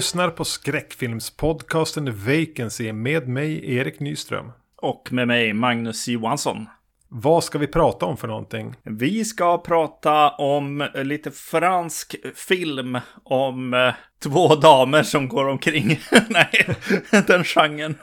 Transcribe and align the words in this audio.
Lyssnar 0.00 0.30
på 0.30 0.44
skräckfilmspodcasten 0.44 2.14
Vacancy 2.26 2.92
med 2.92 3.28
mig, 3.28 3.74
Erik 3.76 4.00
Nyström. 4.00 4.52
Och 4.76 5.12
med 5.12 5.28
mig, 5.28 5.52
Magnus 5.52 6.08
Johansson. 6.08 6.66
Vad 7.08 7.44
ska 7.44 7.58
vi 7.58 7.66
prata 7.66 8.06
om 8.06 8.16
för 8.16 8.28
någonting? 8.28 8.74
Vi 8.82 9.24
ska 9.24 9.58
prata 9.58 10.30
om 10.30 10.88
lite 10.94 11.30
fransk 11.30 12.16
film 12.34 12.98
om 13.24 13.74
eh, 13.74 13.94
två 14.22 14.54
damer 14.54 15.02
som 15.02 15.28
går 15.28 15.48
omkring. 15.48 16.00
Nej, 16.28 16.76
den 17.26 17.44
genren. 17.44 17.94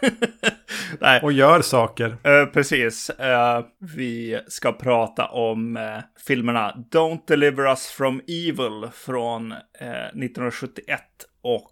Nej. 0.99 1.21
Och 1.23 1.31
gör 1.31 1.61
saker. 1.61 2.09
Uh, 2.09 2.45
precis. 2.53 3.11
Uh, 3.19 3.65
vi 3.79 4.39
ska 4.47 4.71
prata 4.71 5.25
om 5.27 5.79
filmerna 6.27 6.75
Don't 6.91 7.21
Deliver 7.27 7.63
Us 7.63 7.87
From 7.87 8.21
Evil 8.27 8.89
från 8.93 9.51
1971 9.51 11.01
och 11.41 11.71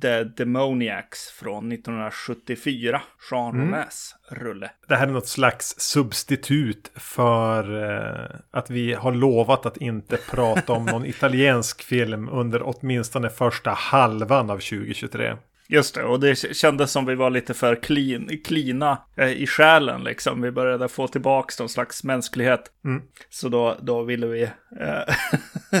The 0.00 0.24
Demoniacs 0.24 1.30
från 1.30 1.72
1974. 1.72 3.02
Jean 3.30 3.54
mm. 3.54 3.72
Renés 3.72 4.14
rulle. 4.30 4.70
Det 4.88 4.96
här 4.96 5.06
är 5.06 5.12
något 5.12 5.28
slags 5.28 5.74
substitut 5.78 6.90
för 6.94 7.84
eh, 7.84 8.36
att 8.50 8.70
vi 8.70 8.94
har 8.94 9.12
lovat 9.12 9.66
att 9.66 9.76
inte 9.76 10.16
prata 10.16 10.72
om 10.72 10.84
någon 10.84 11.06
italiensk 11.06 11.82
film 11.82 12.28
under 12.28 12.62
åtminstone 12.64 13.30
första 13.30 13.70
halvan 13.70 14.50
av 14.50 14.58
2023. 14.58 15.36
Just 15.68 15.94
det, 15.94 16.02
och 16.02 16.20
det 16.20 16.56
kändes 16.56 16.90
som 16.90 17.06
vi 17.06 17.14
var 17.14 17.30
lite 17.30 17.54
för 17.54 17.74
clean, 17.74 18.30
cleana 18.44 18.98
eh, 19.16 19.32
i 19.32 19.46
själen 19.46 20.04
liksom. 20.04 20.42
Vi 20.42 20.50
började 20.50 20.88
få 20.88 21.08
tillbaka 21.08 21.54
någon 21.58 21.68
slags 21.68 22.04
mänsklighet. 22.04 22.70
Mm. 22.84 23.02
Så 23.30 23.48
då, 23.48 23.76
då 23.82 24.02
ville 24.02 24.26
vi 24.26 24.42
eh, 24.80 25.14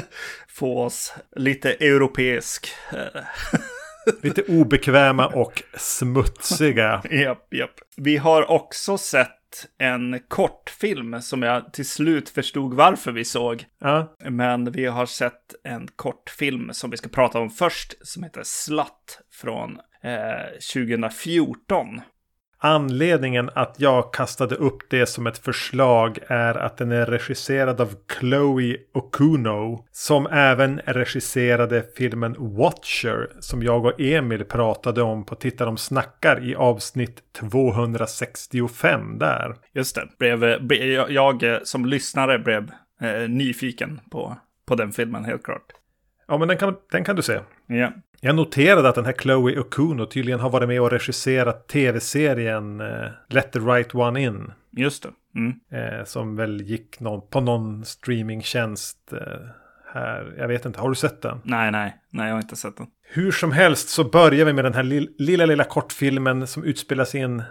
få 0.48 0.82
oss 0.82 1.14
lite 1.36 1.72
europeisk. 1.72 2.68
Lite 4.22 4.42
obekväma 4.42 5.26
och 5.26 5.62
smutsiga. 5.76 7.02
japp, 7.10 7.54
japp. 7.54 7.74
Vi 7.96 8.16
har 8.16 8.50
också 8.50 8.98
sett 8.98 9.38
en 9.78 10.20
kortfilm 10.28 11.22
som 11.22 11.42
jag 11.42 11.72
till 11.72 11.88
slut 11.88 12.28
förstod 12.28 12.74
varför 12.74 13.12
vi 13.12 13.24
såg. 13.24 13.64
Ja. 13.80 14.16
Men 14.30 14.72
vi 14.72 14.86
har 14.86 15.06
sett 15.06 15.54
en 15.64 15.88
kortfilm 15.96 16.70
som 16.72 16.90
vi 16.90 16.96
ska 16.96 17.08
prata 17.08 17.38
om 17.38 17.50
först 17.50 17.94
som 18.06 18.22
heter 18.22 18.42
Slatt 18.44 19.20
från 19.32 19.78
eh, 20.02 20.58
2014. 20.74 22.00
Anledningen 22.64 23.50
att 23.54 23.74
jag 23.78 24.12
kastade 24.12 24.54
upp 24.54 24.90
det 24.90 25.06
som 25.06 25.26
ett 25.26 25.38
förslag 25.38 26.18
är 26.26 26.54
att 26.54 26.76
den 26.76 26.92
är 26.92 27.06
regisserad 27.06 27.80
av 27.80 27.94
Chloe 28.18 28.76
Okuno. 28.94 29.86
Som 29.90 30.26
även 30.26 30.78
regisserade 30.78 31.84
filmen 31.96 32.36
Watcher 32.38 33.30
som 33.40 33.62
jag 33.62 33.84
och 33.84 34.00
Emil 34.00 34.44
pratade 34.44 35.02
om 35.02 35.24
på 35.24 35.34
Titta 35.34 35.64
de 35.64 35.76
snackar 35.76 36.44
i 36.44 36.54
avsnitt 36.54 37.22
265 37.32 39.18
där. 39.18 39.54
Just 39.72 39.94
det, 39.94 40.08
blev, 40.18 40.66
blev 40.66 40.82
jag, 40.82 41.10
jag 41.10 41.66
som 41.66 41.86
lyssnare 41.86 42.38
blev 42.38 42.70
eh, 43.00 43.28
nyfiken 43.28 44.00
på, 44.10 44.36
på 44.66 44.74
den 44.74 44.92
filmen 44.92 45.24
helt 45.24 45.42
klart. 45.42 45.72
Ja, 46.28 46.38
men 46.38 46.48
den 46.48 46.56
kan, 46.56 46.76
den 46.92 47.04
kan 47.04 47.16
du 47.16 47.22
se. 47.22 47.40
Ja. 47.66 47.92
Jag 48.24 48.34
noterade 48.34 48.88
att 48.88 48.94
den 48.94 49.04
här 49.04 49.12
Chloe 49.12 49.58
Okuno 49.58 50.06
tydligen 50.06 50.40
har 50.40 50.50
varit 50.50 50.68
med 50.68 50.80
och 50.80 50.90
regisserat 50.90 51.68
tv-serien 51.68 52.80
uh, 52.80 53.08
Let 53.28 53.52
the 53.52 53.58
right 53.58 53.94
one 53.94 54.22
in. 54.22 54.52
Just 54.70 55.02
det. 55.02 55.08
Mm. 55.34 55.50
Uh, 55.50 56.04
som 56.04 56.36
väl 56.36 56.60
gick 56.60 57.00
någon, 57.00 57.28
på 57.28 57.40
någon 57.40 57.84
streamingtjänst 57.84 58.98
uh, 59.12 59.18
här. 59.92 60.34
Jag 60.38 60.48
vet 60.48 60.64
inte, 60.64 60.80
har 60.80 60.88
du 60.88 60.94
sett 60.94 61.22
den? 61.22 61.40
Nej, 61.44 61.70
nej, 61.70 61.96
nej, 62.10 62.26
jag 62.26 62.34
har 62.34 62.40
inte 62.40 62.56
sett 62.56 62.76
den. 62.76 62.86
Hur 63.02 63.32
som 63.32 63.52
helst 63.52 63.88
så 63.88 64.04
börjar 64.04 64.44
vi 64.44 64.52
med 64.52 64.64
den 64.64 64.74
här 64.74 64.82
lilla, 65.18 65.46
lilla 65.46 65.64
kortfilmen 65.64 66.46
som 66.46 66.64
utspelas 66.64 67.14
i 67.14 67.18
en 67.18 67.42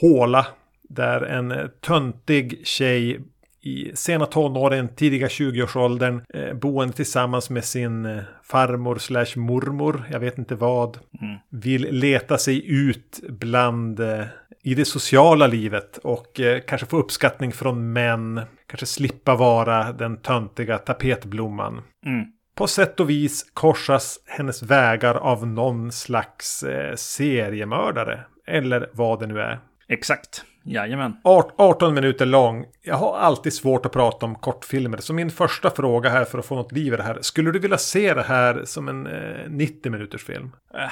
håla. 0.00 0.46
Där 0.82 1.20
en 1.22 1.70
töntig 1.80 2.60
tjej 2.64 3.20
i 3.60 3.90
sena 3.94 4.26
tonåren, 4.26 4.88
tidiga 4.88 5.28
20-årsåldern, 5.28 6.22
eh, 6.34 6.54
boende 6.54 6.94
tillsammans 6.94 7.50
med 7.50 7.64
sin 7.64 8.06
eh, 8.06 8.22
farmor 8.42 8.98
slash 8.98 9.36
mormor, 9.36 10.04
jag 10.10 10.20
vet 10.20 10.38
inte 10.38 10.54
vad, 10.54 10.98
mm. 11.20 11.36
vill 11.50 11.88
leta 11.90 12.38
sig 12.38 12.70
ut 12.70 13.20
bland 13.28 14.00
eh, 14.00 14.24
i 14.62 14.74
det 14.74 14.84
sociala 14.84 15.46
livet 15.46 15.96
och 15.96 16.40
eh, 16.40 16.60
kanske 16.60 16.86
få 16.86 16.96
uppskattning 16.98 17.52
från 17.52 17.92
män, 17.92 18.40
kanske 18.66 18.86
slippa 18.86 19.34
vara 19.36 19.92
den 19.92 20.16
töntiga 20.16 20.78
tapetblomman. 20.78 21.82
Mm. 22.06 22.24
På 22.54 22.66
sätt 22.66 23.00
och 23.00 23.10
vis 23.10 23.50
korsas 23.54 24.18
hennes 24.26 24.62
vägar 24.62 25.14
av 25.14 25.46
någon 25.46 25.92
slags 25.92 26.62
eh, 26.62 26.94
seriemördare, 26.94 28.20
eller 28.46 28.90
vad 28.92 29.20
det 29.20 29.26
nu 29.26 29.40
är. 29.40 29.58
Exakt. 29.88 30.44
Jajamän. 30.70 31.16
18 31.24 31.94
minuter 31.94 32.26
lång. 32.26 32.66
Jag 32.82 32.94
har 32.94 33.18
alltid 33.18 33.52
svårt 33.52 33.86
att 33.86 33.92
prata 33.92 34.26
om 34.26 34.34
kortfilmer. 34.34 34.98
Så 34.98 35.14
min 35.14 35.30
första 35.30 35.70
fråga 35.70 36.10
här 36.10 36.24
för 36.24 36.38
att 36.38 36.46
få 36.46 36.54
något 36.54 36.72
liv 36.72 36.92
i 36.92 36.96
det 36.96 37.02
här. 37.02 37.18
Skulle 37.20 37.52
du 37.52 37.58
vilja 37.58 37.78
se 37.78 38.14
det 38.14 38.22
här 38.22 38.62
som 38.64 38.88
en 38.88 39.06
eh, 39.06 39.48
90 39.48 39.92
minuters 39.92 40.24
film? 40.24 40.50
Äh. 40.74 40.90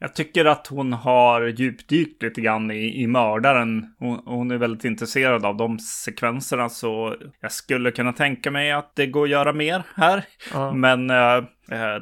Jag 0.00 0.14
tycker 0.14 0.44
att 0.44 0.66
hon 0.66 0.92
har 0.92 1.46
djupdykt 1.46 2.22
lite 2.22 2.40
grann 2.40 2.70
i, 2.70 3.02
i 3.02 3.06
mördaren. 3.06 3.94
Hon, 3.98 4.22
hon, 4.24 4.50
är 4.50 4.56
väldigt 4.56 4.84
intresserad 4.84 5.44
av 5.44 5.56
de 5.56 5.78
sekvenserna 5.78 6.68
så 6.68 7.16
jag 7.40 7.52
skulle 7.52 7.90
kunna 7.90 8.12
tänka 8.12 8.50
mig 8.50 8.72
att 8.72 8.96
det 8.96 9.06
går 9.06 9.24
att 9.24 9.30
göra 9.30 9.52
mer 9.52 9.82
här. 9.94 10.24
Ja. 10.52 10.72
Men 10.72 11.10
äh, 11.10 11.44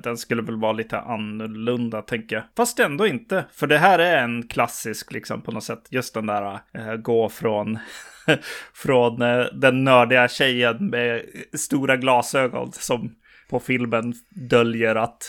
den 0.03 0.17
skulle 0.17 0.43
väl 0.43 0.61
vara 0.61 0.73
lite 0.73 1.01
annorlunda 1.01 2.03
tänker 2.03 2.37
jag. 2.37 2.45
Fast 2.57 2.81
ändå 2.81 3.07
inte. 3.07 3.45
För 3.53 3.67
det 3.67 3.79
här 3.79 3.99
är 3.99 4.23
en 4.23 4.49
klassisk 4.49 5.13
liksom 5.13 5.43
på 5.43 5.53
något 5.53 5.65
sätt. 5.65 5.89
Just 5.91 6.15
den 6.15 6.27
där 6.27 6.61
äh, 6.75 6.95
gå 6.95 7.29
från 7.29 7.79
från 8.75 9.19
den 9.53 9.85
nördiga 9.85 10.29
tjejen 10.29 10.87
med 10.87 11.23
stora 11.53 11.97
glasögon 11.97 12.73
som 12.73 13.15
på 13.49 13.61
filmen 13.61 14.15
döljer 14.31 14.95
att 14.95 15.25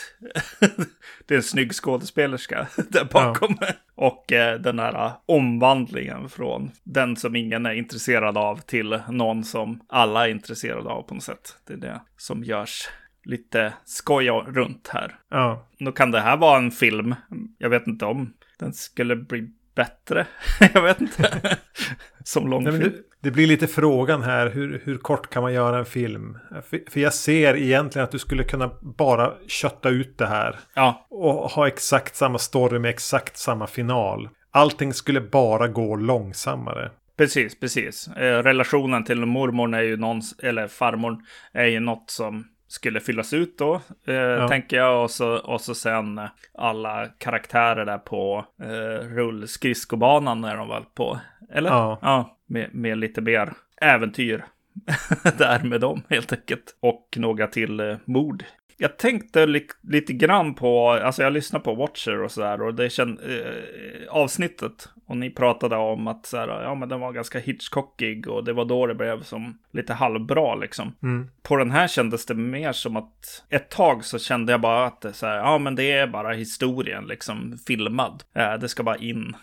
det 1.26 1.34
är 1.34 1.38
en 1.38 1.44
snygg 1.44 1.74
skådespelerska 1.74 2.68
där 2.90 3.06
bakom. 3.06 3.58
Ja. 3.62 3.68
Och 3.96 4.32
eh, 4.32 4.60
den 4.60 4.80
här 4.80 5.12
omvandlingen 5.26 6.30
från 6.30 6.72
den 6.84 7.16
som 7.16 7.36
ingen 7.36 7.66
är 7.66 7.74
intresserad 7.74 8.38
av 8.38 8.62
till 8.62 9.00
någon 9.10 9.44
som 9.44 9.82
alla 9.88 10.28
är 10.28 10.32
intresserade 10.32 10.90
av 10.90 11.02
på 11.02 11.14
något 11.14 11.24
sätt. 11.24 11.58
Det 11.68 11.74
är 11.74 11.78
det 11.78 12.02
som 12.18 12.44
görs 12.44 12.90
lite 13.24 13.74
skoj 13.86 14.30
runt 14.30 14.88
här. 14.88 15.20
Ja. 15.30 15.68
Då 15.80 15.92
kan 15.92 16.12
det 16.12 16.20
här 16.20 16.38
vara 16.38 16.58
en 16.58 16.72
film, 16.72 17.16
jag 17.58 17.70
vet 17.70 17.88
inte 17.88 18.06
om 18.06 18.34
den 18.60 18.74
skulle 18.74 19.16
bli 19.16 19.50
bättre. 19.78 20.28
jag 20.74 20.82
vet 20.82 21.02
inte. 21.02 21.58
Som 22.24 22.48
långfilm. 22.48 22.80
Det, 22.80 22.94
det, 23.22 23.32
blir 23.32 23.48
lite 23.48 23.68
frågan 23.68 24.24
här. 24.24 24.50
Hur, 24.50 24.82
hur 24.84 24.98
kort 24.98 25.30
kan 25.30 25.44
man 25.44 25.54
göra 25.54 25.78
en 25.78 25.86
film? 25.86 26.38
För, 26.70 26.92
för, 26.92 27.00
jag 27.00 27.14
ser 27.14 27.56
egentligen 27.56 28.04
att 28.04 28.12
du 28.12 28.20
skulle 28.20 28.44
kunna 28.44 28.72
bara 28.82 29.34
kötta 29.48 29.90
ut 29.90 30.18
det 30.18 30.28
här. 30.28 30.56
Ja. 30.74 31.08
Och 31.10 31.34
ha 31.34 31.68
exakt 31.68 32.16
samma 32.16 32.38
story 32.38 32.80
med 32.80 32.90
exakt 32.90 33.38
samma 33.38 33.68
final. 33.68 34.30
Allting 34.52 34.94
skulle 34.94 35.22
bara 35.22 35.68
gå 35.68 35.96
långsammare. 35.96 36.92
Precis, 37.18 37.60
precis. 37.60 38.08
Eh, 38.08 38.44
relationen 38.44 39.04
till 39.04 39.26
mormor 39.26 39.76
är 39.76 39.82
ju 39.82 39.98
någon, 39.98 40.22
eller 40.44 40.68
farmor 40.68 41.18
är 41.54 41.66
ju 41.66 41.80
något 41.80 42.10
som 42.10 42.48
skulle 42.68 43.00
fyllas 43.00 43.34
ut 43.34 43.58
då, 43.58 43.82
eh, 44.08 44.16
ja. 44.16 44.48
tänker 44.48 44.78
jag. 44.78 45.04
Och 45.04 45.12
så, 45.12 45.38
och 45.38 45.62
så 45.62 45.76
sen 45.76 46.22
alla 46.54 47.08
karaktärer 47.18 47.86
där 47.86 47.98
på 47.98 48.46
eh, 48.62 49.08
rullskridskobanan 49.08 50.44
är 50.44 50.58
de 50.58 50.70
väl 50.70 50.84
på. 50.96 51.20
Eller? 51.54 51.70
Ja. 51.70 52.00
ja 52.02 52.38
med, 52.46 52.76
med 52.76 52.98
lite 52.98 53.22
mer 53.22 53.54
äventyr 53.82 54.46
där 55.38 55.64
med 55.64 55.82
dem 55.82 56.04
helt 56.10 56.34
enkelt. 56.34 56.78
Och 56.80 57.08
några 57.16 57.48
till 57.48 57.80
eh, 57.80 57.98
mord 58.06 58.44
jag 58.78 58.98
tänkte 58.98 59.46
li 59.46 59.68
lite 59.82 60.14
grann 60.14 60.54
på, 60.54 60.90
alltså 60.90 61.24
jag 61.24 61.34
lyssnar 61.34 61.60
på 61.60 61.76
Watcher 61.76 62.22
och 62.22 62.32
sådär 62.32 62.62
och 62.62 62.74
det 62.74 62.90
känd, 62.90 63.20
eh, 63.20 64.10
avsnittet 64.10 64.90
och 65.08 65.18
ni 65.18 65.30
pratade 65.30 65.76
om 65.76 66.08
att 66.08 66.26
så 66.26 66.38
här, 66.38 66.48
ja 66.48 66.76
men 66.76 66.90
den 66.90 67.00
var 67.00 67.12
ganska 67.12 67.40
Hitchcockig 67.40 68.28
och 68.28 68.44
det 68.44 68.54
var 68.54 68.66
då 68.66 68.88
det 68.88 68.96
blev 68.96 69.24
som 69.24 69.58
lite 69.72 69.94
halvbra 69.94 70.56
liksom. 70.56 70.96
Mm. 71.04 71.28
På 71.44 71.56
den 71.56 71.72
här 71.72 71.88
kändes 71.88 72.26
det 72.26 72.34
mer 72.34 72.72
som 72.72 72.98
att 72.98 73.44
ett 73.50 73.70
tag 73.70 74.06
så 74.06 74.20
kände 74.20 74.52
jag 74.52 74.62
bara 74.62 74.86
att 74.86 75.02
det 75.02 75.14
så 75.14 75.26
här, 75.26 75.38
ja 75.38 75.58
men 75.58 75.76
det 75.76 75.92
är 75.92 76.08
bara 76.08 76.34
historien 76.34 77.06
liksom 77.06 77.58
filmad. 77.68 78.24
Eh, 78.36 78.54
det 78.54 78.70
ska 78.70 78.84
bara 78.84 78.98
in 78.98 79.36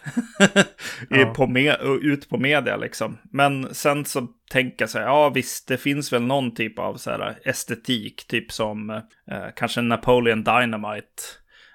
på 1.37 1.47
ut 2.03 2.29
på 2.29 2.39
media 2.39 2.77
liksom. 2.77 3.19
Men 3.23 3.75
sen 3.75 4.05
så 4.05 4.29
tänka 4.51 4.87
sig, 4.87 5.03
ja 5.03 5.29
visst, 5.29 5.69
det 5.69 5.77
finns 5.77 6.13
väl 6.13 6.23
någon 6.23 6.55
typ 6.55 6.79
av 6.79 6.97
så 6.97 7.11
här 7.11 7.39
estetik, 7.45 8.27
typ 8.29 8.53
som 8.53 8.91
eh, 8.91 9.47
kanske 9.57 9.81
Napoleon 9.81 10.45
Dynamite 10.45 11.23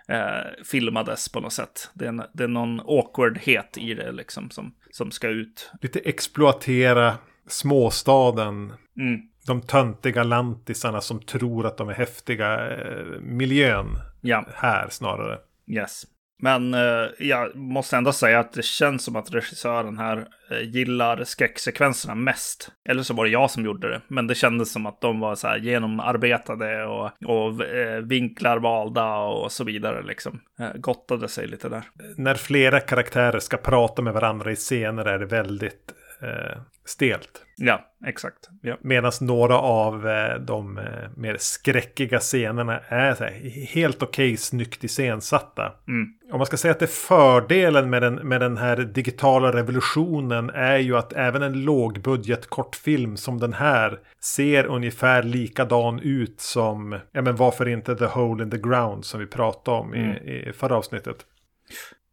eh, 0.08 0.64
filmades 0.66 1.30
på 1.30 1.40
något 1.40 1.54
sätt. 1.54 1.90
Det 1.94 2.06
är, 2.06 2.28
det 2.34 2.44
är 2.44 2.48
någon 2.48 2.80
awkwardhet 2.80 3.78
i 3.78 3.94
det 3.94 4.12
liksom 4.12 4.50
som, 4.50 4.76
som 4.92 5.12
ska 5.12 5.28
ut. 5.28 5.72
Lite 5.82 6.00
exploatera 6.00 7.18
småstaden. 7.48 8.74
Mm. 8.98 9.22
de 9.48 9.62
töntiga 9.62 10.24
lantisarna 10.24 11.02
som 11.02 11.22
tror 11.22 11.66
att 11.66 11.78
de 11.78 11.90
är 11.90 11.94
häftiga. 11.94 12.78
Eh, 12.78 13.06
miljön 13.22 14.00
Ja, 14.22 14.46
här 14.56 14.90
snarare. 14.90 15.38
yes. 15.68 16.04
Men 16.42 16.74
eh, 16.74 17.06
jag 17.20 17.56
måste 17.56 17.98
ändå 17.98 18.12
säga 18.12 18.40
att 18.40 18.54
det 18.54 18.66
känns 18.66 19.04
som 19.04 19.16
att 19.16 19.34
regissören 19.34 19.98
här 19.98 20.28
eh, 20.52 20.62
gillar 20.62 21.24
skräcksekvenserna 21.24 22.16
mest. 22.16 22.72
Eller 22.90 23.04
så 23.04 23.14
var 23.14 23.26
det 23.26 23.32
jag 23.32 23.52
som 23.52 23.66
gjorde 23.66 23.90
det. 23.90 24.02
Men 24.08 24.28
det 24.28 24.36
kändes 24.36 24.72
som 24.72 24.86
att 24.86 25.02
de 25.02 25.20
var 25.20 25.36
så 25.36 25.48
här 25.48 25.58
genomarbetade 25.58 26.86
och, 26.86 27.12
och 27.26 27.66
eh, 27.66 28.02
vinklar 28.02 28.60
valda 28.60 29.16
och 29.16 29.52
så 29.52 29.64
vidare. 29.64 30.04
Liksom. 30.04 30.42
Eh, 30.60 30.74
gottade 30.76 31.28
sig 31.28 31.48
lite 31.48 31.70
där. 31.70 31.84
När 32.18 32.36
flera 32.36 32.80
karaktärer 32.80 33.40
ska 33.40 33.58
prata 33.58 34.02
med 34.02 34.14
varandra 34.14 34.52
i 34.52 34.56
scener 34.56 35.06
är 35.06 35.20
det 35.20 35.26
väldigt 35.26 35.94
eh, 36.22 36.62
stelt. 36.90 37.46
Ja, 37.58 37.86
exakt. 38.06 38.50
Ja. 38.62 38.78
Medan 38.82 39.12
några 39.22 39.58
av 39.58 40.08
eh, 40.08 40.40
de 40.40 40.78
eh, 40.78 40.84
mer 41.18 41.36
skräckiga 41.40 42.20
scenerna 42.20 42.80
är 42.80 43.16
här, 43.16 43.50
helt 43.74 44.04
okej 44.04 44.38
snyggt 44.38 44.84
iscensatta. 44.84 45.74
Mm. 45.88 46.08
Om 46.32 46.38
man 46.38 46.46
ska 46.46 46.58
säga 46.58 46.72
att 46.72 46.80
det 46.80 46.86
är 46.86 46.88
fördelen 46.88 47.90
med 47.90 48.02
den, 48.02 48.16
med 48.16 48.42
den 48.42 48.58
här 48.58 48.78
digitala 48.78 49.52
revolutionen 49.54 50.50
är 50.50 50.78
ju 50.78 50.98
att 50.98 51.14
även 51.14 51.44
en 51.44 51.64
lågbudget 51.64 52.50
kortfilm 52.50 53.18
som 53.18 53.40
den 53.40 53.54
här 53.54 54.00
ser 54.20 54.66
ungefär 54.66 55.24
likadan 55.24 56.00
ut 56.00 56.42
som, 56.42 57.00
ja 57.12 57.22
men 57.22 57.36
varför 57.36 57.68
inte 57.68 57.96
The 57.96 58.06
Hole 58.06 58.44
in 58.44 58.52
the 58.52 58.58
Ground 58.58 59.06
som 59.06 59.20
vi 59.20 59.26
pratade 59.26 59.78
om 59.78 59.94
Mm. 59.94 60.10
i, 60.10 60.50
i 60.50 60.54
förra 60.54 60.76
avsnittet. 60.78 61.26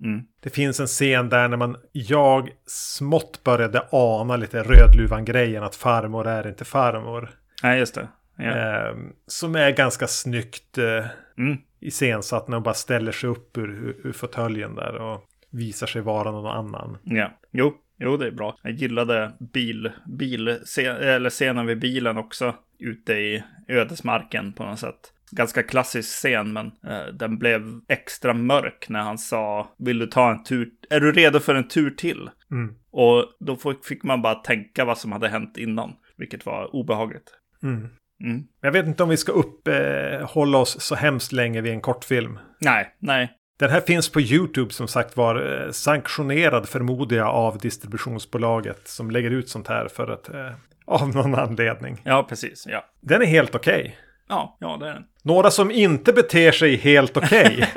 Mm. 0.05 0.25
Det 0.41 0.51
finns 0.51 0.81
en 0.81 0.87
scen 0.87 1.29
där 1.29 1.49
när 1.49 1.57
man, 1.57 1.77
jag 1.93 2.51
smått 2.67 3.45
började 3.45 3.83
ana 3.93 4.37
lite 4.37 4.63
Rödluvan-grejen 4.63 5.63
att 5.63 5.77
farmor 5.77 6.27
är 6.27 6.49
inte 6.49 6.65
farmor. 6.65 7.31
Nej, 7.63 7.79
just 7.79 7.95
det. 7.95 8.09
Ja. 8.37 8.45
Eh, 8.45 8.95
som 9.27 9.55
är 9.57 9.71
ganska 9.71 10.07
snyggt 10.07 10.79
eh, 10.79 11.05
Mm. 11.39 11.59
iscensatt 11.81 12.49
när 12.49 12.57
hon 12.57 12.63
bara 12.63 12.75
ställer 12.75 13.13
sig 13.13 13.31
upp 13.31 13.59
ur, 13.59 13.69
ur, 13.71 13.97
ur 14.05 14.13
fåtöljen 14.13 14.75
där 14.75 14.97
och 14.97 15.25
visar 15.51 15.87
sig 15.87 16.03
vara 16.03 16.31
någon 16.31 16.47
annan. 16.57 16.99
Ja, 17.03 17.39
jo, 17.53 17.75
jo 17.99 18.17
det 18.17 18.27
är 18.27 18.31
bra. 18.31 18.57
Jag 18.63 18.73
gillade 18.73 19.33
bil, 19.53 19.91
bil, 20.07 20.49
eller 20.49 21.31
scenen 21.31 21.67
vid 21.67 21.81
bilen 21.81 22.17
också. 22.17 22.55
Ute 22.79 23.13
i 23.13 23.45
ödesmarken 23.69 24.53
på 24.53 24.65
något 24.65 24.79
sätt. 24.79 25.13
Ganska 25.31 25.63
klassisk 25.63 26.09
scen, 26.09 26.53
men 26.53 26.67
eh, 26.67 27.07
den 27.13 27.39
blev 27.39 27.63
extra 27.89 28.35
mörk 28.35 28.87
när 28.89 29.01
han 29.01 29.19
sa 29.19 29.75
Vill 29.79 29.99
du 29.99 30.07
ta 30.07 30.31
en 30.31 30.45
tur? 30.45 30.69
Är 30.91 31.01
du 31.01 31.13
redo 31.13 31.41
för 31.41 31.55
en 31.55 31.69
tur 31.69 31.91
till? 31.91 32.31
Mm. 32.51 32.75
Och 32.91 33.25
då 33.41 33.59
fick 33.85 34.03
man 34.03 34.23
bara 34.23 34.35
tänka 34.35 34.85
vad 34.85 34.99
som 34.99 35.13
hade 35.13 35.29
hänt 35.29 35.57
innan, 35.57 35.93
vilket 36.17 36.47
var 36.47 36.77
obehagligt. 36.77 37.33
Mm. 37.63 37.89
Mm. 38.25 38.43
Jag 38.61 38.73
vet 38.73 38.87
inte 38.87 39.03
om 39.03 39.09
vi 39.09 39.17
ska 39.17 39.33
uppehålla 39.33 40.59
oss 40.59 40.81
så 40.81 40.95
hemskt 40.95 41.33
länge 41.33 41.61
vid 41.61 41.73
en 41.73 41.81
kortfilm. 41.81 42.39
Nej, 42.61 42.95
nej, 42.99 43.33
Den 43.59 43.71
här 43.71 43.81
finns 43.81 44.09
på 44.09 44.21
YouTube 44.21 44.73
som 44.73 44.89
sagt 44.89 45.17
var 45.17 45.65
eh, 45.65 45.71
sanktionerad 45.71 46.69
förmodar 46.69 47.17
jag 47.17 47.27
av 47.27 47.59
distributionsbolaget 47.59 48.89
som 48.89 49.11
lägger 49.11 49.31
ut 49.31 49.49
sånt 49.49 49.69
här 49.69 49.89
för 49.89 50.09
att 50.09 50.29
eh, 50.29 50.53
av 50.85 51.15
någon 51.15 51.35
anledning. 51.35 52.01
ja 52.05 52.27
precis, 52.29 52.67
ja. 52.69 52.85
Den 53.01 53.23
är 53.23 53.27
helt 53.27 53.55
okej. 53.55 53.99
Ja, 54.29 54.57
ja 54.61 54.77
det 54.77 54.89
är 54.89 54.95
den. 54.95 55.05
Några 55.23 55.51
som 55.51 55.71
inte 55.71 56.13
beter 56.13 56.53
sig 56.53 56.77
helt 56.77 57.17
okej. 57.17 57.69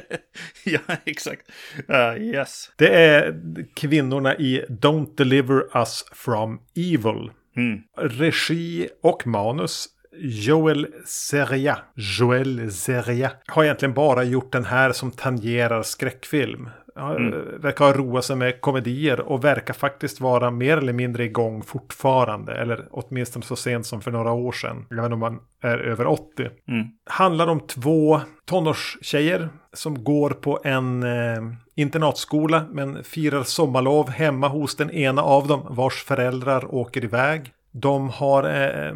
ja, 0.64 0.80
exakt. 1.04 1.50
Uh, 1.90 2.22
yes. 2.22 2.70
det 2.76 2.88
är 2.88 3.34
kvinnorna 3.74 4.36
i 4.36 4.64
Don't 4.68 5.16
Deliver 5.16 5.76
Us 5.78 6.04
From 6.12 6.60
Evil. 6.76 7.30
Mm. 7.56 7.80
Regi 7.96 8.88
och 9.02 9.26
manus 9.26 9.88
Joel 10.18 10.86
Seria. 11.06 11.78
Joel 11.94 12.72
Seria. 12.72 13.30
Har 13.46 13.64
egentligen 13.64 13.94
bara 13.94 14.24
gjort 14.24 14.52
den 14.52 14.64
här 14.64 14.92
som 14.92 15.10
tangerar 15.10 15.82
skräckfilm. 15.82 16.70
Mm. 16.96 17.60
Verkar 17.60 17.84
ha 17.84 17.92
roat 17.92 18.24
sig 18.24 18.36
med 18.36 18.60
komedier 18.60 19.20
och 19.20 19.44
verkar 19.44 19.74
faktiskt 19.74 20.20
vara 20.20 20.50
mer 20.50 20.76
eller 20.76 20.92
mindre 20.92 21.24
igång 21.24 21.62
fortfarande. 21.62 22.54
Eller 22.54 22.88
åtminstone 22.90 23.44
så 23.44 23.56
sent 23.56 23.86
som 23.86 24.00
för 24.00 24.10
några 24.10 24.32
år 24.32 24.52
sedan. 24.52 24.86
Även 24.90 25.12
om 25.12 25.18
man 25.18 25.40
är 25.62 25.78
över 25.78 26.06
80. 26.06 26.48
Mm. 26.68 26.86
Handlar 27.04 27.46
om 27.46 27.60
två 27.60 28.20
tonårstjejer 28.44 29.48
som 29.72 30.04
går 30.04 30.30
på 30.30 30.60
en 30.64 31.02
eh, 31.02 31.42
internatskola 31.74 32.64
men 32.70 33.04
firar 33.04 33.42
sommarlov 33.42 34.10
hemma 34.10 34.48
hos 34.48 34.76
den 34.76 34.90
ena 34.90 35.22
av 35.22 35.46
dem 35.46 35.66
vars 35.70 36.04
föräldrar 36.04 36.74
åker 36.74 37.04
iväg. 37.04 37.52
De 37.72 38.10
har 38.10 38.44
eh, 38.44 38.94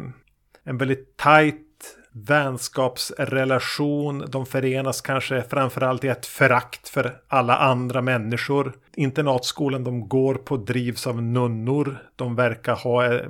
en 0.63 0.77
väldigt 0.77 1.17
tajt 1.17 1.70
vänskapsrelation. 2.13 4.25
De 4.27 4.45
förenas 4.45 5.01
kanske 5.01 5.43
framförallt 5.49 6.03
i 6.03 6.07
ett 6.07 6.25
förakt 6.25 6.89
för 6.89 7.15
alla 7.27 7.57
andra 7.57 8.01
människor. 8.01 8.73
Internatskolan 8.95 9.83
de 9.83 10.07
går 10.07 10.35
på 10.35 10.57
drivs 10.57 11.07
av 11.07 11.23
nunnor. 11.23 11.97
De 12.15 12.35
verkar 12.35 12.75
ha 12.75 13.05
eh, 13.05 13.21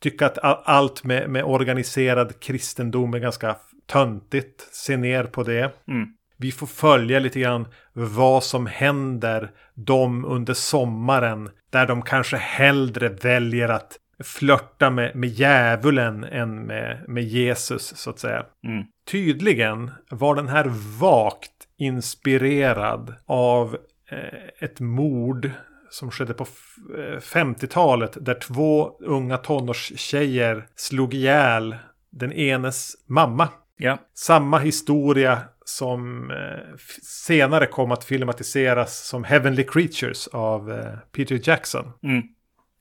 tycka 0.00 0.26
att 0.26 0.38
allt 0.68 1.04
med, 1.04 1.30
med 1.30 1.44
organiserad 1.44 2.40
kristendom 2.40 3.14
är 3.14 3.18
ganska 3.18 3.56
töntigt. 3.86 4.68
Se 4.72 4.96
ner 4.96 5.24
på 5.24 5.42
det. 5.42 5.72
Mm. 5.88 6.08
Vi 6.36 6.52
får 6.52 6.66
följa 6.66 7.18
lite 7.18 7.40
grann 7.40 7.68
vad 7.92 8.44
som 8.44 8.66
händer 8.66 9.50
dem 9.74 10.24
under 10.24 10.54
sommaren. 10.54 11.50
Där 11.70 11.86
de 11.86 12.02
kanske 12.02 12.36
hellre 12.36 13.08
väljer 13.08 13.68
att 13.68 13.98
flörta 14.22 14.90
med, 14.90 15.16
med 15.16 15.30
djävulen 15.30 16.24
än 16.24 16.62
med, 16.66 17.04
med 17.08 17.24
Jesus 17.24 17.96
så 17.96 18.10
att 18.10 18.18
säga. 18.18 18.44
Mm. 18.66 18.84
Tydligen 19.10 19.90
var 20.10 20.34
den 20.34 20.48
här 20.48 20.64
vagt 21.00 21.50
inspirerad 21.78 23.14
av 23.26 23.76
eh, 24.10 24.64
ett 24.64 24.80
mord 24.80 25.50
som 25.90 26.10
skedde 26.10 26.34
på 26.34 26.42
f- 26.44 26.98
eh, 26.98 27.18
50-talet 27.20 28.16
där 28.20 28.34
två 28.34 28.90
unga 29.00 29.36
tonårstjejer 29.38 30.66
slog 30.76 31.14
ihjäl 31.14 31.76
den 32.10 32.32
enes 32.32 32.92
mamma. 33.06 33.48
Ja. 33.76 33.98
Samma 34.14 34.58
historia 34.58 35.38
som 35.64 36.30
eh, 36.30 36.76
senare 37.02 37.66
kom 37.66 37.92
att 37.92 38.04
filmatiseras 38.04 39.06
som 39.08 39.24
Heavenly 39.24 39.64
Creatures 39.64 40.28
av 40.28 40.72
eh, 40.72 40.94
Peter 41.16 41.40
Jackson. 41.48 41.92
Mm. 42.02 42.22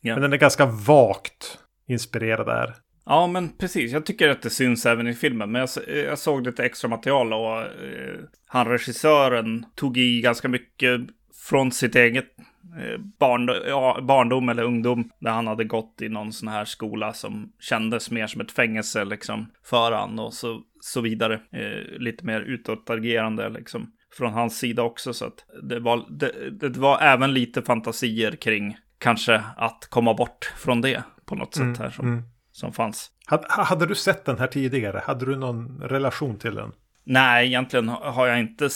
Ja. 0.02 0.14
Men 0.14 0.22
den 0.22 0.34
är 0.34 0.38
ganska 0.38 0.66
vagt 0.66 1.60
inspirerad 1.88 2.48
där. 2.48 2.76
Ja, 3.06 3.28
men 3.28 3.50
precis. 3.58 3.92
Jag 3.92 4.06
tycker 4.06 4.30
att 4.30 4.42
det 4.42 4.50
syns 4.50 4.86
även 4.86 5.08
i 5.08 5.14
filmen. 5.14 5.52
Men 5.52 5.60
jag, 5.60 5.98
jag 5.98 6.20
såg 6.20 6.46
lite 6.46 6.66
extra 6.66 6.90
material 6.90 7.34
och 7.34 7.62
eh, 7.62 8.20
han 8.48 8.68
regissören 8.68 9.66
tog 9.76 9.98
i 9.98 10.22
ganska 10.22 10.48
mycket 10.48 11.02
från 11.50 11.72
sitt 11.72 11.96
eget 11.96 12.26
eh, 12.80 13.00
barn, 13.20 13.50
ja, 13.68 14.00
barndom 14.02 14.50
eller 14.50 14.64
ungdom. 14.64 15.10
Där 15.20 15.32
han 15.32 15.48
hade 15.48 15.64
gått 15.64 16.02
i 16.02 16.10
någon 16.10 16.34
sån 16.34 16.48
här 16.48 16.66
skola 16.66 17.14
som 17.14 17.54
kändes 17.60 18.12
mer 18.12 18.28
som 18.28 18.42
ett 18.42 18.52
fängelse 18.52 19.06
liksom 19.06 19.52
för 19.64 19.92
han 19.92 20.20
och 20.20 20.34
så, 20.34 20.62
så 20.80 21.02
vidare. 21.02 21.34
Eh, 21.34 22.00
lite 22.00 22.26
mer 22.26 22.42
utåtagerande 22.42 23.50
liksom 23.50 23.92
från 24.18 24.34
hans 24.34 24.58
sida 24.58 24.84
också. 24.84 25.14
Så 25.14 25.26
att 25.26 25.46
det 25.70 25.80
var, 25.80 26.06
det, 26.10 26.50
det 26.70 26.78
var 26.78 27.00
även 27.02 27.34
lite 27.34 27.62
fantasier 27.62 28.32
kring 28.32 28.78
kanske 29.02 29.44
att 29.58 29.88
komma 29.90 30.14
bort 30.14 30.54
från 30.58 30.82
det 30.82 31.04
på 31.26 31.36
något 31.36 31.56
sätt 31.56 31.78
här 31.80 31.90
som, 31.90 32.08
mm. 32.08 32.24
som 32.52 32.74
fanns. 32.74 33.12
Had- 33.26 33.46
Hade 33.50 33.86
du 33.86 33.96
sett 33.96 34.26
den 34.26 34.40
här 34.40 34.48
tidigare? 34.48 35.02
Hade 35.06 35.26
du 35.26 35.36
någon 35.36 35.82
relation 35.82 36.38
till 36.38 36.56
den? 36.56 36.72
Nej, 37.04 37.48
egentligen 37.48 37.90
har 37.90 38.28
jag 38.28 38.40
inte, 38.40 38.70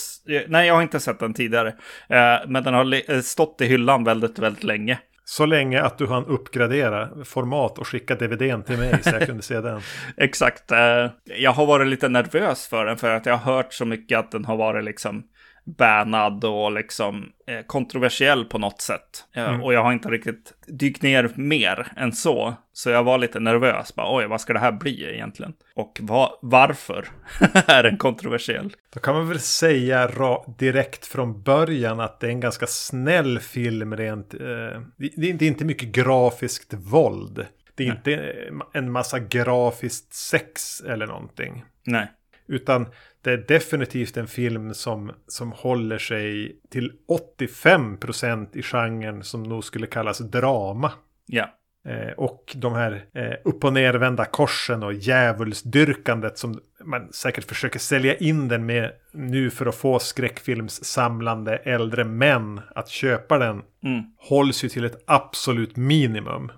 nej, 0.47 0.67
jag 0.67 0.75
har 0.75 0.81
inte 0.81 0.99
sett 0.99 1.19
den 1.19 1.33
tidigare. 1.33 1.67
Eh, 2.09 2.47
men 2.47 2.63
den 2.63 2.73
har 2.73 3.11
eh, 3.11 3.21
stått 3.21 3.61
i 3.61 3.65
hyllan 3.65 4.03
väldigt, 4.03 4.39
väldigt 4.39 4.63
länge. 4.63 4.99
Så 5.27 5.45
länge 5.45 5.81
att 5.81 5.97
du 5.97 6.07
hann 6.07 6.25
uppgradera 6.25 7.09
format 7.25 7.79
och 7.79 7.87
skicka 7.87 8.15
DVDn 8.15 8.63
till 8.63 8.77
mig 8.77 9.03
så 9.03 9.09
jag 9.09 9.25
kunde 9.25 9.43
se 9.43 9.61
den. 9.61 9.81
Exakt. 10.17 10.71
Eh, 10.71 11.09
jag 11.23 11.51
har 11.51 11.65
varit 11.65 11.87
lite 11.87 12.09
nervös 12.09 12.67
för 12.67 12.85
den 12.85 12.97
för 12.97 13.09
att 13.09 13.25
jag 13.25 13.37
har 13.37 13.53
hört 13.53 13.73
så 13.73 13.85
mycket 13.85 14.19
att 14.19 14.31
den 14.31 14.45
har 14.45 14.57
varit 14.57 14.83
liksom 14.83 15.23
bannad 15.65 16.45
och 16.45 16.71
liksom 16.71 17.29
eh, 17.47 17.61
kontroversiell 17.65 18.45
på 18.45 18.57
något 18.57 18.81
sätt. 18.81 19.25
Eh, 19.35 19.45
Mm. 19.49 19.63
Och 19.63 19.73
jag 19.73 19.83
har 19.83 19.93
inte 19.93 20.09
riktigt 20.09 20.53
dykt 20.67 21.01
ner 21.01 21.31
mer 21.35 21.87
än 21.97 22.11
så. 22.13 22.53
Så 22.73 22.89
jag 22.89 23.03
var 23.03 23.17
lite 23.17 23.39
nervös. 23.39 23.95
Bara, 23.95 24.15
Oj, 24.17 24.25
vad 24.27 24.41
ska 24.41 24.53
det 24.53 24.59
här 24.59 24.71
bli 24.71 25.13
egentligen? 25.13 25.53
Och 25.75 25.97
va- 26.01 26.39
varför 26.41 27.07
är 27.67 27.83
den 27.83 27.97
kontroversiell? 27.97 28.73
Då 28.93 28.99
kan 28.99 29.15
man 29.15 29.29
väl 29.29 29.39
säga 29.39 30.09
direkt 30.57 31.05
från 31.05 31.41
början 31.43 31.99
att 31.99 32.19
det 32.19 32.27
är 32.27 32.31
en 32.31 32.39
ganska 32.39 32.67
snäll 32.67 33.39
film 33.39 33.95
rent. 33.97 34.33
Eh, 34.33 34.39
det, 34.97 35.09
det 35.17 35.27
är 35.27 35.43
inte- 35.43 35.65
mycket 35.65 35.89
grafiskt 35.91 36.73
våld. 36.73 37.45
Det 37.75 37.83
är 37.83 37.87
Nej. 37.87 37.97
inte 37.97 38.35
en 38.73 38.91
massa 38.91 39.19
grafiskt 39.19 40.13
sex 40.13 40.81
eller 40.81 41.07
någonting. 41.07 41.65
Nej. 41.85 42.07
Utan 42.47 42.87
det 43.25 43.31
är 43.31 43.37
definitivt 43.37 44.17
en 44.17 44.27
film 44.27 44.73
som, 44.73 45.11
som 45.27 45.51
håller 45.51 45.97
sig 45.97 46.59
till 46.71 46.91
85% 47.35 48.57
i 48.57 48.61
genren 48.61 49.23
som 49.23 49.43
nog 49.43 49.63
skulle 49.63 49.87
kallas 49.87 50.19
drama. 50.19 50.91
Ja. 51.25 51.49
Eh, 51.87 52.11
och 52.17 52.55
de 52.55 52.73
här 52.73 53.05
eh, 53.13 53.33
upp 53.43 53.63
och 53.63 53.73
nervända 53.73 54.25
korsen 54.25 54.83
och 54.83 54.93
djävulsdyrkandet 54.93 56.37
som 56.37 56.59
man 56.83 57.13
säkert 57.13 57.43
försöker 57.43 57.79
sälja 57.79 58.15
in 58.15 58.47
den 58.47 58.65
med 58.65 58.91
nu 59.13 59.49
för 59.49 59.65
att 59.65 59.75
få 59.75 59.99
skräckfilmssamlande 59.99 61.55
äldre 61.55 62.03
män 62.03 62.61
att 62.75 62.89
köpa 62.89 63.37
den. 63.37 63.61
Mm. 63.83 64.03
Hålls 64.17 64.63
ju 64.63 64.69
till 64.69 64.85
ett 64.85 65.03
absolut 65.07 65.75
minimum. 65.75 66.51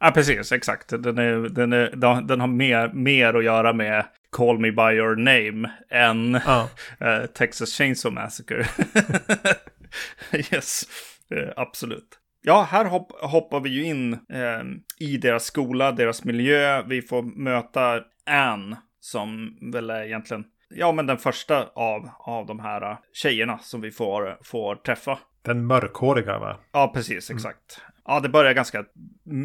Ja, 0.00 0.10
precis. 0.14 0.52
Exakt. 0.52 0.88
Den, 0.88 1.18
är, 1.18 1.48
den, 1.48 1.72
är, 1.72 2.20
den 2.22 2.40
har 2.40 2.48
mer, 2.48 2.92
mer 2.92 3.34
att 3.34 3.44
göra 3.44 3.72
med 3.72 4.04
Call 4.36 4.58
Me 4.58 4.70
By 4.70 4.96
Your 4.96 5.16
Name 5.16 5.70
än 5.90 6.40
Ja. 6.46 6.68
eh, 7.00 7.26
Texas 7.26 7.78
Chainsaw 7.78 8.14
Massacre. 8.14 8.66
yes, 10.52 10.84
eh, 11.30 11.52
absolut. 11.56 12.18
Ja, 12.42 12.66
här 12.70 12.84
hopp, 12.84 13.12
hoppar 13.20 13.60
vi 13.60 13.70
ju 13.70 13.84
in 13.84 14.12
eh, 14.12 14.62
i 14.98 15.16
deras 15.16 15.44
skola, 15.44 15.92
deras 15.92 16.24
miljö. 16.24 16.82
Vi 16.82 17.02
får 17.02 17.22
möta 17.22 18.00
Anne, 18.26 18.76
som 19.00 19.58
väl 19.72 19.90
är 19.90 20.04
egentligen, 20.04 20.44
ja 20.74 20.92
men 20.92 21.06
den 21.06 21.18
första 21.18 21.66
av, 21.74 22.10
av 22.18 22.46
de 22.46 22.60
här 22.60 22.90
eh, 22.90 22.98
tjejerna 23.12 23.58
som 23.58 23.80
vi 23.80 23.90
får, 23.90 24.38
får 24.44 24.76
träffa. 24.76 25.18
Den 25.42 25.66
mörkhåriga 25.66 26.38
va? 26.38 26.56
Ja, 26.72 26.90
precis, 26.94 27.30
exakt. 27.30 27.80
Ja, 28.06 28.20
det 28.20 28.28
börjar 28.28 28.52
ganska, 28.52 28.84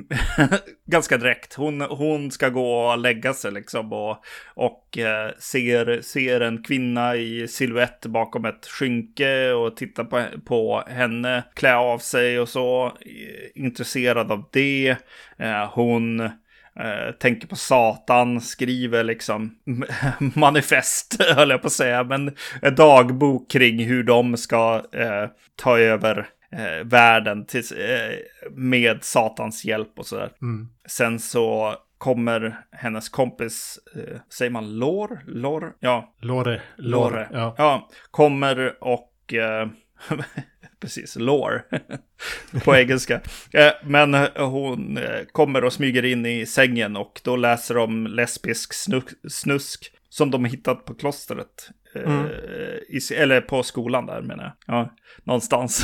ganska 0.85 1.17
direkt. 1.17 1.53
Hon, 1.53 1.81
hon 1.81 2.31
ska 2.31 2.49
gå 2.49 2.71
och 2.71 2.97
lägga 2.97 3.33
sig 3.33 3.51
liksom 3.51 3.93
och, 3.93 4.17
och 4.53 4.97
eh, 4.97 5.31
ser, 5.39 6.01
ser 6.01 6.41
en 6.41 6.63
kvinna 6.63 7.15
i 7.15 7.47
siluett 7.47 8.05
bakom 8.05 8.45
ett 8.45 8.65
skynke 8.65 9.51
och 9.51 9.77
tittar 9.77 10.03
på, 10.03 10.25
på 10.45 10.83
henne, 10.87 11.43
klä 11.53 11.75
av 11.75 11.99
sig 11.99 12.39
och 12.39 12.49
så. 12.49 12.85
Eh, 12.85 13.63
intresserad 13.63 14.31
av 14.31 14.43
det. 14.51 14.95
Eh, 15.37 15.69
hon 15.73 16.19
eh, 16.19 17.11
tänker 17.19 17.47
på 17.47 17.55
Satan, 17.55 18.41
skriver 18.41 19.03
liksom 19.03 19.55
manifest, 20.35 21.23
höll 21.35 21.49
jag 21.49 21.61
på 21.61 21.67
att 21.67 21.73
säga, 21.73 22.03
men 22.03 22.35
dagbok 22.75 23.51
kring 23.51 23.85
hur 23.85 24.03
de 24.03 24.37
ska 24.37 24.83
eh, 24.93 25.29
ta 25.55 25.79
över 25.79 26.27
eh, 26.51 26.85
världen 26.85 27.45
till, 27.45 27.63
eh, 27.77 28.17
med 28.51 29.03
Satans 29.03 29.65
hjälp 29.65 29.99
och 29.99 30.05
sådär. 30.05 30.31
Mm. 30.41 30.67
Sen 30.87 31.19
så 31.19 31.75
kommer 31.97 32.59
hennes 32.71 33.09
kompis, 33.09 33.79
eh, 33.95 34.19
säger 34.29 34.51
man 34.51 34.79
lår? 34.79 35.23
Lår? 35.27 35.73
Ja, 35.79 36.13
Lore. 36.21 36.61
Lore. 36.77 37.29
Ja. 37.31 37.55
Ja, 37.57 37.89
kommer 38.11 38.83
och... 38.83 39.33
Eh, 39.33 39.67
precis, 40.79 41.15
lore. 41.15 41.63
på 42.63 42.75
engelska. 42.75 43.21
Eh, 43.53 43.71
men 43.83 44.13
hon 44.35 44.97
eh, 44.97 45.25
kommer 45.31 45.63
och 45.63 45.73
smyger 45.73 46.05
in 46.05 46.25
i 46.25 46.45
sängen 46.45 46.97
och 46.97 47.21
då 47.23 47.35
läser 47.35 47.75
de 47.75 48.07
lesbisk 48.07 48.73
snusk, 48.73 49.09
snusk 49.29 49.91
som 50.09 50.31
de 50.31 50.45
hittat 50.45 50.85
på 50.85 50.93
klostret. 50.93 51.69
Eh, 52.03 52.11
Mm. 52.13 52.25
i, 52.89 52.99
eller 53.15 53.41
på 53.41 53.63
skolan 53.63 54.05
där 54.05 54.21
menar 54.21 54.43
jag. 54.43 54.75
Ja, 54.75 54.89
någonstans. 55.23 55.83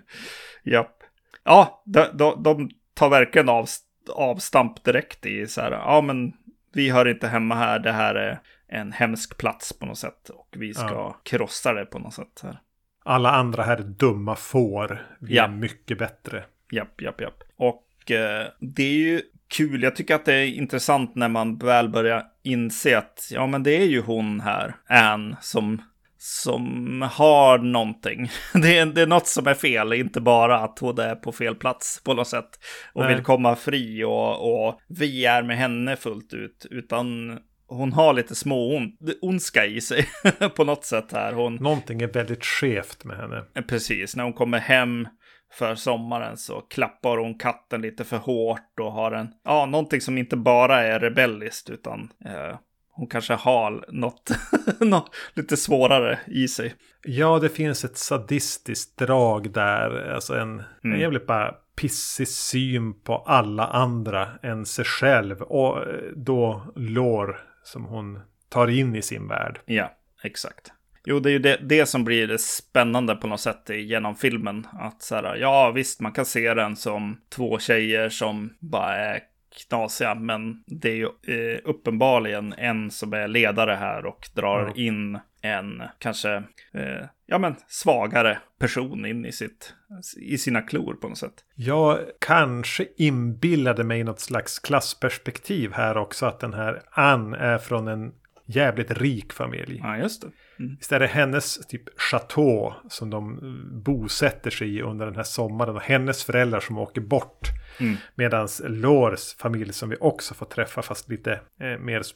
Japp. 0.64 1.02
Ja, 1.44 1.82
de, 1.86 2.04
de, 2.14 2.42
de 2.42 2.70
tar 2.94 3.08
verkligen 3.08 3.48
av, 3.48 3.66
avstamp 4.14 4.84
direkt 4.84 5.26
i 5.26 5.46
så 5.46 5.60
här, 5.60 5.72
ja 5.72 6.00
men 6.00 6.32
vi 6.72 6.90
hör 6.90 7.08
inte 7.08 7.28
hemma 7.28 7.54
här, 7.54 7.78
det 7.78 7.92
här 7.92 8.14
är 8.14 8.40
en 8.68 8.92
hemsk 8.92 9.36
plats 9.38 9.72
på 9.78 9.86
något 9.86 9.98
sätt 9.98 10.28
och 10.28 10.48
vi 10.58 10.74
ska 10.74 10.84
Ja. 10.88 11.20
krossa 11.24 11.72
det 11.72 11.84
på 11.86 11.98
något 11.98 12.14
sätt. 12.14 12.40
Här. 12.42 12.60
Alla 13.04 13.30
andra 13.30 13.62
här 13.62 13.76
är 13.76 13.82
dumma 13.82 14.36
får. 14.36 15.06
Vi 15.20 15.34
Ja. 15.36 15.44
är 15.44 15.48
mycket 15.48 15.98
bättre. 15.98 16.44
Japp, 16.72 17.00
japp, 17.02 17.20
japp. 17.20 17.42
Och 17.56 18.10
eh, 18.10 18.46
det 18.60 18.82
är 18.82 18.96
ju 18.98 19.22
kul. 19.48 19.82
Jag 19.82 19.96
tycker 19.96 20.14
att 20.14 20.24
det 20.24 20.34
är 20.34 20.46
intressant 20.46 21.14
när 21.14 21.28
man 21.28 21.58
väl 21.58 21.88
börjar 21.88 22.24
inse 22.42 22.98
att 22.98 23.28
ja, 23.30 23.46
men 23.46 23.62
det 23.62 23.76
är 23.76 23.86
ju 23.86 24.00
hon 24.00 24.40
här, 24.40 24.76
Anne, 24.88 25.36
som, 25.40 25.82
som 26.18 27.02
har 27.12 27.58
någonting. 27.58 28.30
Det 28.62 28.78
är, 28.78 28.86
det 28.86 29.02
är 29.02 29.06
något 29.06 29.26
som 29.26 29.46
är 29.46 29.54
fel, 29.54 29.92
inte 29.92 30.20
bara 30.20 30.58
att 30.58 30.78
hon 30.78 30.98
är 30.98 31.14
på 31.14 31.32
fel 31.32 31.54
plats 31.54 32.00
på 32.04 32.14
något 32.14 32.28
sätt 32.28 32.50
och 32.92 33.04
Nej. 33.04 33.14
vill 33.14 33.24
komma 33.24 33.56
fri 33.56 34.04
och, 34.04 34.66
och 34.66 34.80
vi 34.88 35.24
är 35.24 35.42
med 35.42 35.56
henne 35.56 35.96
fullt 35.96 36.34
ut, 36.34 36.66
utan 36.70 37.38
hon 37.68 37.92
har 37.92 38.12
lite 38.12 38.34
små 38.34 38.76
on, 38.76 38.96
ondska 39.20 39.66
i 39.66 39.80
sig 39.80 40.08
på 40.56 40.64
något 40.64 40.84
sätt 40.84 41.12
här. 41.12 41.32
Hon, 41.32 41.54
Någonting 41.54 42.02
är 42.02 42.06
väldigt 42.06 42.44
skevt 42.44 43.04
med 43.04 43.16
henne. 43.16 43.44
Precis, 43.68 44.16
när 44.16 44.24
hon 44.24 44.32
kommer 44.32 44.58
hem 44.58 45.08
för 45.52 45.74
sommaren 45.74 46.36
så 46.36 46.60
klappar 46.60 47.16
hon 47.16 47.38
katten 47.38 47.80
lite 47.82 48.04
för 48.04 48.16
hårt 48.16 48.80
och 48.80 48.92
har 48.92 49.12
en, 49.12 49.28
ja, 49.44 49.66
någonting 49.66 50.00
som 50.00 50.18
inte 50.18 50.36
bara 50.36 50.82
är 50.82 51.00
rebelliskt 51.00 51.70
utan 51.70 52.12
eh, 52.24 52.58
hon 52.90 53.06
kanske 53.06 53.34
har 53.34 53.84
något, 53.88 54.30
något 54.80 55.10
lite 55.34 55.56
svårare 55.56 56.18
i 56.26 56.48
sig. 56.48 56.74
Ja, 57.04 57.38
det 57.38 57.48
finns 57.48 57.84
ett 57.84 57.96
sadistiskt 57.96 58.98
drag 58.98 59.52
där. 59.52 60.12
Alltså 60.14 60.34
en, 60.34 60.58
en 60.58 60.64
Mm. 60.84 61.00
jävligt 61.00 61.26
bara 61.26 61.54
pissig 61.80 62.28
syn 62.28 63.00
på 63.00 63.16
alla 63.16 63.66
andra 63.66 64.28
än 64.42 64.66
sig 64.66 64.84
själv. 64.84 65.42
Och 65.42 65.78
eh, 65.78 65.94
då 66.16 66.72
lår 66.76 67.40
som 67.62 67.84
hon 67.84 68.20
tar 68.48 68.68
in 68.70 68.94
i 68.96 69.02
sin 69.02 69.28
värld. 69.28 69.60
Ja, 69.66 69.92
exakt. 70.24 70.72
Jo, 71.08 71.20
det 71.20 71.28
är 71.30 71.32
ju 71.32 71.38
det, 71.38 71.58
det 71.62 71.86
som 71.86 72.04
blir 72.04 72.28
det 72.28 72.40
spännande 72.40 73.16
på 73.16 73.26
något 73.26 73.40
sätt 73.40 73.70
genom 73.70 74.16
filmen. 74.16 74.66
Att 74.72 75.02
så 75.02 75.14
här, 75.14 75.36
ja 75.36 75.70
visst, 75.70 76.00
man 76.00 76.12
kan 76.12 76.24
se 76.26 76.54
den 76.54 76.76
som 76.76 77.20
två 77.28 77.58
tjejer 77.58 78.08
som 78.08 78.52
bara 78.60 78.96
är 78.96 79.20
knasiga, 79.68 80.14
men 80.14 80.62
det 80.66 80.90
är 80.90 80.94
ju 80.94 81.04
eh, 81.04 81.60
uppenbarligen 81.64 82.52
en 82.52 82.90
som 82.90 83.12
är 83.12 83.28
ledare 83.28 83.72
här 83.72 84.06
och 84.06 84.28
drar 84.34 84.72
Ja. 84.76 84.82
in 84.82 85.18
en 85.40 85.82
kanske, 85.98 86.34
eh, 86.74 87.06
ja 87.26 87.38
men 87.38 87.54
svagare 87.68 88.38
person 88.58 89.06
in 89.06 89.26
i 89.26 89.32
sitt, 89.32 89.74
i 90.20 90.38
sina 90.38 90.62
klor 90.62 90.94
på 90.94 91.08
något 91.08 91.18
sätt. 91.18 91.44
Jag 91.54 91.98
kanske 92.20 92.86
inbillade 92.96 93.84
mig 93.84 94.04
något 94.04 94.20
slags 94.20 94.58
klassperspektiv 94.58 95.72
här 95.72 95.96
också. 95.96 96.26
Att 96.26 96.40
den 96.40 96.54
här 96.54 96.82
Ann 96.90 97.34
är 97.34 97.58
från 97.58 97.88
en 97.88 98.12
jävligt 98.46 98.90
rik 98.90 99.32
familj. 99.32 99.80
Ja, 99.82 99.96
just 99.96 100.22
det. 100.22 100.28
Visst 100.58 100.92
är 100.92 101.00
det 101.00 101.06
hennes 101.06 101.66
typ 101.66 102.00
chateau 102.00 102.72
som 102.88 103.10
de 103.10 103.40
bosätter 103.84 104.50
sig 104.50 104.76
i 104.76 104.82
under 104.82 105.06
den 105.06 105.16
här 105.16 105.22
sommaren. 105.22 105.76
Och 105.76 105.82
hennes 105.82 106.24
föräldrar 106.24 106.60
som 106.60 106.78
åker 106.78 107.00
bort. 107.00 107.48
Mm. 107.80 107.96
Medan 108.14 108.48
Lors 108.64 109.34
familj 109.34 109.72
som 109.72 109.88
vi 109.88 109.96
också 110.00 110.34
får 110.34 110.46
träffa 110.46 110.82
fast 110.82 111.08
lite 111.08 111.32
eh, 111.32 111.78
mer 111.78 112.00
sp- 112.00 112.14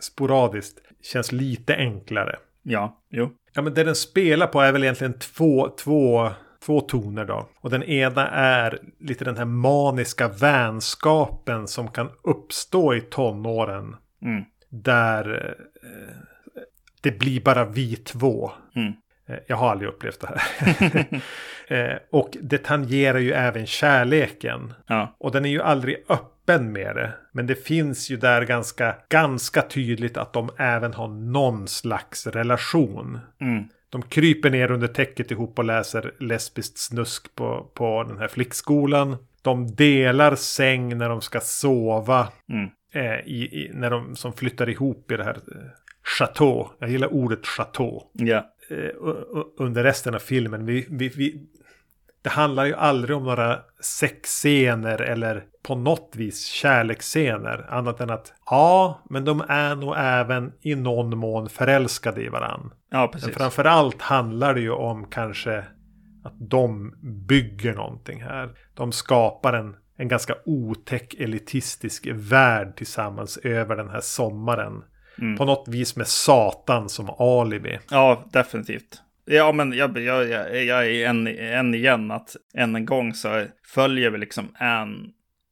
sporadiskt. 0.00 0.78
Känns 1.02 1.32
lite 1.32 1.76
enklare. 1.76 2.36
Ja, 2.62 3.02
jo. 3.10 3.30
Ja 3.52 3.62
men 3.62 3.74
det 3.74 3.84
den 3.84 3.94
spelar 3.94 4.46
på 4.46 4.60
är 4.60 4.72
väl 4.72 4.82
egentligen 4.82 5.18
två, 5.18 5.68
två, 5.68 6.30
två 6.64 6.80
toner 6.80 7.24
då. 7.24 7.48
Och 7.60 7.70
den 7.70 7.82
ena 7.82 8.28
är 8.28 8.78
lite 9.00 9.24
den 9.24 9.36
här 9.36 9.44
maniska 9.44 10.28
vänskapen 10.28 11.68
som 11.68 11.88
kan 11.88 12.10
uppstå 12.22 12.94
i 12.94 13.00
tonåren. 13.00 13.96
Mm. 14.22 14.44
Där 14.68 15.56
eh, 15.82 16.29
det 17.00 17.18
blir 17.18 17.40
bara 17.40 17.64
vi 17.64 17.96
två. 17.96 18.50
Mm. 18.76 18.92
Eh, 19.28 19.36
Jag 19.46 19.56
har 19.56 19.70
aldrig 19.70 19.88
upplevt 19.88 20.20
det 20.20 20.28
här. 20.28 20.40
eh, 21.68 21.98
och 22.10 22.36
det 22.40 22.58
tangerar 22.58 23.18
ju 23.18 23.32
även 23.32 23.66
kärleken. 23.66 24.74
Ja, 24.86 25.16
Och 25.18 25.32
den 25.32 25.44
är 25.44 25.48
ju 25.50 25.62
aldrig 25.62 25.96
öppen 26.08 26.72
med 26.72 26.96
det. 26.96 27.12
Men 27.32 27.46
det 27.46 27.54
finns 27.66 28.10
ju 28.10 28.16
där 28.16 28.42
ganska, 28.42 28.96
ganska 29.08 29.62
tydligt 29.62 30.16
att 30.16 30.32
de 30.32 30.50
även 30.58 30.94
har 30.94 31.08
någon 31.08 31.68
slags 31.68 32.26
relation. 32.26 33.18
mm. 33.40 33.64
De 33.92 34.02
kryper 34.02 34.50
ner 34.50 34.70
under 34.70 34.88
täcket 34.88 35.30
ihop 35.30 35.58
och 35.58 35.64
läser 35.64 36.12
lesbiskt 36.18 36.78
snusk 36.78 37.34
på, 37.34 37.70
på 37.74 38.04
den 38.08 38.18
här 38.18 38.28
flickskolan. 38.28 39.16
De 39.42 39.74
delar 39.74 40.34
säng 40.34 40.98
när 40.98 41.08
de 41.08 41.20
ska 41.20 41.40
sova. 41.40 42.28
Mm. 42.52 42.70
Eh, 42.92 43.20
i, 43.26 43.42
i, 43.52 43.70
när 43.74 43.90
de 43.90 44.16
som 44.16 44.32
flyttar 44.32 44.68
ihop 44.68 45.10
i 45.12 45.16
det 45.16 45.24
här 45.24 45.36
chateau. 46.18 46.68
Jag 46.78 46.90
gillar 46.90 47.12
ordet 47.12 47.46
chateau. 47.46 48.02
u- 48.70 49.44
under 49.58 49.82
resten 49.84 50.14
av 50.14 50.18
filmen. 50.18 50.66
Vi, 50.66 50.86
vi, 50.90 51.08
vi, 51.08 51.46
det 52.22 52.30
handlar 52.30 52.64
ju 52.64 52.74
aldrig 52.74 53.16
om 53.16 53.24
några 53.24 53.58
sexscener 53.80 55.00
eller 55.02 55.44
på 55.62 55.74
något 55.74 56.12
vis 56.16 56.46
kärleksscener. 56.46 57.66
Annat 57.70 58.00
än 58.00 58.10
att 58.10 58.32
ja, 58.46 59.02
men 59.10 59.24
de 59.24 59.44
är 59.48 59.74
nog 59.76 59.94
även 59.98 60.52
i 60.60 60.74
någon 60.74 61.18
mån 61.18 61.48
förälskade 61.48 62.22
i 62.22 62.28
varann. 62.28 62.72
ja 62.90 63.00
Men 63.00 63.08
precis. 63.10 63.36
framförallt 63.36 64.02
handlar 64.02 64.54
det 64.54 64.60
ju 64.60 64.70
om 64.70 65.06
kanske 65.10 65.58
att 66.24 66.34
de 66.50 66.94
bygger 67.28 67.74
någonting 67.74 68.22
här. 68.22 68.50
De 68.74 68.92
skapar 68.92 69.52
en, 69.52 69.76
en 69.96 70.08
ganska 70.08 70.34
otäck 70.44 71.14
elitistisk 71.18 72.08
värld 72.12 72.76
tillsammans 72.76 73.36
över 73.36 73.76
den 73.76 73.88
här 73.88 74.00
sommaren. 74.00 74.82
Mm. 75.20 75.36
På 75.36 75.44
något 75.44 75.68
vis 75.68 75.96
med 75.96 76.06
Satan 76.06 76.88
som 76.88 77.10
alibi. 77.10 77.78
Ja, 77.90 78.24
definitivt. 78.32 79.02
Ja, 79.24 79.52
men 79.52 79.72
jag, 79.72 79.98
jag, 79.98 80.28
jag, 80.28 80.64
jag 80.64 80.86
är 80.86 81.08
en, 81.08 81.26
en 81.38 81.74
igen 81.74 82.10
att 82.10 82.36
än 82.54 82.76
en 82.76 82.84
gång 82.84 83.14
så 83.14 83.44
följer 83.66 84.10
vi 84.10 84.18
liksom 84.18 84.48
Anne 84.58 85.08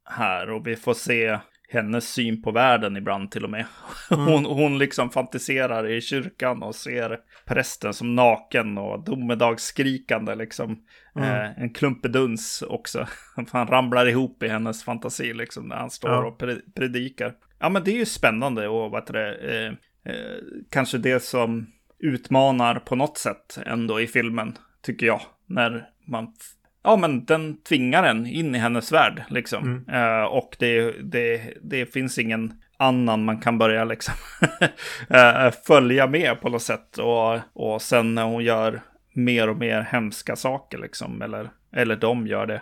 här 0.09 0.49
och 0.49 0.67
vi 0.67 0.75
får 0.75 0.93
se 0.93 1.39
hennes 1.71 2.13
syn 2.13 2.41
på 2.41 2.51
världen 2.51 2.97
ibland 2.97 3.31
till 3.31 3.43
och 3.43 3.49
med. 3.49 3.65
Mm. 4.11 4.25
Hon, 4.25 4.45
hon 4.45 4.77
liksom 4.77 5.09
fantiserar 5.09 5.87
i 5.89 6.01
kyrkan 6.01 6.63
och 6.63 6.75
ser 6.75 7.19
prästen 7.45 7.93
som 7.93 8.15
naken 8.15 8.77
och 8.77 9.03
domedagsskrikande 9.03 10.35
liksom. 10.35 10.83
Mm. 11.15 11.29
Eh, 11.29 11.61
en 11.63 11.73
klumpeduns 11.73 12.61
också. 12.61 13.07
Han 13.51 13.67
ramlar 13.67 14.05
ihop 14.05 14.43
i 14.43 14.47
hennes 14.47 14.83
fantasi 14.83 15.33
liksom 15.33 15.67
när 15.67 15.75
han 15.75 15.89
står 15.89 16.11
ja. 16.11 16.25
och 16.25 16.39
predikar. 16.75 17.33
Ja 17.59 17.69
men 17.69 17.83
det 17.83 17.91
är 17.91 17.97
ju 17.97 18.05
spännande 18.05 18.67
och 18.67 18.91
vad 18.91 19.01
heter 19.01 19.13
det, 19.13 19.35
eh, 19.35 19.73
eh, 20.13 20.37
kanske 20.69 20.97
det 20.97 21.23
som 21.23 21.67
utmanar 21.99 22.79
på 22.79 22.95
något 22.95 23.17
sätt 23.17 23.59
ändå 23.65 24.01
i 24.01 24.07
filmen, 24.07 24.57
tycker 24.81 25.05
jag. 25.05 25.21
När 25.45 25.89
man 26.05 26.33
ja, 26.83 26.97
men 26.97 27.25
den 27.25 27.61
tvingar 27.61 28.03
en 28.03 28.25
in 28.27 28.55
i 28.55 28.57
hennes 28.57 28.91
värld 28.91 29.23
liksom. 29.29 29.85
Mm. 29.87 30.03
Uh, 30.03 30.23
och 30.23 30.55
det, 30.59 30.91
det, 30.91 31.53
det 31.61 31.85
finns 31.85 32.17
ingen 32.17 32.53
annan 32.77 33.25
man 33.25 33.39
kan 33.39 33.57
börja 33.57 33.83
liksom 33.83 34.13
uh, 35.11 35.51
följa 35.67 36.07
med 36.07 36.41
på 36.41 36.49
något 36.49 36.61
sätt. 36.61 36.97
Och, 36.97 37.39
och 37.53 37.81
sen 37.81 38.15
när 38.15 38.23
hon 38.23 38.43
gör 38.43 38.81
mer 39.13 39.49
och 39.49 39.57
mer 39.57 39.81
hemska 39.81 40.35
saker 40.35 40.77
liksom, 40.77 41.21
eller, 41.21 41.49
eller 41.75 41.95
de 41.95 42.27
gör 42.27 42.45
det, 42.45 42.61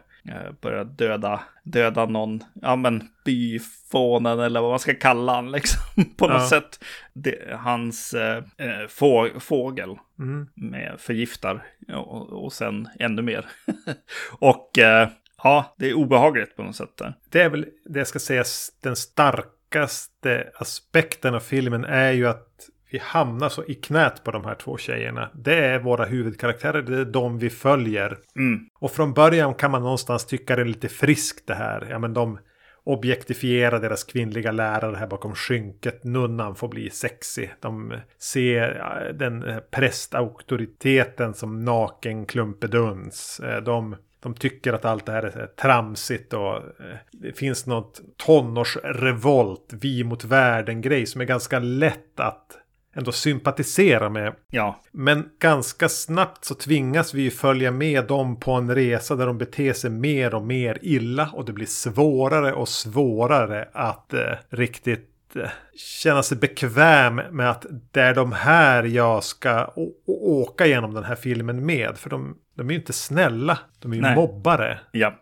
börjar 0.62 0.84
döda, 0.84 1.42
döda 1.64 2.06
någon, 2.06 2.44
ja 2.54 2.76
men 2.76 3.04
byfånen 3.26 4.40
eller 4.40 4.62
vad 4.62 4.70
man 4.70 4.80
ska 4.80 4.94
kalla 4.94 5.34
han 5.36 5.52
liksom, 5.52 6.06
på 6.18 6.28
något 6.28 6.42
ja. 6.42 6.50
sätt. 6.50 6.84
Det, 7.14 7.58
hans 7.60 8.14
eh, 8.14 8.44
få, 8.90 9.30
fågel 9.40 9.98
mm. 10.20 10.48
med 10.56 10.96
förgiftar 11.00 11.66
och, 11.94 12.44
och 12.46 12.54
sen 12.54 12.88
ännu 13.00 13.22
mer. 13.22 13.46
och 14.40 14.80
eh, 14.80 15.10
ja, 15.44 15.76
det 15.78 15.90
är 15.90 15.94
obehagligt 15.94 16.56
på 16.56 16.64
något 16.64 16.76
sätt. 16.76 16.98
Där. 16.98 17.14
Det 17.30 17.42
är 17.42 17.50
väl 17.50 17.66
det 17.86 18.00
jag 18.00 18.08
ska 18.08 18.20
säga 18.20 18.44
den 18.84 18.96
starkaste 18.96 20.52
aspekten 20.56 21.36
av 21.36 21.40
filmen 21.40 21.86
är 21.86 22.12
ju 22.12 22.28
att 22.28 22.70
vi 22.90 22.98
hamnar 22.98 23.50
så 23.50 23.64
i 23.66 23.74
knät 23.74 24.24
på 24.24 24.32
de 24.32 24.46
här 24.46 24.56
två 24.56 24.78
tjejerna. 24.78 25.30
Det 25.34 25.56
är 25.56 25.80
våra 25.80 26.06
huvudkaraktärer, 26.06 26.82
det 26.82 26.98
är 26.98 27.06
de 27.06 27.40
vi 27.40 27.50
följer. 27.50 28.18
Mm. 28.36 28.60
Och 28.80 28.92
från 28.92 29.14
början 29.14 29.54
kan 29.54 29.72
man 29.72 29.82
någonstans 29.82 30.26
tycka 30.26 30.56
det 30.56 30.62
är 30.62 30.66
lite 30.66 30.90
friskt 30.90 31.48
det 31.48 31.56
här. 31.56 31.88
Ja 31.90 32.00
men 32.00 32.14
de 32.14 32.40
objektifierar 32.88 33.80
deras 33.80 34.04
kvinnliga 34.04 34.52
lärare 34.52 34.96
här 34.96 35.08
bakom 35.08 35.36
skynket. 35.36 36.04
Nunnan 36.04 36.56
får 36.56 36.68
bli 36.68 36.90
sexy. 36.90 37.48
De 37.60 37.94
ser 38.20 39.14
den 39.20 39.62
prästauktoriteten 39.72 41.34
som 41.34 41.66
naken 41.66 42.26
klumpeduns. 42.26 43.40
Eh, 43.40 43.64
de, 43.64 43.96
de 44.20 44.34
tycker 44.34 44.74
att 44.74 44.86
allt 44.86 45.06
det 45.06 45.12
här 45.12 45.24
är 45.24 45.48
tramsigt 45.48 46.34
och 46.34 46.56
eh, 46.56 46.98
det 47.12 47.38
finns 47.38 47.66
något 47.66 48.02
tonårsrevolt, 48.18 49.74
vi 49.82 50.04
mot 50.04 50.24
världen-grej 50.24 51.06
som 51.06 51.22
är 51.22 51.26
ganska 51.26 51.60
lätt 51.60 52.20
att 52.20 52.57
ändå 52.98 53.12
sympatisera 53.12 54.10
med. 54.10 54.34
Ja. 54.50 54.80
Men 54.92 55.30
ganska 55.40 55.90
snabbt 55.90 56.46
så 56.46 56.56
tvingas 56.56 57.14
vi 57.14 57.32
följa 57.32 57.72
med 57.72 58.08
dem 58.08 58.40
på 58.40 58.52
en 58.52 58.76
resa 58.76 59.16
där 59.16 59.26
de 59.26 59.38
beter 59.38 59.74
sig 59.74 59.90
mer 59.90 60.36
och 60.36 60.44
mer 60.44 60.78
illa 60.82 61.30
och 61.34 61.46
det 61.46 61.54
blir 61.54 61.66
svårare 61.66 62.54
och 62.54 62.70
svårare 62.70 63.68
att 63.74 64.14
eh, 64.14 64.20
riktigt 64.50 65.36
eh, 65.36 65.50
känna 65.76 66.24
sig 66.24 66.38
bekväm 66.38 67.16
med 67.16 67.50
att 67.50 67.66
det 67.92 68.02
är 68.02 68.16
de 68.16 68.32
här 68.32 68.84
jag 68.84 69.24
ska 69.24 69.74
åka 70.08 70.66
genom 70.66 70.94
den 70.94 71.04
här 71.04 71.16
filmen 71.16 71.66
med. 71.66 71.98
För 71.98 72.10
de, 72.10 72.38
de 72.56 72.68
är 72.68 72.72
ju 72.72 72.80
inte 72.80 72.94
snälla, 72.94 73.60
de 73.80 73.92
är 73.92 73.96
ju 73.96 74.02
Nej. 74.02 74.16
mobbare. 74.16 74.80
Ja. 74.92 75.14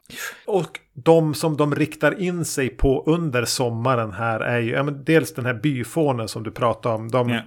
Och 0.48 0.80
de 0.94 1.34
som 1.34 1.58
de 1.58 1.76
riktar 1.76 2.22
in 2.22 2.46
sig 2.46 2.70
på 2.70 3.04
under 3.06 3.46
sommaren 3.46 4.12
här 4.12 4.40
är 4.40 4.60
ju 4.60 4.72
ja, 4.72 4.84
dels 4.84 5.34
den 5.34 5.46
här 5.46 5.54
byfånen 5.54 6.28
som 6.28 6.44
du 6.44 6.52
pratade 6.52 6.96
om. 6.96 7.12
De, 7.12 7.30
ja 7.30 7.42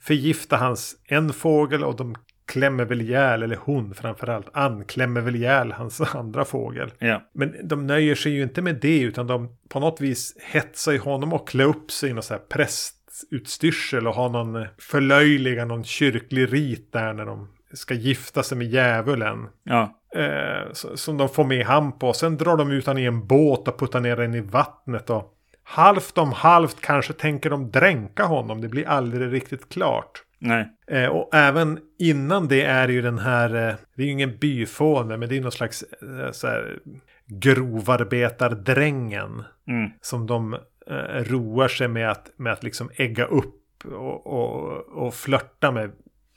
förgiftar 0.00 0.56
hans 0.56 0.96
en 1.08 1.32
fågel 1.32 1.84
och 1.84 1.96
de 1.96 2.16
klämmer 2.46 2.84
väl 2.84 3.00
ihjäl, 3.00 3.42
eller 3.42 3.56
hon 3.56 3.94
framförallt, 3.94 4.48
anklämmer 4.52 5.20
väl 5.20 5.36
ihjäl 5.36 5.72
hans 5.72 6.00
andra 6.14 6.44
fågel. 6.44 6.90
Ja. 6.98 7.22
Men 7.32 7.68
de 7.68 7.86
nöjer 7.86 8.14
sig 8.14 8.32
ju 8.32 8.42
inte 8.42 8.62
med 8.62 8.76
det 8.80 9.00
utan 9.00 9.26
de 9.26 9.56
på 9.68 9.80
något 9.80 10.00
vis 10.00 10.36
hetsar 10.40 10.92
i 10.92 10.96
honom 10.96 11.32
och 11.32 11.48
klä 11.48 11.64
upp 11.64 11.90
sig 11.90 12.10
i 12.10 12.12
någon 12.12 12.22
så 12.22 12.34
här 12.34 12.40
prästutstyrsel 12.40 14.06
och 14.06 14.14
ha 14.14 14.28
någon 14.28 14.66
förlöjliga, 14.78 15.64
någon 15.64 15.84
kyrklig 15.84 16.52
rit 16.52 16.92
där 16.92 17.12
när 17.12 17.26
de 17.26 17.48
ska 17.72 17.94
gifta 17.94 18.42
sig 18.42 18.58
med 18.58 18.66
djävulen. 18.66 19.48
Ja. 19.62 19.96
Eh, 20.16 20.72
som 20.72 21.16
de 21.16 21.28
får 21.28 21.44
med 21.44 21.66
han 21.66 21.98
på. 21.98 22.12
Sen 22.12 22.36
drar 22.36 22.56
de 22.56 22.70
ut 22.70 22.86
han 22.86 22.98
i 22.98 23.04
en 23.04 23.26
båt 23.26 23.68
och 23.68 23.78
puttar 23.78 24.00
ner 24.00 24.16
den 24.16 24.34
i 24.34 24.40
vattnet. 24.40 25.10
Och 25.10 25.34
halvt 25.70 26.18
om 26.18 26.32
halvt 26.32 26.80
kanske 26.80 27.12
tänker 27.12 27.50
de 27.50 27.70
dränka 27.70 28.24
honom. 28.24 28.60
Det 28.60 28.68
blir 28.68 28.88
aldrig 28.88 29.32
riktigt 29.32 29.68
klart. 29.68 30.22
Nej. 30.38 30.68
Eh, 30.86 31.06
och 31.06 31.34
även 31.34 31.78
innan 31.98 32.48
det 32.48 32.62
är 32.62 32.88
ju 32.88 33.02
den 33.02 33.18
här, 33.18 33.54
eh, 33.54 33.74
det 33.96 34.02
är 34.02 34.06
ju 34.06 34.12
ingen 34.12 34.36
byfåne, 34.36 35.16
men 35.16 35.28
det 35.28 35.36
är 35.36 35.40
någon 35.40 35.52
slags 35.52 35.82
eh, 35.82 36.30
så 36.32 36.46
här, 36.46 36.78
grovarbetardrängen. 37.26 39.44
Mm. 39.68 39.90
Som 40.00 40.26
de 40.26 40.54
eh, 40.86 41.24
roar 41.24 41.68
sig 41.68 41.88
med 41.88 42.10
att, 42.10 42.30
med 42.36 42.52
att 42.52 42.62
liksom 42.62 42.90
ägga 42.96 43.24
upp 43.24 43.84
och, 43.84 44.26
och, 44.26 45.06
och 45.06 45.14
flörta 45.14 45.70
med. 45.70 45.90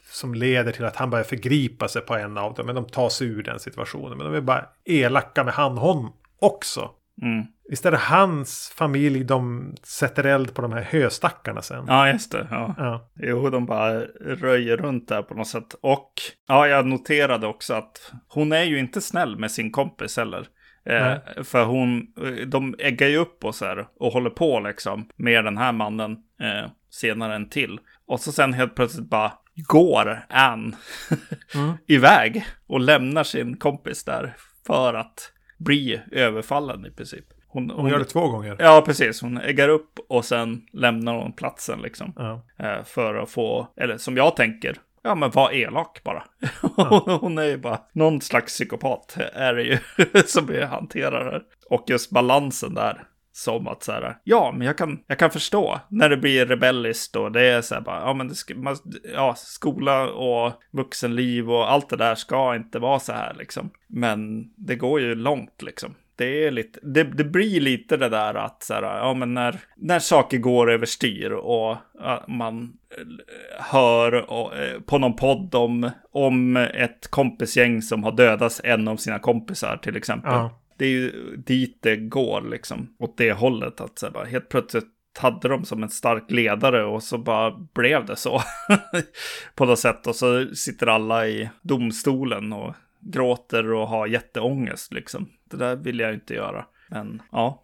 Som 0.10 0.34
leder 0.34 0.72
till 0.72 0.86
att 0.86 0.96
han 0.96 1.10
börjar 1.10 1.24
förgripa 1.24 1.88
sig 1.88 2.02
på 2.02 2.16
en 2.16 2.38
av 2.38 2.54
dem. 2.54 2.66
Men 2.66 2.76
de 2.76 2.86
tar 2.86 3.10
sig 3.10 3.28
ur 3.28 3.44
den 3.44 3.60
situationen. 3.60 4.18
Men 4.18 4.28
de 4.28 4.36
är 4.36 4.42
bara 4.42 4.66
elaka 4.86 5.44
med 5.44 5.54
han 5.54 5.78
hon 5.78 6.12
också. 6.40 6.92
Mm. 7.22 7.46
Visst 7.70 7.86
är 7.86 7.92
det 7.92 7.98
hans 7.98 8.74
familj 8.76 9.24
de 9.24 9.74
sätter 9.84 10.24
eld 10.24 10.54
på 10.54 10.62
de 10.62 10.74
här 10.74 10.82
höstackarna 10.82 11.62
sen? 11.62 11.86
Ja, 11.88 12.10
just 12.10 12.32
det. 12.32 12.48
Ja. 12.52 12.76
Ja. 12.78 13.10
Jo, 13.16 13.50
de 13.50 13.66
bara 13.66 14.02
röjer 14.22 14.78
runt 14.78 15.08
där 15.08 15.22
på 15.22 15.34
något 15.34 15.48
sätt. 15.48 15.76
Och 15.82 16.14
ja, 16.48 16.68
jag 16.68 16.86
noterade 16.86 17.48
också 17.48 17.74
att 17.74 18.12
hon 18.28 18.52
är 18.52 18.64
ju 18.64 18.80
inte 18.80 19.02
snäll 19.02 19.38
med 19.38 19.52
sin 19.52 19.72
kompis 19.72 20.18
heller. 20.18 20.48
Eh, 20.86 21.44
för 21.44 21.66
hon, 21.66 22.08
de 22.48 22.76
äggar 22.80 23.08
ju 23.08 23.18
upp 23.18 23.44
och 23.44 23.56
så 23.56 23.66
här 23.66 23.88
och 24.00 24.14
håller 24.14 24.30
på 24.30 24.60
liksom 24.60 25.10
med 25.16 25.46
den 25.46 25.58
här 25.58 25.72
mannen 25.72 26.12
eh, 26.42 26.72
senare 26.90 27.36
än 27.36 27.50
till. 27.50 27.80
Och 28.08 28.20
så 28.20 28.32
sen 28.32 28.54
helt 28.54 28.76
plötsligt 28.76 29.10
bara 29.10 29.34
går 29.56 30.26
Ann 30.30 30.76
mm. 31.56 31.74
iväg 31.88 32.46
och 32.68 32.80
lämnar 32.80 33.24
sin 33.24 33.58
kompis 33.58 34.04
där 34.04 34.36
för 34.68 34.94
att 34.94 35.33
bli 35.64 36.02
överfallen 36.12 36.86
i 36.86 36.92
princip. 36.92 37.26
Hon, 37.48 37.70
hon, 37.70 37.80
hon, 37.80 37.90
gör 37.90 38.00
det 38.00 38.06
två 38.06 38.28
gånger. 38.28 38.56
Ja, 38.60 38.84
precis. 38.86 39.22
Hon 39.22 39.38
äggar 39.38 39.70
upp 39.70 40.00
och 40.10 40.26
sen 40.26 40.62
lämnar 40.72 41.16
hon 41.16 41.34
platsen 41.34 41.82
liksom. 41.82 42.14
Ja. 42.16 42.42
Eh, 42.60 42.84
för 42.84 43.16
att 43.16 43.30
få, 43.30 43.68
eller 43.78 43.98
som 43.98 44.18
jag 44.18 44.36
tänker, 44.36 44.78
ja 45.04 45.16
men 45.16 45.32
var 45.32 45.52
elak 45.52 46.04
bara. 46.04 46.24
Ja. 46.78 47.18
hon 47.22 47.38
är 47.38 47.44
ju 47.44 47.58
bara 47.58 47.80
någon 47.94 48.22
slags 48.22 48.54
psykopat 48.54 49.18
är 49.34 49.54
det 49.54 49.64
ju 49.64 49.78
som 50.26 50.46
vi 50.46 50.64
hanterar 50.64 51.32
här. 51.32 51.42
Och 51.70 51.84
just 51.88 52.12
balansen 52.12 52.74
där 52.74 53.04
som 53.34 53.68
att 53.68 53.84
så 53.84 53.92
här, 53.92 54.18
ja, 54.24 54.54
men 54.58 54.68
jag 54.68 54.78
kan, 54.78 55.00
jag 55.08 55.20
kan 55.20 55.32
förstå 55.32 55.80
när 55.90 56.10
det 56.10 56.18
blir 56.18 56.46
rebelliskt 56.46 57.16
och 57.16 57.32
det 57.32 57.42
är 57.42 57.62
så 57.62 57.76
här 57.76 57.82
bara, 57.82 58.00
ja, 58.00 58.14
men 58.14 58.28
det 58.28 58.36
ska, 58.36 58.56
man, 58.56 58.78
ja, 59.14 59.34
skola 59.38 60.08
och 60.10 60.54
vuxenliv 60.72 61.52
och 61.52 61.72
allt 61.72 61.90
det 61.90 61.98
där 61.98 62.16
ska 62.16 62.56
inte 62.56 62.80
vara 62.80 63.00
så 63.00 63.14
här 63.14 63.34
liksom. 63.34 63.70
Men 63.88 64.50
det 64.56 64.76
går 64.76 65.02
ju 65.02 65.16
långt 65.16 65.62
liksom. 65.62 65.96
Det, 66.16 66.46
är 66.46 66.52
lite, 66.52 66.80
det, 66.84 67.04
det 67.04 67.24
blir 67.24 67.62
lite 67.62 67.98
det 67.98 68.10
där 68.10 68.34
att 68.34 68.64
så 68.64 68.74
här, 68.74 68.84
ja, 68.84 69.14
men 69.14 69.34
när, 69.34 69.60
när 69.78 70.00
saker 70.00 70.38
går 70.38 70.72
överstyr 70.72 71.32
och 71.32 71.78
ja, 72.00 72.26
man 72.28 72.74
eh, 72.98 73.64
hör 73.64 74.32
och, 74.32 74.58
eh, 74.58 74.80
på 74.80 74.98
någon 74.98 75.16
podd 75.16 75.56
om, 75.56 75.90
om 76.12 76.58
ett 76.58 77.08
kompisgäng 77.08 77.82
som 77.82 78.04
har 78.04 78.12
dödat 78.12 78.62
en 78.64 78.88
av 78.88 78.98
sina 78.98 79.20
kompisar 79.20 79.78
till 79.78 79.98
exempel. 79.98 80.32
Ja 80.32 80.60
det 80.78 80.86
är 80.86 80.90
ju 80.90 81.36
dit 81.38 81.78
det 81.82 81.96
går 81.96 82.42
liksom. 82.42 82.96
Åt 83.00 83.18
det 83.18 83.32
hållet. 83.32 83.82
Att 83.82 84.00
så 84.00 84.12
bara, 84.12 84.26
helt 84.26 84.50
plötsligt 84.50 84.88
hade 85.20 85.48
de 85.48 85.66
som 85.66 85.84
en 85.84 85.90
stark 85.90 86.32
ledare 86.32 86.84
och 86.86 87.04
så 87.04 87.18
bara 87.18 87.52
blev 87.74 88.06
det 88.06 88.16
så. 88.16 88.42
på 89.56 89.66
något 89.66 89.80
sätt. 89.80 90.08
Och 90.08 90.16
så 90.16 90.56
sitter 90.56 90.88
alla 90.88 91.28
i 91.28 91.50
domstolen 91.62 92.54
och 92.54 92.76
gråter 93.00 93.72
och 93.72 93.88
har 93.88 94.08
jätteångest 94.08 94.94
liksom. 94.94 95.30
Det 95.50 95.58
där 95.58 95.76
vill 95.76 96.00
jag 96.00 96.14
inte 96.14 96.34
göra. 96.34 96.66
Men 96.90 97.22
ja. 97.32 97.64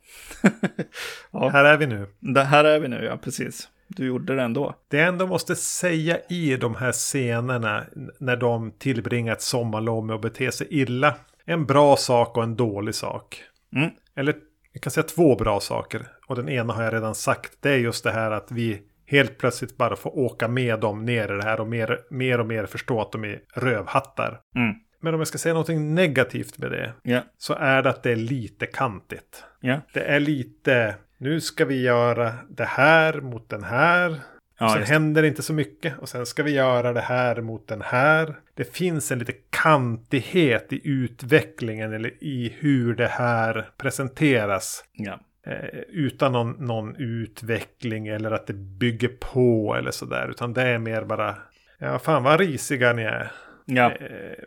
ja. 1.31 1.49
Här 1.49 1.65
är 1.65 1.77
vi 1.77 1.87
nu. 1.87 2.07
Det 2.19 2.43
här 2.43 2.63
är 2.63 2.79
vi 2.79 2.87
nu, 2.87 3.03
ja 3.03 3.17
precis. 3.17 3.69
Du 3.87 4.05
gjorde 4.05 4.35
det 4.35 4.41
ändå. 4.41 4.75
Det 4.87 4.97
jag 4.97 5.07
ändå 5.07 5.27
måste 5.27 5.55
säga 5.55 6.17
i 6.29 6.57
de 6.57 6.75
här 6.75 6.91
scenerna 6.91 7.83
när 8.19 8.37
de 8.37 8.71
tillbringar 8.71 9.33
ett 9.33 9.41
sommarlov 9.41 10.05
med 10.05 10.15
att 10.15 10.21
bete 10.21 10.51
sig 10.51 10.67
illa 10.69 11.15
en 11.49 11.65
bra 11.65 11.95
sak 11.95 12.37
och 12.37 12.43
en 12.43 12.55
dålig 12.55 12.95
sak. 12.95 13.43
Mm. 13.75 13.89
Eller 14.15 14.35
jag 14.73 14.81
kan 14.81 14.91
säga 14.91 15.03
två 15.03 15.35
bra 15.35 15.59
saker. 15.59 16.07
Och 16.27 16.35
den 16.35 16.49
ena 16.49 16.73
har 16.73 16.83
jag 16.83 16.93
redan 16.93 17.15
sagt. 17.15 17.57
Det 17.61 17.69
är 17.69 17.77
just 17.77 18.03
det 18.03 18.11
här 18.11 18.31
att 18.31 18.51
vi 18.51 18.81
helt 19.05 19.37
plötsligt 19.37 19.77
bara 19.77 19.95
får 19.95 20.17
åka 20.17 20.47
med 20.47 20.79
dem 20.79 21.05
ner 21.05 21.33
i 21.33 21.37
det 21.37 21.43
här 21.43 21.59
och 21.59 21.67
mer, 21.67 21.99
mer 22.09 22.39
och 22.39 22.45
mer 22.45 22.65
förstå 22.65 23.01
att 23.01 23.11
de 23.11 23.23
är 23.23 23.41
rövhattar. 23.53 24.41
Mm. 24.55 24.75
Men 25.01 25.13
om 25.13 25.19
jag 25.19 25.27
ska 25.27 25.37
säga 25.37 25.53
någonting 25.53 25.95
negativt 25.95 26.57
med 26.57 26.71
det. 26.71 26.93
Ja. 27.03 27.21
Så 27.37 27.53
är 27.53 27.83
det 27.83 27.89
att 27.89 28.03
det 28.03 28.11
är 28.11 28.15
lite 28.15 28.65
kantigt. 28.65 29.43
Ja. 29.59 29.81
Det 29.93 30.01
är 30.01 30.19
lite, 30.19 30.95
nu 31.17 31.41
ska 31.41 31.65
vi 31.65 31.81
göra 31.81 32.33
det 32.49 32.65
här 32.65 33.21
mot 33.21 33.49
den 33.49 33.63
här. 33.63 34.19
Ja, 34.59 34.73
sen 34.73 34.83
händer 34.83 35.21
det 35.21 35.27
inte 35.27 35.43
så 35.43 35.53
mycket. 35.53 35.97
Och 35.97 36.09
sen 36.09 36.25
ska 36.25 36.43
vi 36.43 36.51
göra 36.51 36.93
det 36.93 37.01
här 37.01 37.41
mot 37.41 37.67
den 37.67 37.81
här. 37.81 38.35
Det 38.53 38.75
finns 38.75 39.11
en 39.11 39.19
lite 39.19 39.33
kantighet 39.49 40.73
i 40.73 40.81
utvecklingen 40.83 41.93
eller 41.93 42.23
i 42.23 42.55
hur 42.59 42.95
det 42.95 43.07
här 43.07 43.69
presenteras. 43.77 44.83
Ja. 44.93 45.19
Eh, 45.45 45.79
utan 45.89 46.31
någon, 46.31 46.51
någon 46.51 46.95
utveckling 46.95 48.07
eller 48.07 48.31
att 48.31 48.47
det 48.47 48.53
bygger 48.53 49.07
på 49.07 49.75
eller 49.75 49.91
sådär. 49.91 50.27
Utan 50.29 50.53
det 50.53 50.61
är 50.61 50.77
mer 50.77 51.03
bara, 51.03 51.37
ja 51.77 51.99
fan 51.99 52.23
vad 52.23 52.39
risiga 52.39 52.93
ni 52.93 53.03
är. 53.03 53.31
Ja. 53.65 53.91
Eh, 53.91 54.43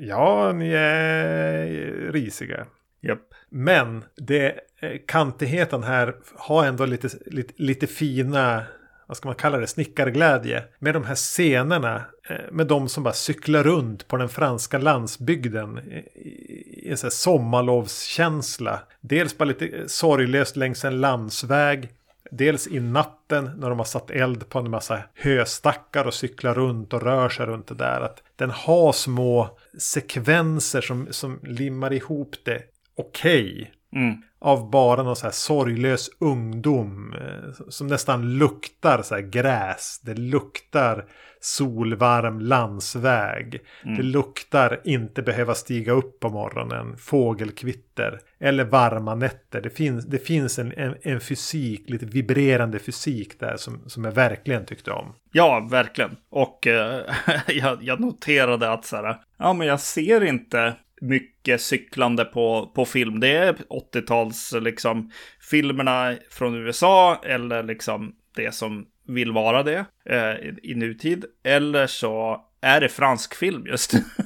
ja, 0.00 0.52
ni 0.52 0.72
är 0.72 1.66
risiga. 2.12 2.66
Japp. 3.00 3.20
Men 3.50 4.04
det, 4.16 4.60
eh, 4.80 4.96
kantigheten 5.06 5.82
här 5.82 6.14
har 6.34 6.64
ändå 6.64 6.86
lite, 6.86 7.08
lite, 7.26 7.54
lite 7.56 7.86
fina, 7.86 8.64
vad 9.06 9.16
ska 9.16 9.28
man 9.28 9.34
kalla 9.36 9.58
det, 9.58 9.66
snickarglädje. 9.66 10.62
Med 10.78 10.94
de 10.94 11.04
här 11.04 11.14
scenerna, 11.14 12.04
eh, 12.28 12.36
med 12.52 12.66
de 12.66 12.88
som 12.88 13.02
bara 13.02 13.14
cyklar 13.14 13.62
runt 13.62 14.08
på 14.08 14.16
den 14.16 14.28
franska 14.28 14.78
landsbygden. 14.78 15.78
i- 16.14 16.90
en 16.90 16.96
sån 16.96 17.06
här 17.06 17.10
sommarlovskänsla. 17.10 18.80
Dels 19.00 19.38
bara 19.38 19.44
lite 19.44 19.66
eh, 19.66 19.86
sorglöst 19.86 20.56
längs 20.56 20.84
en 20.84 21.00
landsväg. 21.00 21.88
Dels 22.30 22.66
i 22.68 22.80
natten 22.80 23.50
när 23.56 23.68
de 23.70 23.78
har 23.78 23.84
satt 23.86 24.10
eld 24.10 24.48
på 24.48 24.58
en 24.58 24.70
massa 24.70 25.02
höstackar 25.14 26.04
och 26.04 26.14
cyklar 26.14 26.54
runt 26.54 26.92
och 26.92 27.02
rör 27.02 27.28
sig 27.28 27.46
runt 27.46 27.66
det 27.66 27.74
där. 27.74 28.00
Att 28.00 28.22
den 28.36 28.50
har 28.50 28.92
små 28.92 29.58
sekvenser 29.78 30.80
som, 30.80 31.06
som 31.10 31.40
limmar 31.42 31.92
ihop 31.92 32.34
det 32.44 32.62
okej. 32.96 33.72
Mm. 33.92 34.22
Av 34.46 34.70
bara 34.70 35.02
någon 35.02 35.16
så 35.16 35.24
här 35.26 35.32
sorglös 35.32 36.10
ungdom. 36.18 37.14
eh, 37.14 37.64
Som 37.68 37.86
nästan 37.86 38.38
luktar 38.38 39.02
så 39.02 39.14
här 39.14 39.22
gräs. 39.22 40.00
Det 40.04 40.14
luktar 40.14 41.04
solvarm 41.40 42.40
landsväg. 42.40 43.60
Det 43.96 44.02
luktar 44.02 44.80
inte 44.84 45.22
behöva 45.22 45.54
stiga 45.54 45.92
upp 45.92 46.20
på 46.20 46.28
morgonen. 46.28 46.96
Fågelkvitter. 46.98 48.18
Eller 48.40 48.64
varma 48.64 49.14
nätter. 49.14 49.60
Det 49.60 49.70
finns, 49.70 50.04
det 50.06 50.18
finns 50.18 50.58
en, 50.58 50.72
en, 50.76 50.94
en 51.02 51.20
fysik, 51.20 51.90
lite 51.90 52.06
vibrerande 52.06 52.78
fysik 52.78 53.40
där 53.40 53.56
som, 53.56 53.82
som 53.86 54.04
jag 54.04 54.12
verkligen 54.12 54.66
tyckte 54.66 54.90
om. 54.92 55.14
Ja, 55.32 55.68
verkligen. 55.70 56.16
Och 56.30 56.66
eh, 56.66 57.00
jag, 57.48 57.78
jag 57.82 58.00
noterade 58.00 58.72
att 58.72 58.84
så 58.84 58.96
här, 58.96 59.16
ja 59.38 59.52
men 59.52 59.66
jag 59.66 59.80
ser 59.80 60.24
inte 60.24 60.74
mycket 61.00 61.60
cyklande 61.60 62.24
på, 62.24 62.72
på 62.74 62.84
film. 62.84 63.20
Det 63.20 63.36
är 63.36 63.54
80-tals 63.54 64.52
liksom 64.60 65.10
filmerna 65.50 66.16
från 66.30 66.54
USA 66.54 67.20
eller 67.24 67.62
liksom 67.62 68.14
det 68.36 68.54
som 68.54 68.86
vill 69.06 69.32
vara 69.32 69.62
det 69.62 69.84
eh, 70.10 70.48
i, 70.48 70.58
i 70.62 70.74
nutid. 70.74 71.24
Eller 71.44 71.86
så 71.86 72.40
är 72.60 72.80
det 72.80 72.88
fransk 72.88 73.34
film 73.34 73.66
just. 73.66 73.92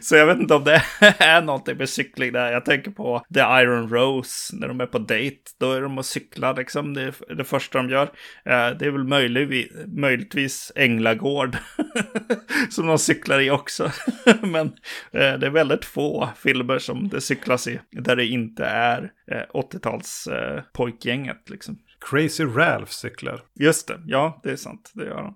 så 0.00 0.16
jag 0.16 0.26
vet 0.26 0.38
inte 0.38 0.54
om 0.54 0.64
det 0.64 0.82
är 1.18 1.42
någonting 1.42 1.76
med 1.76 1.88
cykling 1.88 2.32
där. 2.32 2.52
Jag 2.52 2.64
tänker 2.64 2.90
på 2.90 3.24
The 3.34 3.40
Iron 3.40 3.88
Rose 3.88 4.56
när 4.56 4.68
de 4.68 4.80
är 4.80 4.86
på 4.86 4.98
dejt. 4.98 5.36
Då 5.60 5.72
är 5.72 5.80
de 5.80 5.98
och 5.98 6.06
cyklar 6.06 6.56
liksom. 6.56 6.94
Det 6.94 7.02
är 7.02 7.34
det 7.34 7.44
första 7.44 7.78
de 7.78 7.90
gör. 7.90 8.02
Eh, 8.44 8.70
det 8.78 8.86
är 8.86 8.90
väl 8.90 9.04
möjligtvis, 9.04 9.72
möjligtvis 9.86 10.72
Änglagård 10.74 11.56
som 12.70 12.86
de 12.86 12.98
cyklar 12.98 13.40
i 13.40 13.50
också. 13.50 13.90
Men 14.40 14.66
eh, 15.12 15.38
det 15.38 15.46
är 15.46 15.50
väldigt 15.50 15.84
få 15.84 16.28
filmer 16.36 16.78
som 16.78 17.08
det 17.08 17.20
cyklas 17.20 17.68
i 17.68 17.80
där 17.90 18.16
det 18.16 18.26
inte 18.26 18.64
är 18.64 19.12
eh, 19.30 19.60
80-tals 19.60 20.26
eh, 20.26 20.62
pojkgänget 20.72 21.50
liksom. 21.50 21.78
Crazy 22.10 22.44
Ralph 22.44 22.90
cyklar. 22.90 23.40
Just 23.60 23.88
det, 23.88 24.00
ja 24.06 24.40
det 24.42 24.50
är 24.50 24.56
sant, 24.56 24.92
det 24.94 25.04
gör 25.04 25.22
han. 25.22 25.34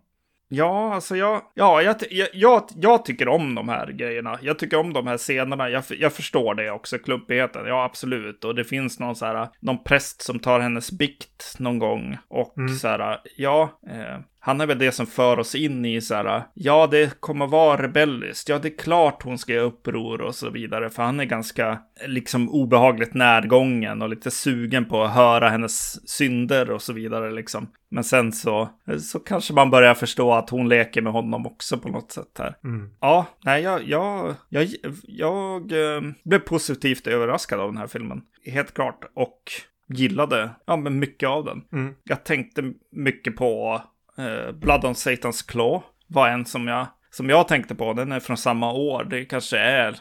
Ja, 0.49 0.95
alltså 0.95 1.17
jag, 1.17 1.43
ja, 1.55 1.83
jag, 1.83 1.97
jag, 2.33 2.63
jag, 2.77 3.05
tycker 3.05 3.29
om 3.29 3.55
de 3.55 3.69
här 3.69 3.87
grejerna. 3.87 4.39
Jag 4.43 4.59
tycker 4.59 4.77
om 4.77 4.93
de 4.93 5.07
här 5.07 5.19
scenerna. 5.19 5.69
Jag, 5.71 5.85
jag 5.89 6.13
förstår 6.13 6.55
det 6.55 6.71
också, 6.71 6.99
klumpigheten. 6.99 7.67
Ja, 7.67 7.85
absolut. 7.85 8.45
Och 8.45 8.55
det 8.55 8.65
finns 8.65 8.99
någon 8.99 9.17
så 9.17 9.27
här, 9.27 9.49
någon 9.61 9.85
präst 9.85 10.23
som 10.23 10.39
tar 10.39 10.61
hennes 10.61 10.93
bikt 10.93 11.55
någon 11.59 11.79
gång. 11.79 12.19
Och 12.29 12.55
så 12.81 12.89
här, 12.89 13.21
ja, 13.37 13.81
eh, 13.91 14.21
han 14.41 14.61
är 14.61 14.67
väl 14.67 14.79
det 14.79 14.93
som 14.93 15.07
för 15.07 15.39
oss 15.39 15.55
in 15.55 15.85
i 15.85 16.01
så 16.01 16.15
här, 16.15 16.43
ja, 16.55 16.87
det 16.87 17.21
kommer 17.21 17.47
vara 17.47 17.83
rebelliskt. 17.83 18.49
Ja, 18.49 18.59
det 18.59 18.69
är 18.69 18.79
klart 18.79 19.23
hon 19.23 19.39
ska 19.39 19.53
göra 19.53 19.65
uppror 19.65 20.21
och 20.21 20.35
så 20.35 20.51
vidare. 20.51 20.91
För 20.91 21.03
han 21.03 21.21
är 21.21 21.25
ganska, 21.25 21.79
liksom, 22.07 22.51
obehagligt 22.51 23.15
närgången 23.15 24.03
och 24.03 24.09
lite 24.09 24.31
sugen 24.31 24.85
på 24.85 25.03
att 25.03 25.15
höra 25.15 25.49
hennes 25.49 26.09
synder 26.11 26.71
och 26.71 26.83
så 26.83 26.93
vidare, 26.93 27.31
liksom. 27.31 27.69
Men 27.91 28.05
sen 28.05 28.33
så, 28.33 28.69
så 29.01 29.19
kanske 29.19 29.55
man 29.55 29.71
börjar 29.71 29.95
förstå 29.95 30.33
att 30.33 30.51
hon 30.51 30.69
leker 30.69 31.03
med 31.03 31.13
honom 31.13 31.47
också 31.47 31.79
på 31.79 31.89
något 31.89 32.13
sätt 32.13 32.39
här. 32.39 32.57
Mm. 32.65 32.91
Ja, 33.01 33.27
nej, 33.45 33.63
jag, 33.63 33.89
jag, 33.89 34.35
jag, 34.49 34.69
jag 35.03 35.73
eh, 35.73 36.01
blev 36.25 36.39
positivt 36.39 37.07
överraskad 37.07 37.61
av 37.61 37.69
den 37.69 37.79
här 37.79 37.87
filmen. 37.87 38.21
Helt 38.45 38.75
klart. 38.75 39.05
Och 39.15 39.43
gillade, 39.89 40.51
ja, 40.67 40.77
men 40.77 40.99
mycket 40.99 41.29
av 41.29 41.45
den. 41.45 41.63
Mm. 41.73 41.95
Jag 42.05 42.25
tänkte 42.25 42.73
mycket 42.93 43.37
på 43.37 43.83
eh, 44.19 44.53
Blood 44.53 44.85
on 44.85 44.95
Satan's 44.95 45.49
Claw. 45.49 45.83
Var 46.07 46.29
en 46.29 46.47
som 46.47 46.69
jag, 46.69 46.87
som 47.11 47.31
jag 47.31 47.49
tänkte 47.49 47.75
på. 47.75 47.93
Den 47.93 48.13
är 48.13 48.21
från 48.21 48.37
samma 48.37 48.73
år. 48.73 49.05
Det 49.05 49.25
kanske 49.25 49.59
är 49.59 49.97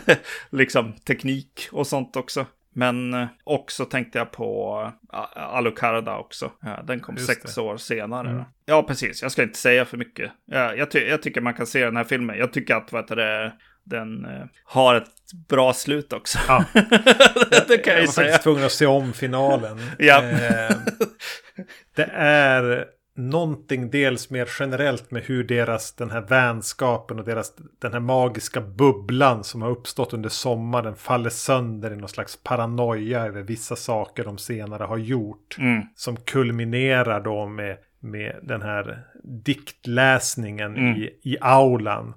liksom 0.50 0.92
teknik 0.92 1.68
och 1.72 1.86
sånt 1.86 2.16
också. 2.16 2.46
Men 2.74 3.14
eh, 3.14 3.26
också 3.44 3.84
tänkte 3.84 4.18
jag 4.18 4.32
på 4.32 4.80
uh, 5.14 5.20
Alucarda 5.34 6.16
också. 6.16 6.50
Den 6.84 7.00
kom 7.00 7.14
Just 7.14 7.26
sex 7.26 7.54
det. 7.54 7.60
år 7.60 7.76
senare. 7.76 8.30
Mm. 8.30 8.44
Ja, 8.64 8.82
precis. 8.82 9.22
Jag 9.22 9.32
ska 9.32 9.42
inte 9.42 9.58
säga 9.58 9.84
för 9.84 9.96
mycket. 9.96 10.32
Ja, 10.44 10.74
jag, 10.74 10.90
ty 10.90 10.98
jag 10.98 11.22
tycker 11.22 11.40
man 11.40 11.54
kan 11.54 11.66
se 11.66 11.84
den 11.84 11.96
här 11.96 12.04
filmen. 12.04 12.38
Jag 12.38 12.52
tycker 12.52 12.74
att 12.74 12.92
vad 12.92 13.16
det, 13.16 13.52
den 13.84 14.24
eh, 14.24 14.44
har 14.64 14.94
ett 14.94 15.32
bra 15.48 15.72
slut 15.72 16.12
också. 16.12 16.38
Ja. 16.48 16.64
det 17.68 17.78
kan 17.78 17.92
jag 17.92 17.96
jag 17.96 18.00
ju 18.00 18.06
var 18.06 18.12
faktiskt 18.12 18.42
tvungen 18.42 18.64
att 18.64 18.72
se 18.72 18.86
om 18.86 19.12
finalen. 19.12 19.80
Ja. 19.98 20.22
Eh, 20.22 20.76
det 21.96 22.10
är 22.12 22.84
någonting 23.16 23.90
dels 23.90 24.30
mer 24.30 24.48
generellt 24.58 25.10
med 25.10 25.22
hur 25.22 25.44
deras 25.44 25.92
den 25.92 26.10
här 26.10 26.20
vänskapen 26.20 27.18
och 27.18 27.24
deras 27.24 27.52
den 27.78 27.92
här 27.92 28.00
magiska 28.00 28.60
bubblan 28.60 29.44
som 29.44 29.62
har 29.62 29.70
uppstått 29.70 30.12
under 30.12 30.28
sommaren 30.28 30.96
faller 30.96 31.30
sönder 31.30 31.92
i 31.92 31.96
någon 31.96 32.08
slags 32.08 32.36
paranoia 32.42 33.26
över 33.26 33.42
vissa 33.42 33.76
saker 33.76 34.24
de 34.24 34.38
senare 34.38 34.84
har 34.84 34.98
gjort. 34.98 35.56
Mm. 35.58 35.82
Som 35.94 36.16
kulminerar 36.16 37.20
då 37.20 37.46
med, 37.46 37.76
med 38.00 38.38
den 38.42 38.62
här 38.62 39.04
diktläsningen 39.24 40.76
Mm. 40.76 40.96
i, 40.96 41.10
i 41.22 41.36
aulan. 41.40 42.14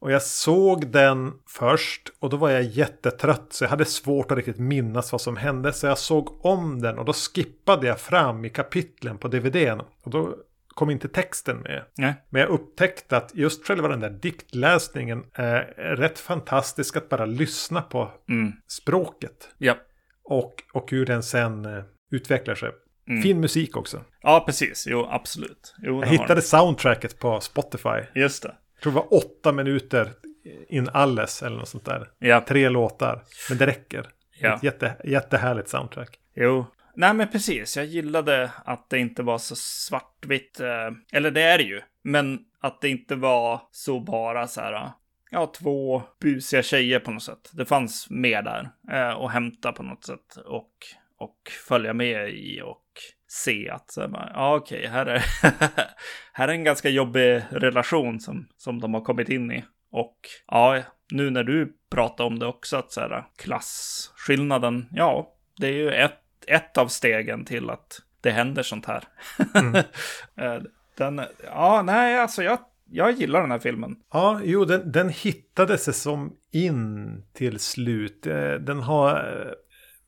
Och 0.00 0.12
jag 0.12 0.22
såg 0.22 0.86
den 0.86 1.32
först 1.46 2.10
och 2.20 2.30
då 2.30 2.36
var 2.36 2.50
jag 2.50 2.62
jättetrött 2.62 3.46
så 3.52 3.64
jag 3.64 3.68
hade 3.70 3.84
svårt 3.84 4.30
att 4.30 4.36
riktigt 4.36 4.58
minnas 4.58 5.12
vad 5.12 5.20
som 5.20 5.36
hände. 5.36 5.72
Så 5.72 5.86
jag 5.86 5.98
såg 5.98 6.44
om 6.46 6.82
den 6.82 6.98
och 6.98 7.04
då 7.04 7.12
skippade 7.12 7.86
jag 7.86 8.00
fram 8.00 8.44
i 8.44 8.50
kapitlen 8.50 9.18
på 9.18 9.28
DVDn. 9.28 9.80
Och 10.02 10.10
då 10.10 10.36
kom 10.68 10.90
inte 10.90 11.08
texten 11.08 11.56
med. 11.56 11.84
Nej. 11.96 12.14
Men 12.30 12.40
jag 12.40 12.50
upptäckte 12.50 13.16
att 13.16 13.30
just 13.34 13.66
själva 13.66 13.88
den 13.88 14.00
där 14.00 14.10
diktläsningen 14.10 15.24
är 15.34 15.60
rätt 15.96 16.18
fantastisk 16.18 16.96
att 16.96 17.08
bara 17.08 17.26
lyssna 17.26 17.82
på 17.82 18.10
Mm. 18.28 18.52
språket. 18.68 19.48
Ja. 19.58 19.76
Och, 20.24 20.54
och 20.72 20.90
hur 20.90 21.06
den 21.06 21.22
sen 21.22 21.64
eh, 21.64 21.84
utvecklar 22.10 22.54
sig. 22.54 22.70
Mm. 23.08 23.22
Fin 23.22 23.40
musik 23.40 23.76
också. 23.76 24.00
ja, 24.22 24.42
precis. 24.46 24.84
Jo, 24.88 25.06
absolut. 25.10 25.74
Jo, 25.78 26.00
Jag 26.00 26.06
hittade 26.08 26.42
soundtracket 26.42 27.18
på 27.18 27.40
Spotify. 27.40 27.98
Just 28.14 28.42
det. 28.42 28.54
Jag 28.78 28.82
tror 28.82 28.92
det 28.92 28.98
var 28.98 29.14
åtta 29.14 29.52
minuter 29.52 30.12
in 30.68 30.88
alles 30.92 31.42
eller 31.42 31.56
något 31.56 31.68
sånt 31.68 31.84
där. 31.84 32.10
Ja. 32.18 32.44
Tre 32.48 32.68
låtar. 32.68 33.24
Men 33.48 33.58
det 33.58 33.66
räcker. 33.66 34.06
Ja. 34.40 34.56
Ett 34.56 34.62
jätte, 34.62 34.96
jättehärligt 35.04 35.68
soundtrack. 35.68 36.18
Jo. 36.34 36.66
Nej, 36.94 37.14
men 37.14 37.28
precis. 37.28 37.76
Jag 37.76 37.86
gillade 37.86 38.50
att 38.64 38.90
det 38.90 38.98
inte 38.98 39.22
var 39.22 39.38
så 39.38 39.56
svartvitt. 39.56 40.60
Eh, 40.60 40.90
eller 41.12 41.30
det 41.30 41.42
är 41.42 41.58
det 41.58 41.64
ju. 41.64 41.80
Men 42.02 42.38
att 42.60 42.80
det 42.80 42.88
inte 42.88 43.14
var 43.14 43.60
så 43.70 44.00
bara 44.00 44.46
så 44.46 44.60
här. 44.60 44.90
Ja, 45.30 45.46
två 45.46 46.02
busiga 46.20 46.62
tjejer 46.62 47.00
på 47.00 47.10
något 47.10 47.22
sätt. 47.22 47.50
Det 47.52 47.64
fanns 47.64 48.10
mer 48.10 48.42
där. 48.42 48.70
Eh, 48.92 49.16
att 49.18 49.32
hämta 49.32 49.72
på 49.72 49.82
något 49.82 50.04
sätt. 50.04 50.36
Och, 50.44 50.72
och 51.18 51.50
följa 51.68 51.94
med 51.94 52.30
i 52.30 52.60
och 52.62 52.84
se 53.28 53.70
att 53.70 53.90
så 53.90 54.00
här, 54.00 54.08
bara, 54.08 54.30
ja, 54.34 54.56
okej, 54.56 54.86
här 54.86 55.06
är, 55.06 55.24
här 56.32 56.48
är 56.48 56.52
en 56.52 56.64
ganska 56.64 56.88
jobbig 56.88 57.42
relation 57.50 58.20
som, 58.20 58.48
som 58.56 58.80
de 58.80 58.94
har 58.94 59.00
kommit 59.00 59.28
in 59.28 59.52
i. 59.52 59.64
Och 59.90 60.16
ja, 60.46 60.82
nu 61.10 61.30
när 61.30 61.44
du 61.44 61.76
pratar 61.90 62.24
om 62.24 62.38
det 62.38 62.46
också, 62.46 62.76
att 62.76 62.92
så 62.92 63.00
här, 63.00 63.24
klasskillnaden, 63.36 64.88
ja, 64.92 65.34
det 65.56 65.66
är 65.66 65.72
ju 65.72 65.90
ett, 65.90 66.20
ett 66.46 66.78
av 66.78 66.88
stegen 66.88 67.44
till 67.44 67.70
att 67.70 68.00
det 68.20 68.30
händer 68.30 68.62
sånt 68.62 68.86
här. 68.86 69.04
Eh, 70.36 70.62
Den, 70.96 71.20
ja, 71.44 71.82
nej, 71.82 72.18
alltså 72.18 72.42
jag, 72.42 72.58
jag 72.90 73.12
gillar 73.12 73.40
den 73.40 73.50
här 73.50 73.58
filmen. 73.58 73.96
Ja, 74.12 74.40
jo, 74.44 74.64
den, 74.64 74.92
den 74.92 75.08
hittade 75.08 75.78
sig 75.78 75.94
som 75.94 76.36
in 76.52 77.22
till 77.32 77.58
slut. 77.58 78.26
Eh, 78.26 78.52
den 78.52 78.80
har 78.80 79.14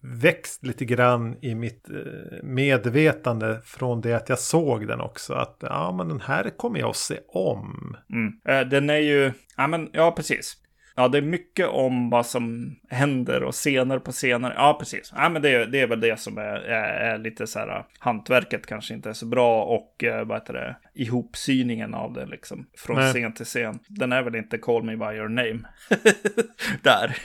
växt 0.02 0.66
lite 0.66 0.84
grann 0.84 1.36
i 1.42 1.54
mitt 1.54 1.90
eh, 1.90 2.42
medvetande 2.42 3.60
från 3.64 4.00
det 4.00 4.12
att 4.12 4.28
jag 4.28 4.38
såg 4.38 4.86
den 4.88 5.00
också. 5.00 5.34
Att 5.34 5.56
ja, 5.60 5.92
men 5.96 6.08
den 6.08 6.20
här 6.20 6.50
kommer 6.56 6.80
jag 6.80 6.90
att 6.90 6.96
se 6.96 7.18
om. 7.28 7.96
Mm. 8.12 8.32
Eh, 8.48 8.68
den 8.68 8.90
är 8.90 8.98
ju, 8.98 9.32
ja 9.56 9.66
men, 9.66 9.88
ja 9.92 10.12
precis. 10.12 10.56
Ja, 11.00 11.08
det 11.08 11.18
är 11.18 11.22
mycket 11.22 11.68
om 11.68 12.10
vad 12.10 12.26
som 12.26 12.76
händer 12.88 13.42
och 13.42 13.54
scener 13.54 13.98
på 13.98 14.12
scener. 14.12 14.54
Ja, 14.56 14.76
precis. 14.78 15.12
Ja, 15.16 15.28
men 15.28 15.42
det, 15.42 15.54
är, 15.54 15.66
det 15.66 15.80
är 15.80 15.86
väl 15.86 16.00
det 16.00 16.20
som 16.20 16.38
är, 16.38 16.42
är, 16.42 17.14
är 17.14 17.18
lite 17.18 17.46
så 17.46 17.58
här, 17.58 17.84
hantverket 17.98 18.66
kanske 18.66 18.94
inte 18.94 19.08
är 19.08 19.12
så 19.12 19.26
bra 19.26 19.62
och 19.62 20.04
eh, 20.04 20.24
vad 20.26 20.38
heter 20.38 20.52
det, 20.52 20.76
ihopsyningen 20.94 21.94
av 21.94 22.12
det 22.12 22.26
liksom. 22.26 22.66
Från 22.78 22.96
Nej. 22.96 23.12
scen 23.12 23.32
till 23.32 23.46
scen. 23.46 23.78
Den 23.88 24.12
är 24.12 24.22
väl 24.22 24.34
inte 24.34 24.58
Call 24.58 24.82
Me 24.82 24.96
By 24.96 25.16
Your 25.16 25.28
Name. 25.28 25.58
Där. 26.82 27.16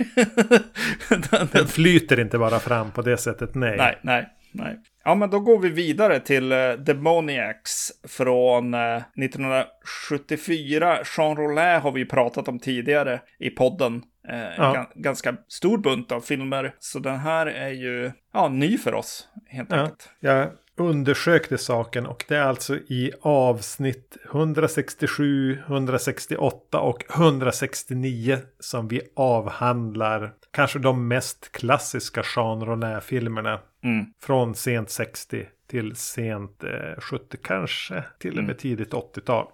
den, 1.32 1.48
den 1.52 1.68
flyter 1.68 2.20
inte 2.20 2.38
bara 2.38 2.60
fram 2.60 2.92
på 2.92 3.02
det 3.02 3.18
sättet, 3.18 3.56
nej. 3.56 3.78
Nej, 3.78 3.98
nej, 4.02 4.30
nej. 4.56 4.80
Ja, 5.04 5.16
men 5.16 5.30
då 5.30 5.40
går 5.40 5.60
vi 5.60 5.70
vidare 5.70 6.20
till 6.20 6.52
uh, 6.52 6.74
Demoniacs 6.74 7.92
från 8.08 8.74
uh, 8.74 8.96
1974. 8.96 10.98
Jean 11.18 11.36
Rollin 11.36 11.82
har 11.82 11.92
vi 11.92 12.06
pratat 12.06 12.48
om 12.48 12.60
tidigare 12.60 13.22
i 13.40 13.50
podden. 13.50 14.04
Uh, 14.32 14.56
ja. 14.58 14.92
Ganska 14.96 15.36
stor 15.48 15.78
bunt 15.78 16.12
av 16.12 16.22
filmer. 16.22 16.76
Så 16.80 17.00
den 17.00 17.20
här 17.20 17.46
är 17.46 17.70
ju 17.70 18.12
ja, 18.34 18.48
ny 18.48 18.78
för 18.78 18.94
oss, 18.94 19.28
helt 19.48 19.72
ja. 19.72 19.78
enkelt. 19.78 20.10
Jag 20.20 20.50
undersökte 20.78 21.58
saken 21.58 22.06
och 22.06 22.26
det 22.28 22.36
är 22.36 22.44
alltså 22.44 22.76
i 22.76 23.12
avsnitt 23.22 24.18
167, 24.32 25.60
168 25.68 26.80
och 26.80 27.04
169 27.16 28.38
som 28.60 28.88
vi 28.88 29.02
avhandlar 29.16 30.34
kanske 30.52 30.80
de 30.80 31.08
mest 31.08 31.52
klassiska 31.52 32.24
Jean 32.36 32.66
Rollin-filmerna. 32.66 33.60
Mm. 33.86 34.06
Från 34.22 34.56
sent 34.56 34.90
60 34.90 35.46
till 35.68 35.96
sent 35.96 36.64
eh, 36.64 37.00
70, 37.00 37.38
kanske 37.44 38.04
till 38.20 38.32
och 38.32 38.44
med 38.44 38.44
mm. 38.44 38.58
tidigt 38.58 38.94
80-tal. 38.94 39.48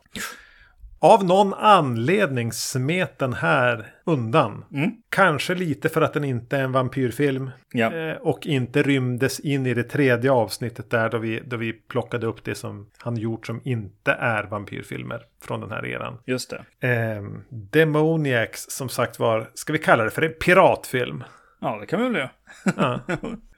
Av 1.03 1.25
någon 1.25 1.53
anledning 1.53 2.51
smet 2.51 3.19
den 3.19 3.33
här 3.33 3.85
undan. 4.03 4.65
Mm. 4.73 4.91
Kanske 5.09 5.55
lite 5.55 5.89
för 5.89 6.01
att 6.01 6.13
den 6.13 6.23
inte 6.23 6.57
är 6.57 6.63
en 6.63 6.71
vampyrfilm. 6.71 7.49
Ja. 7.71 7.93
Eh, 7.93 8.17
och 8.17 8.47
inte 8.47 8.83
rymdes 8.83 9.39
in 9.39 9.65
i 9.65 9.73
det 9.73 9.83
tredje 9.83 10.31
avsnittet 10.31 10.89
där 10.89 11.09
då 11.09 11.17
vi, 11.17 11.41
då 11.45 11.57
vi 11.57 11.73
plockade 11.73 12.27
upp 12.27 12.43
det 12.43 12.55
som 12.55 12.89
han 12.97 13.17
gjort 13.17 13.47
som 13.47 13.61
inte 13.63 14.11
är 14.11 14.43
vampyrfilmer 14.43 15.21
från 15.43 15.59
den 15.59 15.71
här 15.71 15.85
eran. 15.85 16.17
Just 16.25 16.53
det. 16.79 16.87
Eh, 16.87 17.23
Demoniacs 17.49 18.65
som 18.69 18.89
sagt 18.89 19.19
var, 19.19 19.49
ska 19.53 19.73
vi 19.73 19.79
kalla 19.79 20.03
det 20.03 20.11
för 20.11 20.21
en 20.21 20.33
piratfilm? 20.33 21.23
Ja, 21.61 21.77
det 21.79 21.85
kan 21.85 21.99
vi 21.99 22.05
väl 22.05 22.15
göra. 22.15 22.29
ja. 22.75 22.99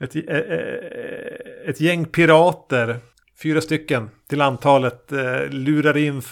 ett, 0.00 0.16
eh, 0.16 1.68
ett 1.68 1.80
gäng 1.80 2.04
pirater, 2.04 2.96
fyra 3.42 3.60
stycken 3.60 4.10
till 4.28 4.40
antalet, 4.40 5.12
eh, 5.12 5.48
lurar 5.50 5.96
in 5.96 6.22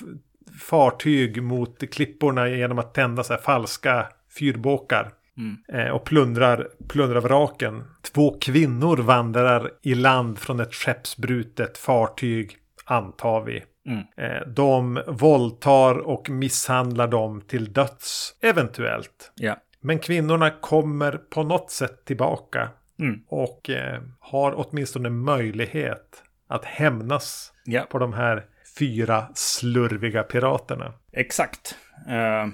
fartyg 0.60 1.42
mot 1.42 1.90
klipporna 1.90 2.48
genom 2.48 2.78
att 2.78 2.94
tända 2.94 3.24
så 3.24 3.36
falska 3.36 4.06
fyrbåkar. 4.38 5.10
Mm. 5.36 5.94
Och 5.94 6.04
plundrar, 6.04 6.68
plundrar 6.88 7.20
vraken. 7.20 7.84
Två 8.14 8.38
kvinnor 8.40 8.96
vandrar 8.96 9.70
i 9.82 9.94
land 9.94 10.38
från 10.38 10.60
ett 10.60 10.74
skeppsbrutet 10.74 11.78
fartyg, 11.78 12.56
antar 12.84 13.40
vi. 13.40 13.62
Mm. 13.86 14.54
De 14.54 15.02
våldtar 15.06 15.98
och 15.98 16.30
misshandlar 16.30 17.08
dem 17.08 17.40
till 17.40 17.72
döds, 17.72 18.34
eventuellt. 18.40 19.32
Yeah. 19.40 19.56
Men 19.84 19.98
kvinnorna 19.98 20.50
kommer 20.50 21.12
på 21.12 21.42
något 21.42 21.70
sätt 21.70 22.04
tillbaka. 22.04 22.68
Mm. 22.98 23.20
Och 23.28 23.70
eh, 23.70 24.02
har 24.20 24.54
åtminstone 24.56 25.10
möjlighet 25.10 26.22
att 26.48 26.64
hämnas 26.64 27.52
yeah. 27.66 27.86
på 27.86 27.98
de 27.98 28.12
här 28.12 28.44
fyra 28.78 29.26
slurviga 29.34 30.22
piraterna. 30.22 30.92
Exakt. 31.12 31.76
Uh, 32.08 32.52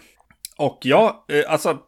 och 0.58 0.78
jag, 0.82 1.04
uh, 1.32 1.52
alltså, 1.52 1.78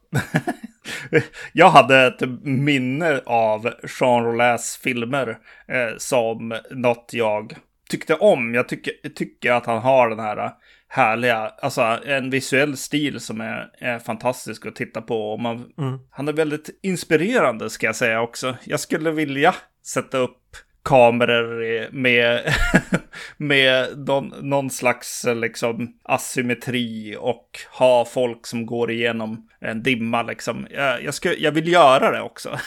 jag 1.53 1.71
hade 1.71 2.07
ett 2.07 2.21
minne 2.43 3.21
av 3.27 3.73
Jean 4.01 4.25
Rollins 4.25 4.81
filmer 4.83 5.29
uh, 5.29 5.97
som 5.99 6.59
något 6.71 7.11
jag 7.13 7.55
tyckte 7.91 8.15
om. 8.15 8.55
Jag 8.55 8.69
tycker, 8.69 8.93
tycker 9.15 9.53
att 9.53 9.67
han 9.67 9.79
har 9.79 10.11
den 10.11 10.21
här 10.21 10.53
härliga, 10.93 11.37
alltså 11.63 11.81
en 12.07 12.31
visuell 12.31 12.77
stil 12.77 13.21
som 13.21 13.41
är, 13.41 13.71
är 13.79 13.99
fantastisk 13.99 14.67
att 14.67 14.77
titta 14.77 15.03
på. 15.03 15.33
Och 15.33 15.41
man, 15.41 15.73
mm. 15.79 15.99
Han 16.11 16.29
är 16.29 16.33
väldigt 16.33 16.79
inspirerande 16.83 17.71
ska 17.71 17.87
jag 17.87 17.97
säga 17.97 18.21
också. 18.21 18.57
Jag 18.65 18.81
skulle 18.81 19.11
vilja 19.11 19.55
sätta 19.87 20.19
upp 20.19 20.57
kameror 20.91 21.89
med, 21.93 22.55
med 23.37 23.99
någon, 23.99 24.35
någon 24.41 24.71
slags 24.71 25.25
liksom 25.35 25.95
asymmetri 26.03 27.17
och 27.21 27.59
ha 27.79 28.05
folk 28.05 28.47
som 28.47 28.67
går 28.67 28.91
igenom 28.91 29.49
en 29.61 29.83
dimma 29.83 30.23
liksom. 30.23 30.67
Jag, 30.71 31.05
jag, 31.05 31.15
ska, 31.15 31.35
jag 31.35 31.53
vill 31.53 31.73
göra 31.73 32.11
det 32.11 32.21
också. 32.21 32.59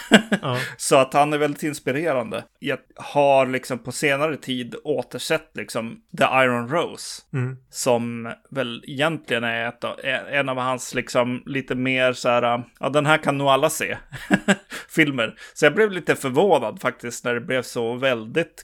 Ja. 0.41 0.59
Så 0.77 0.95
att 0.95 1.13
han 1.13 1.33
är 1.33 1.37
väldigt 1.37 1.63
inspirerande. 1.63 2.43
Jag 2.59 2.77
har 2.95 3.45
liksom 3.45 3.79
på 3.79 3.91
senare 3.91 4.37
tid 4.37 4.75
återsett 4.83 5.49
liksom 5.53 6.01
The 6.17 6.23
Iron 6.23 6.69
Rose. 6.69 7.21
Mm. 7.33 7.57
Som 7.69 8.33
väl 8.49 8.83
egentligen 8.87 9.43
är 9.43 9.67
ett, 9.67 9.83
en 10.31 10.49
av 10.49 10.57
hans 10.57 10.93
liksom 10.93 11.43
lite 11.45 11.75
mer 11.75 12.13
så 12.13 12.29
här, 12.29 12.63
ja 12.79 12.89
den 12.89 13.05
här 13.05 13.17
kan 13.17 13.37
nog 13.37 13.47
alla 13.47 13.69
se. 13.69 13.97
filmer. 14.95 15.35
Så 15.53 15.65
jag 15.65 15.75
blev 15.75 15.91
lite 15.91 16.15
förvånad 16.15 16.81
faktiskt 16.81 17.25
när 17.25 17.33
det 17.33 17.41
blev 17.41 17.61
så 17.61 17.93
väldigt 17.93 18.12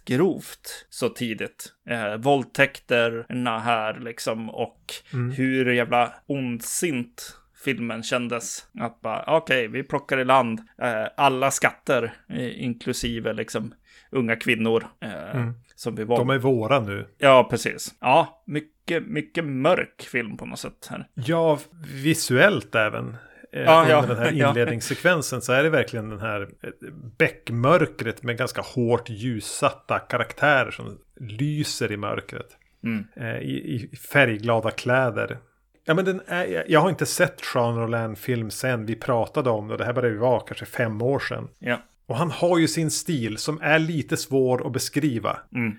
grovt 0.05 0.87
så 0.89 1.09
tidigt. 1.09 1.73
Eh, 1.89 2.15
våldtäkterna 2.15 3.59
här 3.59 3.99
liksom 3.99 4.49
och 4.49 4.93
mm. 5.13 5.31
hur 5.31 5.73
jävla 5.73 6.13
ondsint 6.25 7.39
filmen 7.63 8.03
kändes. 8.03 8.65
Att 8.79 9.01
bara, 9.01 9.23
okej, 9.27 9.67
okay, 9.67 9.67
vi 9.67 9.87
plockar 9.87 10.17
i 10.19 10.25
land 10.25 10.59
eh, 10.81 11.05
alla 11.17 11.51
skatter, 11.51 12.13
eh, 12.29 12.63
inklusive 12.63 13.33
liksom 13.33 13.73
unga 14.11 14.35
kvinnor. 14.35 14.87
Eh, 15.01 15.35
mm. 15.35 15.53
Som 15.75 15.95
vi 15.95 16.03
var. 16.03 16.17
De 16.17 16.29
är 16.29 16.37
våra 16.37 16.79
nu. 16.79 17.07
Ja, 17.17 17.47
precis. 17.49 17.95
Ja, 17.99 18.43
mycket, 18.45 19.07
mycket 19.07 19.45
mörk 19.45 20.01
film 20.01 20.37
på 20.37 20.45
något 20.45 20.59
sätt 20.59 20.87
här. 20.89 21.07
Ja, 21.13 21.59
visuellt 22.03 22.75
även. 22.75 23.17
Eh, 23.51 23.61
ja, 23.61 23.81
under 23.81 23.91
ja, 23.91 24.01
den 24.01 24.17
här 24.17 24.31
inledningssekvensen 24.31 25.41
så 25.41 25.53
är 25.53 25.63
det 25.63 25.69
verkligen 25.69 26.09
den 26.09 26.19
här 26.19 26.41
eh, 26.41 26.69
bäckmörkret 27.17 28.23
med 28.23 28.37
ganska 28.37 28.61
hårt 28.61 29.09
ljussatta 29.09 29.99
karaktärer 29.99 30.71
som 30.71 30.97
lyser 31.19 31.91
i 31.91 31.97
mörkret. 31.97 32.57
Mm. 32.83 33.05
Eh, 33.15 33.37
I, 33.37 33.89
I 33.91 33.95
färgglada 33.95 34.71
kläder. 34.71 35.37
Ja, 35.85 35.93
men 35.93 36.05
den 36.05 36.21
är, 36.27 36.65
jag 36.67 36.79
har 36.79 36.89
inte 36.89 37.05
sett 37.05 37.41
Jean 37.55 37.75
Rollin-film 37.75 38.51
sen 38.51 38.85
vi 38.85 38.95
pratade 38.95 39.49
om 39.49 39.67
det. 39.67 39.77
Det 39.77 39.85
här 39.85 39.93
började 39.93 40.13
ju 40.13 40.19
vara 40.19 40.39
kanske 40.39 40.65
fem 40.65 41.01
år 41.01 41.19
sedan. 41.19 41.47
Ja. 41.59 41.81
Och 42.05 42.15
han 42.15 42.31
har 42.31 42.57
ju 42.57 42.67
sin 42.67 42.91
stil 42.91 43.37
som 43.37 43.61
är 43.61 43.79
lite 43.79 44.17
svår 44.17 44.67
att 44.67 44.73
beskriva. 44.73 45.39
Mm. 45.55 45.77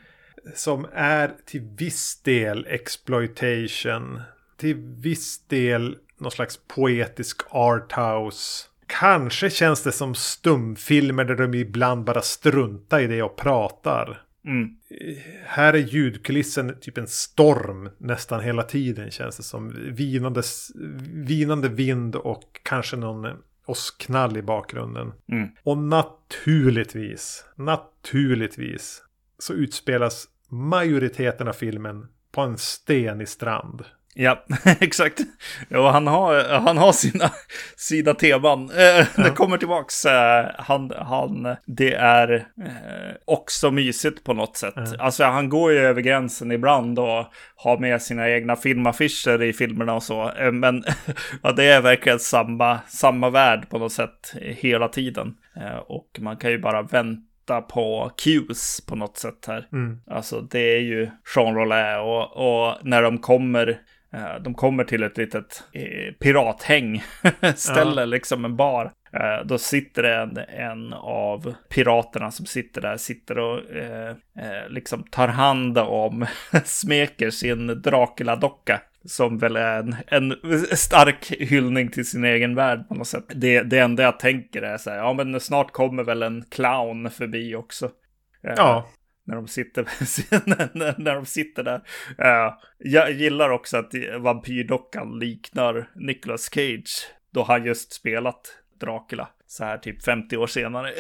Som 0.54 0.87
är 0.94 1.33
till 1.46 1.61
viss 1.61 2.22
del 2.22 2.66
exploitation. 2.68 4.20
Till 4.56 4.76
viss 4.76 5.46
del 5.46 5.96
någon 6.20 6.30
slags 6.30 6.61
poetisk 6.68 7.42
arthouse. 7.50 8.66
Kanske 8.87 9.50
känns 9.50 9.83
det 9.83 9.92
som 9.92 10.14
stumfilmer 10.14 11.24
där 11.24 11.37
de 11.37 11.54
ibland 11.54 12.04
bara 12.04 12.22
struntar 12.22 13.00
i 13.00 13.06
det 13.06 13.22
och 13.22 13.37
pratar. 13.37 14.22
Mm. 14.44 14.76
Här 15.44 15.72
är 15.72 15.78
ljudkulissen 15.78 16.76
typ 16.80 16.98
en 16.98 17.06
storm 17.06 17.90
nästan 17.98 18.40
hela 18.40 18.62
tiden 18.62 19.11
känns 19.11 19.37
det 19.37 19.42
som. 19.42 19.92
Vinande, 19.94 20.42
vinande 21.12 21.68
vind 21.68 22.16
och 22.16 22.61
kanske 22.62 22.96
någon 22.96 23.37
åskknall 23.66 24.37
i 24.37 24.42
bakgrunden. 24.42 25.12
Mm. 25.33 25.48
Och 25.62 25.78
naturligtvis, 25.78 27.44
naturligtvis 27.56 29.02
så 29.38 29.52
utspelas 29.52 30.28
majoriteten 30.48 31.48
av 31.48 31.52
filmen 31.52 32.06
på 32.33 32.40
en 32.40 32.59
stenig 32.59 33.28
strand. 33.28 33.85
Ja, 34.20 34.44
exakt. 34.80 35.20
Jo, 35.68 35.83
han 35.83 36.06
har, 36.06 36.59
han 36.59 36.78
har 36.78 36.92
sina, 36.92 37.30
sina 37.76 38.14
teman. 38.14 38.70
Eh, 38.70 38.85
ja. 38.85 39.04
Det 39.16 39.30
kommer 39.30 39.59
tillbaks. 39.59 40.04
Eh, 40.04 40.46
han, 40.59 40.92
han, 40.96 41.56
det 41.66 41.94
är 41.94 42.33
eh, 42.35 43.14
också 43.24 43.70
mysigt 43.70 44.24
på 44.24 44.35
något 44.35 44.56
sätt. 44.56 44.74
Ja. 44.76 44.96
Alltså 44.98 45.24
han 45.24 45.48
går 45.48 45.72
ju 45.72 45.78
över 45.78 46.02
gränsen 46.02 46.52
ibland 46.52 46.98
och 46.98 47.26
har 47.56 47.78
med 47.78 48.02
sina 48.02 48.30
egna 48.30 48.56
filmaffischer 48.56 49.42
i 49.42 49.52
filmerna 49.52 49.94
och 49.94 50.02
så. 50.02 50.30
Eh, 50.30 50.52
men 50.52 50.85
ja, 51.42 51.52
det 51.52 51.64
är 51.64 51.80
verkligen 51.80 52.18
samma, 52.18 52.80
samma 52.88 53.30
värld 53.30 53.70
på 53.70 53.78
något 53.78 53.92
sätt 53.92 54.35
hela 54.40 54.88
tiden. 54.88 55.35
Eh, 55.56 55.76
och 55.76 56.09
man 56.18 56.37
kan 56.37 56.50
ju 56.50 56.59
bara 56.59 56.83
vänta 56.83 57.61
på 57.61 58.11
cues 58.24 58.80
på 58.87 58.96
något 58.96 59.16
sätt 59.16 59.44
här. 59.46 59.68
Mm. 59.72 60.00
Alltså 60.11 60.40
det 60.40 60.76
är 60.76 60.80
ju 60.80 61.11
Jean 61.37 61.54
Rollin 61.54 61.98
och, 62.00 62.37
och 62.37 62.76
när 62.83 63.02
de 63.02 63.18
kommer 63.18 63.80
de 64.40 64.54
kommer 64.54 64.84
till 64.84 65.02
ett 65.02 65.18
litet 65.18 65.64
eh, 65.72 66.14
pirathäng 66.20 67.02
ställe, 67.56 68.00
ja. 68.00 68.06
liksom 68.06 68.44
en 68.44 68.56
bar. 68.56 68.92
Eh, 69.12 69.46
då 69.46 69.58
sitter 69.58 70.02
det 70.02 70.14
en, 70.14 70.36
en, 70.36 70.92
av 70.92 71.54
piraterna 71.68 72.30
som 72.30 72.46
sitter 72.46 72.80
där, 72.80 72.96
sitter 72.96 73.38
och 73.38 73.70
eh, 73.70 74.10
eh 74.10 74.68
liksom 74.68 75.02
tar 75.02 75.28
hand 75.28 75.78
om, 75.78 76.26
smeker 76.64 77.30
sin 77.30 77.82
Dracula-docka. 77.82 78.80
Som 79.04 79.38
väl 79.38 79.56
är 79.56 79.78
en, 79.78 79.94
en 80.06 80.36
stark 80.72 81.30
hyllning 81.30 81.88
till 81.88 82.06
sin 82.06 82.24
egen 82.24 82.54
värld 82.54 82.88
på 82.88 82.94
något 82.94 83.06
sätt. 83.06 83.24
Det, 83.28 83.62
det 83.62 83.78
enda 83.78 84.02
jag 84.02 84.18
tänker 84.18 84.62
är 84.62 84.78
så 84.78 84.90
här, 84.90 84.96
ja 84.96 85.12
men 85.12 85.40
snart 85.40 85.70
kommer 85.70 86.04
väl 86.04 86.22
en 86.22 86.44
clown 86.50 87.10
förbi 87.10 87.54
också. 87.54 87.90
Eh, 88.44 88.54
ja. 88.56 88.86
När 89.30 89.36
de 89.36 89.48
sitter, 89.48 89.82
när, 90.98 91.14
de 91.14 91.26
sitter 91.26 91.62
där. 91.62 91.82
Uh, 92.18 92.54
jag 92.78 93.12
gillar 93.12 93.50
också 93.50 93.76
att 93.76 93.94
vampyrdockan 94.18 95.18
liknar 95.18 95.90
Nicolas 95.94 96.50
Cage. 96.54 97.12
Då 97.30 97.42
han 97.42 97.64
just 97.64 97.92
spelat 97.92 98.58
Dracula 98.80 99.28
så 99.50 99.64
här 99.64 99.78
typ 99.78 100.02
50 100.02 100.36
år 100.36 100.46
senare. 100.46 100.92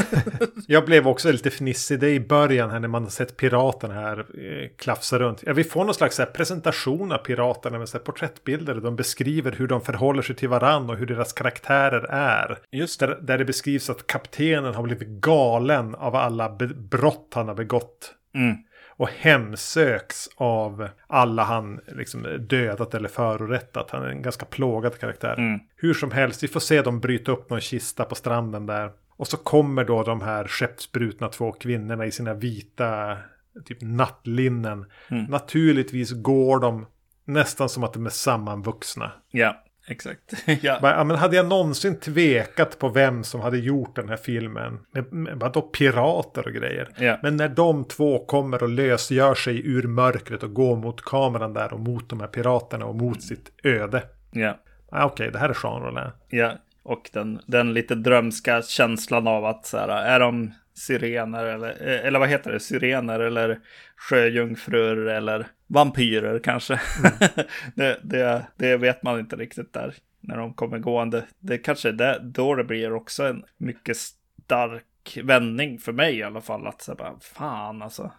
jag 0.66 0.84
blev 0.84 1.08
också 1.08 1.32
lite 1.32 1.48
fnissig 1.50 2.00
det 2.00 2.10
i 2.10 2.20
början 2.20 2.70
här 2.70 2.80
när 2.80 2.88
man 2.88 3.02
har 3.02 3.10
sett 3.10 3.36
piraterna 3.36 3.94
här 3.94 4.18
eh, 4.18 4.68
klafsa 4.78 5.18
runt. 5.18 5.42
Ja, 5.46 5.52
vi 5.52 5.64
får 5.64 5.84
någon 5.84 5.94
slags 5.94 6.18
här, 6.18 6.26
presentation 6.26 7.12
av 7.12 7.18
piraterna 7.18 7.78
med 7.78 7.88
så 7.88 7.98
här, 7.98 8.04
porträttbilder. 8.04 8.74
De 8.74 8.96
beskriver 8.96 9.52
hur 9.52 9.66
de 9.66 9.80
förhåller 9.80 10.22
sig 10.22 10.36
till 10.36 10.48
varann 10.48 10.90
och 10.90 10.96
hur 10.96 11.06
deras 11.06 11.32
karaktärer 11.32 12.06
är. 12.10 12.58
Just 12.70 13.00
där, 13.00 13.18
där 13.22 13.38
det 13.38 13.44
beskrivs 13.44 13.90
att 13.90 14.06
kaptenen 14.06 14.74
har 14.74 14.82
blivit 14.82 15.08
galen 15.08 15.94
av 15.94 16.16
alla 16.16 16.48
brott 16.90 17.32
han 17.34 17.48
har 17.48 17.54
begått. 17.54 18.14
Mm 18.34 18.56
och 19.02 19.08
hemsöks 19.08 20.28
av 20.36 20.88
alla 21.06 21.42
han 21.44 21.80
liksom 21.86 22.46
dödat 22.48 22.94
eller 22.94 23.08
förorättat. 23.08 23.90
Han 23.90 24.02
är 24.02 24.08
en 24.08 24.22
ganska 24.22 24.46
plågad 24.46 24.98
karaktär. 24.98 25.34
Mm. 25.38 25.60
Hur 25.76 25.94
som 25.94 26.10
helst, 26.10 26.42
vi 26.42 26.48
får 26.48 26.60
se 26.60 26.82
dem 26.82 27.00
bryta 27.00 27.32
upp 27.32 27.50
någon 27.50 27.60
kista 27.60 28.04
på 28.04 28.14
stranden 28.14 28.66
där. 28.66 28.90
Och 29.16 29.28
så 29.28 29.36
kommer 29.36 29.84
då 29.84 30.02
de 30.02 30.20
här 30.20 30.44
skeppsbrutna 30.48 31.28
två 31.28 31.52
kvinnorna 31.52 32.06
i 32.06 32.12
sina 32.12 32.34
vita 32.34 33.16
typ 33.64 33.78
nattlinnen. 33.80 34.84
Mm. 35.08 35.24
Naturligtvis 35.24 36.12
går 36.12 36.60
de 36.60 36.86
nästan 37.24 37.68
som 37.68 37.84
att 37.84 37.92
de 37.92 38.06
är 38.06 38.10
sammanvuxna. 38.10 39.12
Ja. 39.30 39.64
Exakt. 39.92 40.34
ja. 40.62 40.78
ja. 40.82 41.04
men 41.04 41.16
hade 41.16 41.36
jag 41.36 41.46
någonsin 41.46 42.00
tvekat 42.00 42.78
på 42.78 42.88
vem 42.88 43.24
som 43.24 43.40
hade 43.40 43.58
gjort 43.58 43.96
den 43.96 44.08
här 44.08 44.16
filmen? 44.16 44.78
Med, 44.92 45.12
med, 45.12 45.36
vadå 45.36 45.62
pirater 45.62 46.46
och 46.46 46.52
grejer? 46.52 46.88
Ja. 46.98 47.18
Men 47.22 47.36
när 47.36 47.48
de 47.48 47.84
två 47.84 48.24
kommer 48.24 48.62
och 48.62 48.68
lösgör 48.68 49.34
sig 49.34 49.66
ur 49.66 49.82
mörkret 49.82 50.42
och 50.42 50.54
går 50.54 50.76
mot 50.76 51.04
kameran 51.04 51.54
där 51.54 51.72
och 51.72 51.80
mot 51.80 52.08
de 52.08 52.20
här 52.20 52.26
piraterna 52.26 52.86
och 52.86 52.94
mot 52.94 53.22
sitt 53.22 53.52
öde. 53.64 54.02
Ja. 54.30 54.58
Ah, 54.90 55.04
Okej, 55.04 55.12
okay, 55.12 55.30
det 55.30 55.38
här 55.38 55.48
är 55.48 55.54
genren. 55.54 56.10
Ja, 56.28 56.52
och 56.82 57.10
den, 57.12 57.40
den 57.46 57.74
lite 57.74 57.94
drömska 57.94 58.62
känslan 58.62 59.26
av 59.26 59.44
att 59.44 59.66
så 59.66 59.78
här, 59.78 59.88
är 59.88 60.20
de 60.20 60.52
sirener 60.74 61.44
eller, 61.44 61.68
eh, 61.68 62.06
eller 62.06 62.18
vad 62.18 62.28
heter 62.28 62.52
det, 62.52 62.60
sirener 62.60 63.20
eller 63.20 63.58
sjöjungfrur 63.96 65.08
eller 65.08 65.46
vampyrer 65.72 66.38
kanske. 66.38 66.80
Mm. 66.98 67.12
det, 67.74 67.98
det, 68.02 68.46
det, 68.56 68.76
vet 68.76 69.02
man 69.02 69.18
inte 69.18 69.36
riktigt 69.36 69.72
där 69.72 69.94
när 70.20 70.36
de 70.36 70.54
kommer 70.54 70.78
gående. 70.78 71.24
Det 71.38 71.58
kanske 71.58 71.88
är 71.88 71.92
det, 71.92 72.20
då 72.22 72.54
det 72.54 72.64
blir 72.64 72.92
också 72.92 73.26
en 73.26 73.44
mycket 73.56 73.96
stark 73.96 75.18
vändning 75.22 75.78
för 75.78 75.92
mig 75.92 76.18
i 76.18 76.22
alla 76.22 76.40
fall. 76.40 76.66
Att 76.66 76.82
så 76.82 76.94
bara, 76.94 77.20
fan 77.20 77.82
alltså. 77.82 78.12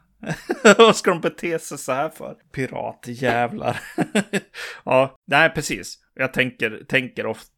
Vad 0.77 0.95
ska 0.95 1.11
de 1.11 1.21
bete 1.21 1.59
sig 1.59 1.77
så 1.77 1.91
här 1.91 2.09
för? 2.09 2.35
Piratjävlar. 2.51 3.79
ja, 4.85 5.15
nej 5.25 5.49
precis. 5.49 5.99
Jag 6.13 6.33
tänker, 6.33 6.83
tänker 6.87 7.25
ofta 7.25 7.53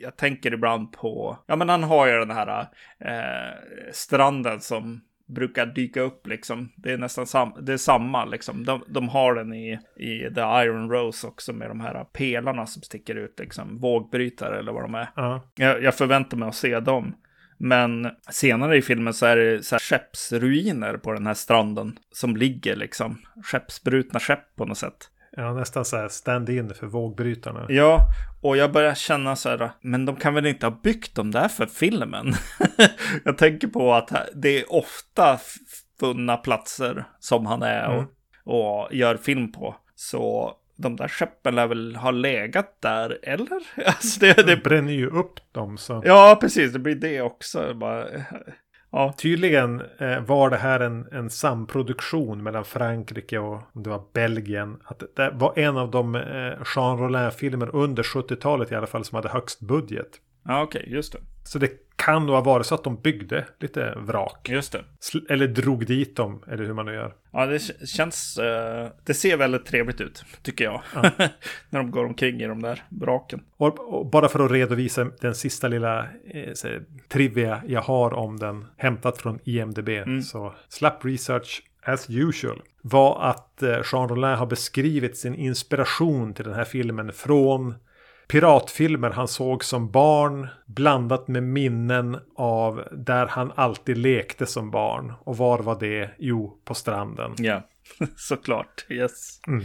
jag 0.00 0.16
tänker 0.16 0.54
ibland 0.54 0.92
på, 0.92 1.38
ja 1.46 1.56
men 1.56 1.68
han 1.68 1.82
har 1.82 2.06
ju 2.06 2.12
den 2.12 2.30
här 2.30 2.66
eh, 2.98 3.58
stranden 3.92 4.60
som 4.60 5.00
brukar 5.26 5.66
dyka 5.66 6.00
upp 6.00 6.26
liksom. 6.26 6.72
Det 6.76 6.92
är 6.92 6.98
nästan 6.98 7.26
sam 7.26 7.52
det 7.60 7.72
är 7.72 7.76
samma 7.76 8.24
liksom. 8.24 8.64
De, 8.64 8.82
de 8.88 9.08
har 9.08 9.34
den 9.34 9.52
i, 9.54 9.78
i 9.96 10.34
The 10.34 10.40
Iron 10.40 10.90
Rose 10.90 11.26
också 11.26 11.52
med 11.52 11.70
de 11.70 11.80
här 11.80 12.04
pelarna 12.04 12.66
som 12.66 12.82
sticker 12.82 13.14
ut 13.14 13.38
liksom. 13.38 13.78
Vågbrytare 13.78 14.58
eller 14.58 14.72
vad 14.72 14.82
de 14.82 14.94
är. 14.94 15.08
Uh. 15.18 15.40
Jag, 15.54 15.82
jag 15.82 15.94
förväntar 15.94 16.36
mig 16.36 16.48
att 16.48 16.54
se 16.54 16.80
dem. 16.80 17.14
Men 17.58 18.10
senare 18.30 18.76
i 18.76 18.82
filmen 18.82 19.14
så 19.14 19.26
är 19.26 19.36
det 19.36 19.62
så 19.62 19.74
här 19.74 19.80
skeppsruiner 19.80 20.96
på 20.96 21.12
den 21.12 21.26
här 21.26 21.34
stranden 21.34 21.98
som 22.12 22.36
ligger 22.36 22.76
liksom. 22.76 23.18
Skeppsbrutna 23.44 24.20
skepp 24.20 24.56
på 24.56 24.64
något 24.64 24.78
sätt. 24.78 25.10
Ja, 25.36 25.54
nästan 25.54 25.84
så 25.84 25.96
här 25.96 26.08
stand-in 26.08 26.74
för 26.74 26.86
vågbrytarna. 26.86 27.66
Ja, 27.68 28.00
och 28.46 28.56
jag 28.56 28.72
börjar 28.72 28.94
känna 28.94 29.36
så 29.36 29.48
här, 29.48 29.70
men 29.80 30.06
de 30.06 30.16
kan 30.16 30.34
väl 30.34 30.46
inte 30.46 30.66
ha 30.66 30.80
byggt 30.82 31.14
dem 31.14 31.30
där 31.30 31.48
för 31.48 31.66
filmen? 31.66 32.34
jag 33.24 33.38
tänker 33.38 33.68
på 33.68 33.94
att 33.94 34.10
det 34.34 34.60
är 34.60 34.72
ofta 34.72 35.38
funna 36.00 36.36
platser 36.36 37.04
som 37.18 37.46
han 37.46 37.62
är 37.62 37.86
och, 37.86 37.94
mm. 37.94 38.08
och 38.44 38.94
gör 38.94 39.16
film 39.16 39.52
på. 39.52 39.76
Så 39.94 40.52
de 40.76 40.96
där 40.96 41.08
skeppen 41.08 41.54
lär 41.54 41.66
väl 41.66 41.96
ha 41.96 42.10
legat 42.10 42.82
där, 42.82 43.18
eller? 43.22 43.62
Alltså 43.86 44.20
det, 44.20 44.46
det... 44.46 44.56
bränner 44.56 44.92
ju 44.92 45.06
upp 45.06 45.52
dem 45.52 45.78
så. 45.78 46.02
Ja, 46.04 46.38
precis, 46.40 46.72
det 46.72 46.78
blir 46.78 46.94
det 46.94 47.20
också. 47.20 47.74
Bara, 47.74 48.06
Ja. 48.90 49.14
Tydligen 49.18 49.82
eh, 49.98 50.20
var 50.20 50.50
det 50.50 50.56
här 50.56 50.80
en, 50.80 51.06
en 51.12 51.30
samproduktion 51.30 52.42
mellan 52.42 52.64
Frankrike 52.64 53.38
och 53.38 53.62
om 53.72 53.82
det 53.82 53.90
var 53.90 54.02
Belgien. 54.12 54.76
Att 54.84 55.02
det 55.16 55.30
var 55.34 55.58
en 55.58 55.76
av 55.76 55.90
de 55.90 56.14
eh, 56.14 56.52
Jean 56.74 56.98
Rollin-filmer 56.98 57.74
under 57.76 58.02
70-talet 58.02 58.72
i 58.72 58.74
alla 58.74 58.86
fall 58.86 59.04
som 59.04 59.16
hade 59.16 59.28
högst 59.28 59.60
budget. 59.60 60.20
Ja, 60.46 60.62
okej, 60.62 60.80
okay, 60.80 60.92
just 60.94 61.12
det. 61.12 61.18
Så 61.44 61.58
det 61.58 61.70
kan 61.96 62.26
nog 62.26 62.34
ha 62.34 62.42
varit 62.42 62.66
så 62.66 62.74
att 62.74 62.84
de 62.84 62.96
byggde 62.96 63.44
lite 63.60 63.94
vrak. 63.96 64.48
Just 64.48 64.72
det. 64.72 64.84
Eller 65.28 65.46
drog 65.46 65.86
dit 65.86 66.16
dem, 66.16 66.42
eller 66.48 66.64
hur 66.64 66.72
man 66.72 66.86
nu 66.86 66.94
gör. 66.94 67.14
Ja, 67.32 67.46
det 67.46 67.58
känns... 67.88 68.38
Uh, 68.38 68.88
det 69.04 69.14
ser 69.14 69.36
väldigt 69.36 69.66
trevligt 69.66 70.00
ut, 70.00 70.24
tycker 70.42 70.64
jag. 70.64 70.82
Ja. 70.94 71.02
När 71.70 71.78
de 71.78 71.90
går 71.90 72.04
omkring 72.04 72.40
i 72.40 72.46
de 72.46 72.62
där 72.62 72.82
vraken. 72.88 73.42
Och, 73.56 73.94
och 73.94 74.06
bara 74.06 74.28
för 74.28 74.44
att 74.44 74.50
redovisa 74.50 75.10
den 75.20 75.34
sista 75.34 75.68
lilla 75.68 76.00
eh, 76.24 76.52
trivia 77.08 77.62
jag 77.66 77.82
har 77.82 78.14
om 78.14 78.36
den, 78.36 78.66
hämtat 78.76 79.18
från 79.18 79.38
IMDB. 79.44 79.88
Mm. 79.88 80.22
Så 80.22 80.54
Slapp 80.68 81.04
Research 81.04 81.62
as 81.82 82.10
usual 82.10 82.62
var 82.82 83.22
att 83.22 83.62
eh, 83.62 83.78
Jean 83.92 84.08
Rollin 84.08 84.38
har 84.38 84.46
beskrivit 84.46 85.16
sin 85.16 85.34
inspiration 85.34 86.34
till 86.34 86.44
den 86.44 86.54
här 86.54 86.64
filmen 86.64 87.12
från 87.12 87.74
piratfilmer 88.28 89.10
han 89.10 89.28
såg 89.28 89.64
som 89.64 89.90
barn 89.90 90.48
blandat 90.66 91.28
med 91.28 91.42
minnen 91.42 92.18
av 92.36 92.84
där 92.92 93.26
han 93.26 93.52
alltid 93.54 93.98
lekte 93.98 94.46
som 94.46 94.70
barn. 94.70 95.12
Och 95.20 95.36
var 95.36 95.58
var 95.58 95.80
det? 95.80 96.10
Jo, 96.18 96.60
på 96.64 96.74
stranden. 96.74 97.34
Ja, 97.38 97.62
såklart. 98.16 98.86
Yes. 98.88 99.40
Mm. 99.46 99.64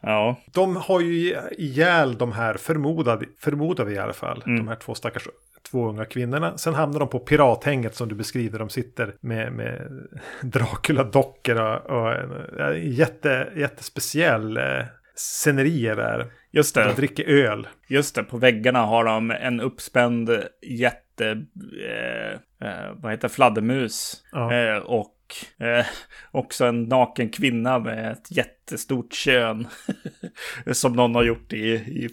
Ja. 0.00 0.40
De 0.54 0.76
har 0.76 1.00
ju 1.00 1.36
ihjäl 1.58 2.18
de 2.18 2.32
här, 2.32 2.54
förmodad, 2.54 3.24
förmodar 3.38 3.84
vi 3.84 3.94
i 3.94 3.98
alla 3.98 4.12
fall, 4.12 4.42
mm. 4.46 4.56
de 4.58 4.68
här 4.68 4.76
två 4.76 4.94
stackars 4.94 5.28
två 5.70 5.88
unga 5.88 6.04
kvinnorna. 6.04 6.58
Sen 6.58 6.74
hamnar 6.74 7.00
de 7.00 7.08
på 7.08 7.18
pirathänget 7.18 7.94
som 7.94 8.08
du 8.08 8.14
beskriver. 8.14 8.58
De 8.58 8.68
sitter 8.68 9.14
med, 9.20 9.52
med 9.52 9.90
Dracula-dockor 10.42 11.60
och, 11.60 11.90
och 11.90 12.12
en 12.60 12.92
jätte, 12.92 13.52
jättespeciell 13.56 14.56
eh, 14.56 14.84
scenerier 15.14 15.96
där. 15.96 16.32
Just 16.50 16.74
det. 16.74 16.84
De 16.84 16.94
dricker 16.94 17.24
öl. 17.24 17.66
Just 17.88 18.14
det, 18.14 18.22
på 18.22 18.38
väggarna 18.38 18.78
har 18.86 19.04
de 19.04 19.30
en 19.30 19.60
uppspänd 19.60 20.30
jätte... 20.62 21.46
Eh, 21.88 22.68
eh, 22.68 22.92
vad 22.94 23.12
heter 23.12 23.28
fladdermus. 23.28 24.22
Ja. 24.32 24.54
Eh, 24.54 24.76
och 24.76 25.14
eh, 25.58 25.86
också 26.30 26.64
en 26.64 26.82
naken 26.82 27.28
kvinna 27.28 27.78
med 27.78 28.12
ett 28.12 28.30
jättestort 28.30 29.12
kön. 29.12 29.68
som 30.72 30.92
någon 30.92 31.14
har 31.14 31.24
gjort 31.24 31.52
i, 31.52 31.68
i, 31.74 32.08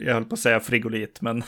jag 0.00 0.14
höll 0.14 0.24
på 0.24 0.34
att 0.34 0.40
säga 0.40 0.60
frigolit, 0.60 1.20
men 1.20 1.42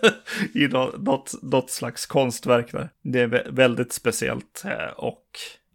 i 0.54 0.68
något, 0.68 1.42
något 1.42 1.70
slags 1.70 2.06
konstverk 2.06 2.72
där. 2.72 2.88
Det 3.02 3.20
är 3.20 3.50
väldigt 3.50 3.92
speciellt 3.92 4.62
eh, 4.64 4.92
och 4.96 5.26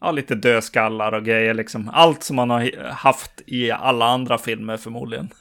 ja, 0.01 0.11
lite 0.11 0.35
dödskallar 0.35 1.11
och 1.11 1.25
grejer 1.25 1.53
liksom. 1.53 1.89
Allt 1.93 2.23
som 2.23 2.35
man 2.35 2.49
har 2.49 2.89
haft 2.89 3.41
i 3.45 3.71
alla 3.71 4.05
andra 4.05 4.37
filmer 4.37 4.77
förmodligen. 4.77 5.29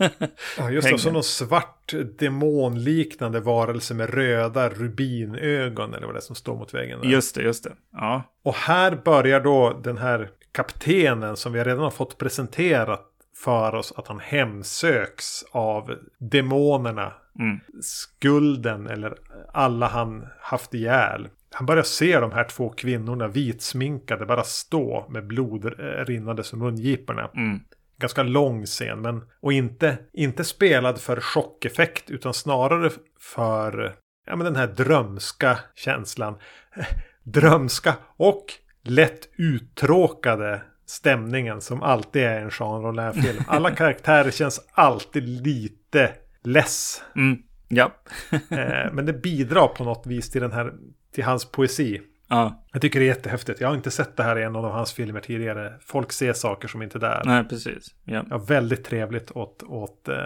ja, 0.59 0.71
just 0.71 0.89
det. 0.89 0.95
Och 0.95 1.01
så 1.01 1.11
någon 1.11 1.23
svart 1.23 1.95
demonliknande 2.19 3.41
varelse 3.41 3.95
med 3.95 4.15
röda 4.15 4.69
rubinögon 4.69 5.95
eller 5.95 6.07
vad 6.07 6.15
det 6.15 6.19
är 6.19 6.23
som 6.23 6.37
står 6.37 6.57
mot 6.57 6.75
väggen. 6.75 7.01
Där. 7.01 7.09
Just 7.09 7.35
det, 7.35 7.43
just 7.43 7.65
det. 7.65 7.73
Ja. 7.93 8.23
Och 8.43 8.55
här 8.55 9.01
börjar 9.05 9.41
då 9.41 9.81
den 9.85 9.99
här 9.99 10.31
kaptenen 10.53 11.37
som 11.37 11.53
vi 11.53 11.65
redan 11.65 11.83
har 11.83 11.91
fått 11.91 12.19
presenterat 12.19 13.07
för 13.37 13.75
oss 13.75 13.93
att 13.97 14.09
han 14.09 14.21
hemsöks 14.21 15.45
av 15.51 15.97
demonerna. 16.19 17.13
Mm. 17.39 17.61
Skulden 17.83 18.87
eller 18.87 19.15
alla 19.53 19.87
han 19.87 20.27
haft 20.41 20.75
ihjäl. 20.75 21.29
Han 21.55 21.67
börjar 21.67 21.83
se 21.83 22.21
de 22.21 22.33
här 22.33 22.45
två 22.45 22.71
kvinnorna 22.71 23.29
vitsminkade 23.29 24.27
bara 24.27 24.45
stå 24.45 25.07
med 25.09 25.27
blod 25.27 25.75
rinnande 26.07 26.45
som 26.45 26.59
mungiporna. 26.59 27.31
Mm. 27.37 27.61
ganska 27.99 28.23
lång 28.23 28.67
scen. 28.67 29.01
Men, 29.01 29.23
och 29.41 29.53
inte, 29.53 29.99
inte 30.13 30.45
spelad 30.45 31.01
för 31.01 31.21
chockeffekt 31.21 32.11
utan 32.11 32.35
snarare 32.35 32.91
för 33.21 33.95
ja, 34.27 34.37
men 34.37 34.45
den 34.45 34.57
här 34.57 34.67
drömska 34.67 35.59
känslan. 35.75 36.39
drömska 37.23 37.95
och 38.17 38.45
lätt 38.83 39.29
uttråkade 39.37 40.63
stämningen 40.87 41.61
som 41.61 41.83
alltid 41.83 42.23
är 42.23 42.41
en 42.41 42.51
Jean 42.61 42.83
Rollin-film. 42.83 43.45
Alla 43.47 43.71
karaktärer 43.75 44.31
känns 44.31 44.61
alltid 44.73 45.29
lite 45.29 46.13
less. 46.43 47.03
Mm. 47.17 47.43
Ja. 47.69 47.93
Eh, 48.33 48.93
men 48.93 49.07
det 49.07 49.13
bidrar 49.13 49.69
på 49.69 49.85
något 49.85 50.07
vis 50.07 50.31
till, 50.31 50.41
den 50.41 50.53
här, 50.53 50.73
till 51.15 51.25
hans 51.25 51.45
poesi. 51.53 52.01
Ja. 52.29 52.65
Jag 52.73 52.83
tycker 52.83 53.01
det 53.01 53.05
är 53.05 53.09
jättehäftigt. 53.09 53.61
Jag 53.61 53.69
har 53.69 53.75
inte 53.75 53.91
sett 53.91 54.17
det 54.17 54.23
här 54.23 54.39
i 54.39 54.43
en 54.43 54.57
av 54.57 54.71
hans 54.71 54.93
filmer 54.93 55.21
tidigare. 55.21 55.73
Folk 55.87 56.13
ser 56.13 56.33
saker 56.33 56.69
som 56.69 56.83
inte 56.83 56.99
är 56.99 57.01
där. 57.01 57.23
Nej, 57.25 57.45
precis. 57.45 57.95
Ja. 58.05 58.25
Ja, 58.31 58.39
väldigt 58.39 58.85
trevligt 58.85 59.31
åt, 59.31 59.63
åt 59.63 60.09
eh, 60.09 60.17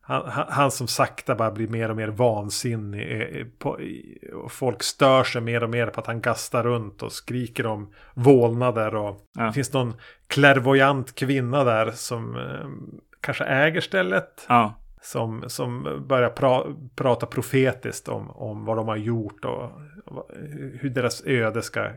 han, 0.00 0.22
han, 0.30 0.44
han 0.48 0.70
som 0.70 0.86
sakta 0.88 1.34
bara 1.34 1.50
blir 1.50 1.68
mer 1.68 1.90
och 1.90 1.96
mer 1.96 2.08
vansinnig. 2.08 3.22
eh, 3.40 3.46
På, 3.58 3.80
i- 3.80 4.18
och 4.34 4.52
folk 4.52 4.82
stör 4.82 5.24
sig 5.24 5.40
mer 5.40 5.62
och 5.62 5.70
mer 5.70 5.86
på 5.86 6.00
att 6.00 6.06
han 6.06 6.20
gastar 6.20 6.62
runt 6.62 7.02
och 7.02 7.12
skriker 7.12 7.66
om 7.66 7.92
vålnader. 8.14 8.94
Och 8.94 9.20
Ja. 9.38 9.44
Det 9.44 9.52
finns 9.52 9.72
någon 9.72 9.94
klärvoajant 10.26 11.14
kvinna 11.14 11.64
där 11.64 11.90
som 11.90 12.36
eh, 12.36 12.68
kanske 13.20 13.44
äger 13.44 13.80
stället. 13.80 14.46
Ja. 14.48 14.74
Som, 15.12 15.44
som 15.46 16.04
börjar 16.08 16.30
pra, 16.30 16.64
prata 16.94 17.26
profetiskt 17.26 18.08
om, 18.08 18.30
om 18.30 18.64
vad 18.64 18.76
de 18.76 18.88
har 18.88 18.96
gjort 18.96 19.44
och, 19.44 19.70
och 20.04 20.30
hur 20.80 20.90
deras 20.90 21.22
öde 21.26 21.62
ska 21.62 21.90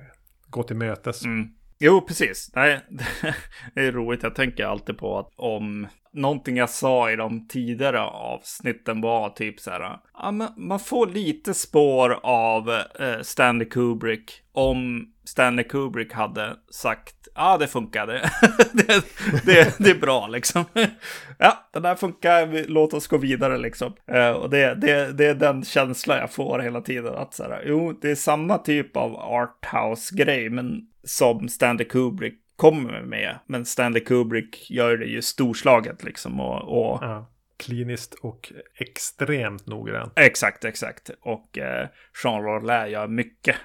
gå 0.48 0.64
till 0.64 0.76
mötes. 0.76 1.26
Mm. 1.26 1.50
Jo, 1.84 2.02
precis. 2.02 2.52
Nej, 2.56 2.80
det 3.76 3.82
är 3.82 3.92
roligt. 3.92 4.24
Jag 4.24 4.36
tänker 4.36 4.66
alltid 4.66 4.98
på 4.98 5.20
att 5.20 5.34
om 5.36 5.88
någonting 6.14 6.58
jag 6.58 6.70
sa 6.70 7.12
i 7.12 7.16
de 7.16 7.48
tidigare 7.48 8.02
avsnitten 8.02 9.02
var 9.02 9.30
typ 9.30 9.60
så 9.60 9.72
här. 9.72 10.00
Ja, 10.14 10.32
men 10.32 10.48
man 10.58 10.80
får 10.80 11.08
lite 11.08 11.54
spår 11.54 12.20
av 12.24 12.70
eh, 12.70 13.22
Stanley 13.22 13.70
Kubrick 13.70 14.32
om 14.54 15.08
Stanley 15.26 15.66
Kubrick 15.66 16.14
hade 16.14 16.56
sagt 16.72 17.16
ja, 17.36 17.58
det 17.58 17.68
funkade. 17.68 18.14
det, 18.74 19.06
det, 19.46 19.76
det 19.78 19.90
är 19.90 20.00
bra 20.00 20.28
liksom. 20.28 20.66
ja, 21.38 21.70
det 21.74 21.80
där 21.80 21.96
funkar. 21.96 22.68
Låt 22.68 22.94
oss 22.94 23.08
gå 23.08 23.18
vidare 23.18 23.58
liksom. 23.58 23.94
Eh, 24.08 24.32
och 24.32 24.50
det, 24.50 24.76
det, 24.76 25.18
det 25.18 25.26
är 25.26 25.36
den 25.36 25.64
känsla 25.64 26.20
jag 26.20 26.32
får 26.32 26.60
hela 26.60 26.82
tiden. 26.82 27.16
Att 27.16 27.34
så 27.34 27.44
här, 27.44 27.64
jo, 27.66 27.94
det 28.02 28.12
är 28.12 28.16
samma 28.16 28.58
typ 28.58 28.98
av 28.98 29.16
arthouse-grej, 29.16 30.50
men 30.50 30.82
som 31.04 31.50
Stanley 31.50 31.88
Kubrick 31.88 32.34
kommer 32.56 33.02
med. 33.02 33.40
Men 33.46 33.66
Stanley 33.66 34.04
Kubrick 34.04 34.72
gör 34.72 34.98
det 34.98 35.06
ju 35.06 35.22
storslaget 35.22 36.04
liksom. 36.04 36.40
Och, 36.40 36.62
och 36.62 37.00
Ja, 37.02 37.32
kliniskt 37.58 38.14
och 38.14 38.54
extremt 38.76 39.68
noggrant. 39.68 40.14
Exakt, 40.16 40.66
exakt. 40.66 41.10
Och 41.22 41.58
eh, 41.58 41.88
Jean 42.24 42.44
Rollin 42.44 42.92
gör 42.92 43.08
mycket. 43.08 43.56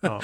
Ja. 0.00 0.20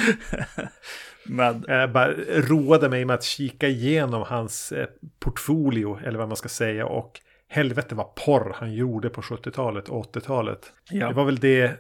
Men 1.25 1.65
Jag 1.69 1.93
bara 1.93 2.13
roade 2.29 2.89
mig 2.89 3.05
med 3.05 3.15
att 3.15 3.25
kika 3.25 3.69
igenom 3.69 4.23
hans 4.23 4.73
eh, 4.73 4.87
portfolio, 5.19 5.99
eller 6.05 6.19
vad 6.19 6.29
man 6.29 6.37
ska 6.37 6.49
säga. 6.49 6.87
Och 6.87 7.21
helvete 7.49 7.95
vad 7.95 8.15
porr 8.15 8.53
han 8.57 8.75
gjorde 8.75 9.11
på 9.11 9.21
70-talet 9.21 9.89
och 9.89 10.15
80-talet. 10.15 10.73
Ja. 10.91 11.09
Det 11.09 11.15
var 11.15 11.25
väl 11.25 11.39
det 11.39 11.77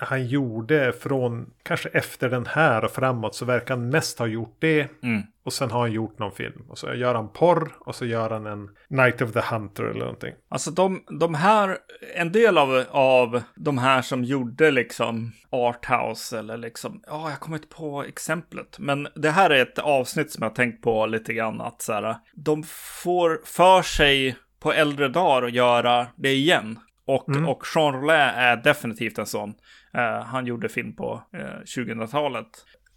han 0.00 0.26
gjorde 0.26 0.92
från 0.92 1.50
kanske 1.62 1.88
efter 1.88 2.28
den 2.28 2.46
här 2.46 2.84
och 2.84 2.90
framåt. 2.90 3.34
Så 3.34 3.44
verkar 3.44 3.76
han 3.76 3.88
mest 3.88 4.18
ha 4.18 4.26
gjort 4.26 4.56
det. 4.58 4.88
mm, 5.02 5.22
Och 5.44 5.52
sen 5.52 5.70
har 5.70 5.80
han 5.80 5.92
gjort 5.92 6.18
någon 6.18 6.32
film. 6.32 6.64
Och 6.68 6.78
så 6.78 6.94
gör 6.94 7.14
han 7.14 7.28
porr 7.32 7.72
och 7.80 7.94
så 7.94 8.06
gör 8.06 8.30
han 8.30 8.46
en 8.46 8.68
Night 8.88 9.22
of 9.22 9.32
the 9.32 9.40
Hunter 9.40 9.84
eller 9.84 10.00
någonting. 10.00 10.34
Alltså 10.48 10.70
de, 10.70 11.04
de 11.20 11.34
här, 11.34 11.78
en 12.16 12.32
del 12.32 12.58
av, 12.58 12.84
av 12.90 13.42
de 13.56 13.78
här 13.78 14.02
som 14.02 14.24
gjorde 14.24 14.70
liksom 14.70 15.32
arthouse 15.50 16.38
eller 16.38 16.56
liksom, 16.56 17.02
ja, 17.06 17.30
jag 17.30 17.40
kommer 17.40 17.56
inte 17.56 17.68
på 17.68 18.02
exemplet. 18.04 18.76
Men 18.78 19.08
det 19.14 19.30
här 19.30 19.50
är 19.50 19.62
ett 19.62 19.78
avsnitt 19.78 20.32
som 20.32 20.42
jag 20.42 20.54
tänkt 20.54 20.82
på 20.82 21.06
lite 21.06 21.32
grann 21.34 21.60
att 21.60 21.82
så 21.82 21.92
här, 21.92 22.16
de 22.34 22.62
får 23.02 23.40
för 23.44 23.82
sig 23.82 24.36
på 24.60 24.72
äldre 24.72 25.08
dagar 25.08 25.42
att 25.46 25.52
göra 25.52 26.06
det 26.16 26.32
igen. 26.32 26.78
Och, 27.06 27.28
och 27.48 27.64
Jean 27.74 27.94
Rollin 27.94 28.10
är 28.20 28.56
definitivt 28.56 29.18
en 29.18 29.26
sån. 29.26 29.54
Eh, 29.94 30.24
han 30.24 30.46
gjorde 30.46 30.68
film 30.68 30.96
på 30.96 31.22
eh, 31.34 31.60
2000-talet, 31.76 32.46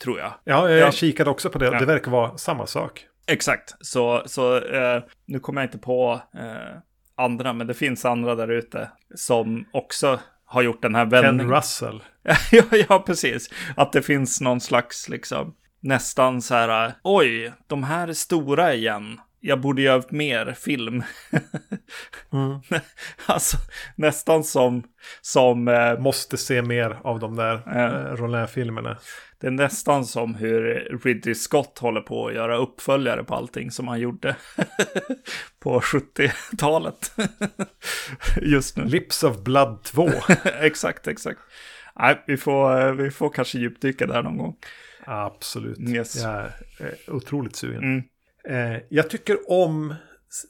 tror 0.03 0.19
jag. 0.19 0.33
Ja, 0.43 0.69
jag 0.69 0.79
Ja. 0.87 0.91
kikade 0.91 1.29
också 1.29 1.49
på 1.49 1.59
det. 1.59 1.65
Ja. 1.65 1.79
Det 1.79 1.85
verkar 1.85 2.11
vara 2.11 2.37
samma 2.37 2.65
sak. 2.67 3.05
Exakt, 3.27 3.75
så, 3.85 4.23
så 4.25 4.57
eh, 4.57 5.03
nu 5.25 5.39
kommer 5.39 5.61
jag 5.61 5.67
inte 5.67 5.77
på 5.77 6.21
eh, 6.35 6.77
andra, 7.15 7.53
men 7.53 7.67
det 7.67 7.73
finns 7.73 8.05
andra 8.05 8.35
där 8.35 8.47
ute 8.51 8.89
som 9.15 9.65
också 9.73 10.19
har 10.45 10.61
gjort 10.61 10.81
den 10.81 10.95
här 10.95 11.03
Ken 11.03 11.09
vändningen. 11.09 11.53
Russell. 11.55 12.03
ja, 12.51 12.63
ja, 12.89 13.03
precis. 13.05 13.49
Att 13.77 13.91
det 13.93 14.01
finns 14.01 14.41
någon 14.41 14.61
slags 14.61 15.09
liksom 15.09 15.55
nästan 15.79 16.41
så 16.41 16.55
här, 16.55 16.93
oj, 17.03 17.53
de 17.67 17.83
här 17.83 18.07
är 18.07 18.13
stora 18.13 18.73
igen. 18.73 19.19
Jag 19.45 19.61
borde 19.61 19.81
göra 19.81 20.03
mer 20.09 20.53
film. 20.53 21.03
Mm. 22.33 22.59
alltså 23.25 23.57
nästan 23.95 24.43
som, 24.43 24.83
som 25.21 25.67
eh, 25.67 25.99
Måste 25.99 26.37
se 26.37 26.61
mer 26.61 26.99
av 27.03 27.19
de 27.19 27.35
där 27.35 27.55
eh, 27.55 28.15
Rollin-filmerna. 28.15 28.97
det 29.39 29.47
är 29.47 29.51
nästan 29.51 30.05
som 30.05 30.35
hur 30.35 30.63
Ridley 31.03 31.35
Scott 31.35 31.79
håller 31.79 32.01
på 32.01 32.27
att 32.27 32.33
göra 32.33 32.57
uppföljare 32.57 33.23
på 33.23 33.35
allting 33.35 33.71
som 33.71 33.87
han 33.87 33.99
gjorde 33.99 34.35
på 35.59 35.79
70-talet. 35.79 37.11
Just 38.41 38.77
nu. 38.77 38.83
Lips 38.85 39.23
of 39.23 39.43
Blood 39.43 39.83
2. 39.83 40.09
exakt, 40.61 41.07
exakt. 41.07 41.39
Nej, 41.99 42.23
vi 42.27 42.37
får, 42.37 42.81
eh, 42.81 42.91
vi 42.93 43.11
får 43.11 43.29
kanske 43.29 43.57
djupdyka 43.59 44.07
där 44.07 44.23
någon 44.23 44.37
gång. 44.37 44.55
Absolut. 45.05 45.79
Yes. 45.79 46.15
Jag 46.23 46.31
är 46.33 46.45
eh, 46.79 47.15
otroligt 47.15 47.55
sugen. 47.55 47.83
Mm. 47.83 48.03
Eh, 48.49 48.77
jag 48.89 49.09
tycker 49.09 49.37
om 49.51 49.95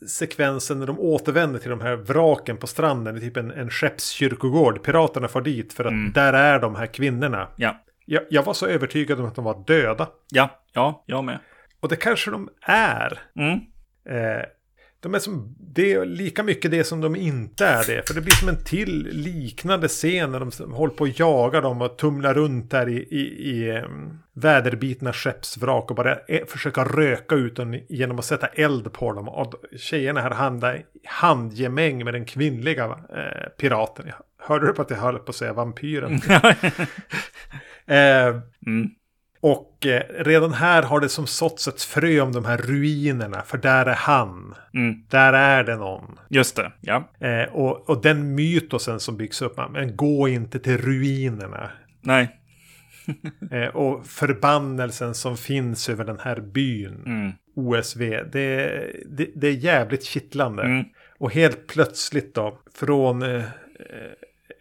sekvensen 0.09 0.79
när 0.79 0.87
de 0.87 0.99
återvänder 0.99 1.59
till 1.59 1.69
de 1.69 1.81
här 1.81 1.95
vraken 1.95 2.57
på 2.57 2.67
stranden. 2.67 3.13
Det 3.15 3.19
är 3.19 3.21
typ 3.21 3.37
en, 3.37 3.51
en 3.51 3.69
skeppskyrkogård. 3.69 4.83
Piraterna 4.83 5.27
får 5.27 5.41
dit 5.41 5.73
för 5.73 5.85
att 5.85 5.91
Mm. 5.91 6.11
där 6.11 6.33
är 6.33 6.59
de 6.59 6.75
här 6.75 6.85
kvinnorna. 6.87 7.47
Ja, 7.55 7.83
Jag, 8.05 8.23
jag 8.29 8.43
var 8.43 8.53
så 8.53 8.67
övertygad 8.67 9.19
om 9.19 9.25
att 9.25 9.35
de 9.35 9.43
var 9.45 9.63
döda. 9.67 10.07
ja, 10.31 10.49
ja, 10.73 11.03
jag 11.07 11.23
med. 11.23 11.39
Och 11.79 11.89
det 11.89 11.95
kanske 11.95 12.31
de 12.31 12.49
är. 12.61 13.19
Mm. 13.35 13.53
Eh, 14.09 14.43
de 15.03 15.15
är 15.15 15.19
som, 15.19 15.55
det 15.59 15.93
är 15.93 16.05
lika 16.05 16.43
mycket 16.43 16.71
det 16.71 16.83
som 16.83 17.01
de 17.01 17.15
inte 17.15 17.65
är 17.65 17.83
det. 17.87 18.07
För 18.07 18.13
det 18.13 18.21
blir 18.21 18.33
som 18.33 18.49
en 18.49 18.63
till 18.63 19.09
liknande 19.11 19.87
scen 19.87 20.31
när 20.31 20.39
de 20.39 20.73
håller 20.73 20.93
på 20.93 21.03
att 21.03 21.19
jaga 21.19 21.61
dem 21.61 21.81
och 21.81 21.97
tumlar 21.97 22.33
runt 22.33 22.71
där 22.71 22.89
i, 22.89 22.95
i, 22.95 23.49
i 23.49 23.71
um, 23.79 24.19
väderbitna 24.33 25.13
skeppsvrak 25.13 25.89
och 25.89 25.95
bara 25.95 26.19
eh, 26.27 26.45
försöka 26.47 26.83
röka 26.83 27.35
ut 27.35 27.55
dem 27.55 27.79
genom 27.89 28.19
att 28.19 28.25
sätta 28.25 28.47
eld 28.47 28.93
på 28.93 29.13
dem. 29.13 29.29
Och 29.29 29.53
tjejerna 29.77 30.21
här 30.21 30.31
handlar 30.31 30.83
handgemäng 31.05 32.03
med 32.03 32.13
den 32.13 32.25
kvinnliga 32.25 32.85
eh, 32.85 33.49
piraten. 33.57 34.05
Jag 34.07 34.47
hörde 34.47 34.67
du 34.67 34.73
på 34.73 34.81
att 34.81 34.89
jag 34.89 34.97
höll 34.97 35.19
på 35.19 35.29
att 35.29 35.35
säga 35.35 35.53
vampyren? 35.53 36.21
eh, 37.85 38.39
Mm. 38.65 38.89
Och 39.43 39.85
eh, 39.85 40.23
redan 40.23 40.53
här 40.53 40.83
har 40.83 40.99
det 40.99 41.09
som 41.09 41.27
såtts 41.27 41.67
ett 41.67 41.81
frö 41.81 42.19
om 42.19 42.31
de 42.31 42.45
här 42.45 42.57
ruinerna. 42.57 43.41
För 43.41 43.57
där 43.57 43.85
är 43.85 43.95
han. 43.95 44.55
Mm. 44.73 45.03
Där 45.09 45.33
är 45.33 45.63
det 45.63 45.75
någon. 45.75 46.19
Just 46.29 46.55
det, 46.55 46.71
ja. 46.81 47.09
Eh, 47.19 47.53
och, 47.53 47.89
och 47.89 48.01
den 48.01 48.35
mytosen 48.35 48.99
som 48.99 49.17
byggs 49.17 49.41
upp. 49.41 49.59
Men 49.69 49.95
gå 49.95 50.27
inte 50.27 50.59
till 50.59 50.77
ruinerna. 50.77 51.69
Nej. 52.01 52.39
Eh, 53.51 53.67
och 53.67 54.05
förbannelsen 54.05 55.13
som 55.13 55.37
finns 55.37 55.89
över 55.89 56.05
den 56.05 56.19
här 56.19 56.39
byn. 56.39 57.03
Mm. 57.05 57.31
OSV. 57.55 57.99
Det, 58.31 58.67
det, 59.05 59.29
det 59.35 59.47
är 59.47 59.51
jävligt 59.51 60.03
kittlande. 60.03 60.63
Mm. 60.63 60.85
Och 61.17 61.31
helt 61.31 61.67
plötsligt 61.67 62.35
då. 62.35 62.59
Från 62.75 63.23
eh, 63.23 63.35
eh, 63.35 63.45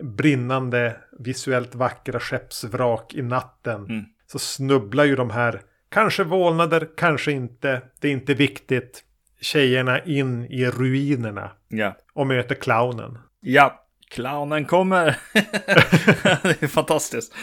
brinnande 0.02 0.96
visuellt 1.18 1.74
vackra 1.74 2.20
skeppsvrak 2.20 3.14
i 3.14 3.22
natten. 3.22 3.84
Mm. 3.84 4.04
Så 4.32 4.38
snubblar 4.38 5.04
ju 5.04 5.16
de 5.16 5.30
här. 5.30 5.60
Kanske 5.90 6.24
vålnader, 6.24 6.88
kanske 6.96 7.32
inte. 7.32 7.82
Det 8.00 8.08
är 8.08 8.12
inte 8.12 8.34
viktigt. 8.34 9.04
Tjejerna 9.40 10.04
in 10.04 10.44
i 10.44 10.66
ruinerna. 10.66 11.50
Ja. 11.68 11.96
Och 12.14 12.26
möter 12.26 12.54
clownen. 12.54 13.18
Ja, 13.40 13.84
clownen 14.10 14.64
kommer. 14.64 15.16
det 16.42 16.62
är 16.62 16.66
fantastiskt. 16.66 17.34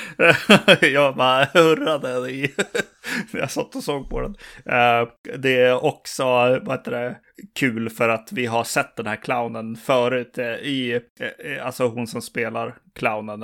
jag 0.94 1.16
bara 1.16 1.46
hurrade 1.46 2.32
i 2.32 2.54
jag 3.34 3.52
satt 3.52 3.76
och 3.76 3.84
såg 3.84 4.10
på 4.10 4.22
den. 4.22 4.36
Eh, 4.66 5.08
Det 5.38 5.62
är 5.62 5.86
också 5.86 6.24
vad 6.64 6.72
heter 6.72 6.92
det, 6.92 7.18
kul 7.60 7.90
för 7.90 8.10
att 8.10 8.32
vi 8.32 8.46
har 8.46 8.64
sett 8.64 8.96
den 8.96 9.08
här 9.08 9.16
clownen 9.16 9.76
förut 9.76 10.38
eh, 10.38 10.46
i, 10.46 11.02
eh, 11.20 11.66
alltså 11.66 11.88
hon 11.88 12.08
som 12.08 12.22
spelar 12.22 12.76
clownen, 12.96 13.44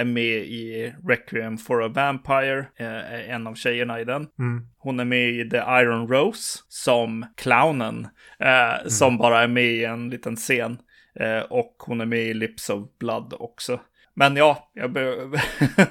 är 0.00 0.04
med 0.04 0.38
i 0.38 0.94
Requiem 1.08 1.58
for 1.58 1.84
a 1.84 1.88
Vampire, 1.88 2.66
är 2.76 3.28
en 3.28 3.46
av 3.46 3.54
tjejerna 3.54 4.00
i 4.00 4.04
den. 4.04 4.28
Mm. 4.38 4.66
Hon 4.78 5.00
är 5.00 5.04
med 5.04 5.28
i 5.28 5.50
The 5.50 5.56
Iron 5.56 6.08
Rose 6.08 6.58
som 6.68 7.26
clownen, 7.36 8.08
eh, 8.38 8.74
mm. 8.74 8.90
som 8.90 9.18
bara 9.18 9.42
är 9.42 9.48
med 9.48 9.64
i 9.64 9.84
en 9.84 10.10
liten 10.10 10.36
scen. 10.36 10.78
Eh, 11.14 11.40
och 11.40 11.74
hon 11.78 12.00
är 12.00 12.06
med 12.06 12.22
i 12.22 12.34
Lips 12.34 12.70
of 12.70 12.98
Blood 12.98 13.34
också. 13.38 13.80
Men 14.14 14.36
ja, 14.36 14.70
jag 14.74 14.90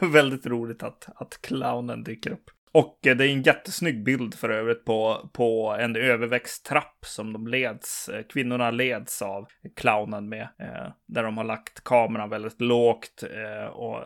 väldigt 0.12 0.46
roligt 0.46 0.84
att, 0.84 1.10
att 1.16 1.42
clownen 1.42 2.04
dyker 2.04 2.32
upp. 2.32 2.50
Och 2.72 3.08
eh, 3.08 3.18
det 3.18 3.26
är 3.26 3.30
en 3.30 3.42
jättesnygg 3.42 4.04
bild 4.04 4.36
för 4.36 4.50
övrigt 4.50 4.86
på, 4.86 5.30
på 5.34 5.78
en 5.80 5.96
överväxt 5.96 6.66
trapp 6.66 6.98
som 7.06 7.34
de 7.34 7.48
leds, 7.48 8.10
eh, 8.10 8.24
kvinnorna 8.24 8.72
leds 8.72 9.22
av 9.22 9.48
clownen 9.76 10.30
med. 10.30 10.48
Eh, 10.60 10.92
där 11.06 11.24
de 11.24 11.38
har 11.38 11.44
lagt 11.44 11.84
kameran 11.84 12.30
väldigt 12.30 12.62
lågt 12.62 13.24
och 13.72 14.06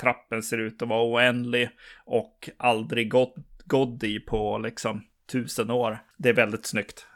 trappen 0.00 0.42
ser 0.42 0.58
ut 0.58 0.82
att 0.82 0.88
vara 0.88 1.12
oändlig 1.12 1.70
och 2.04 2.50
aldrig 2.56 3.10
gått, 3.10 3.34
gått 3.64 4.02
i 4.02 4.20
på 4.20 4.58
liksom 4.58 5.02
tusen 5.32 5.70
år. 5.70 5.98
Det 6.16 6.28
är 6.28 6.34
väldigt 6.34 6.66
snyggt. 6.66 7.06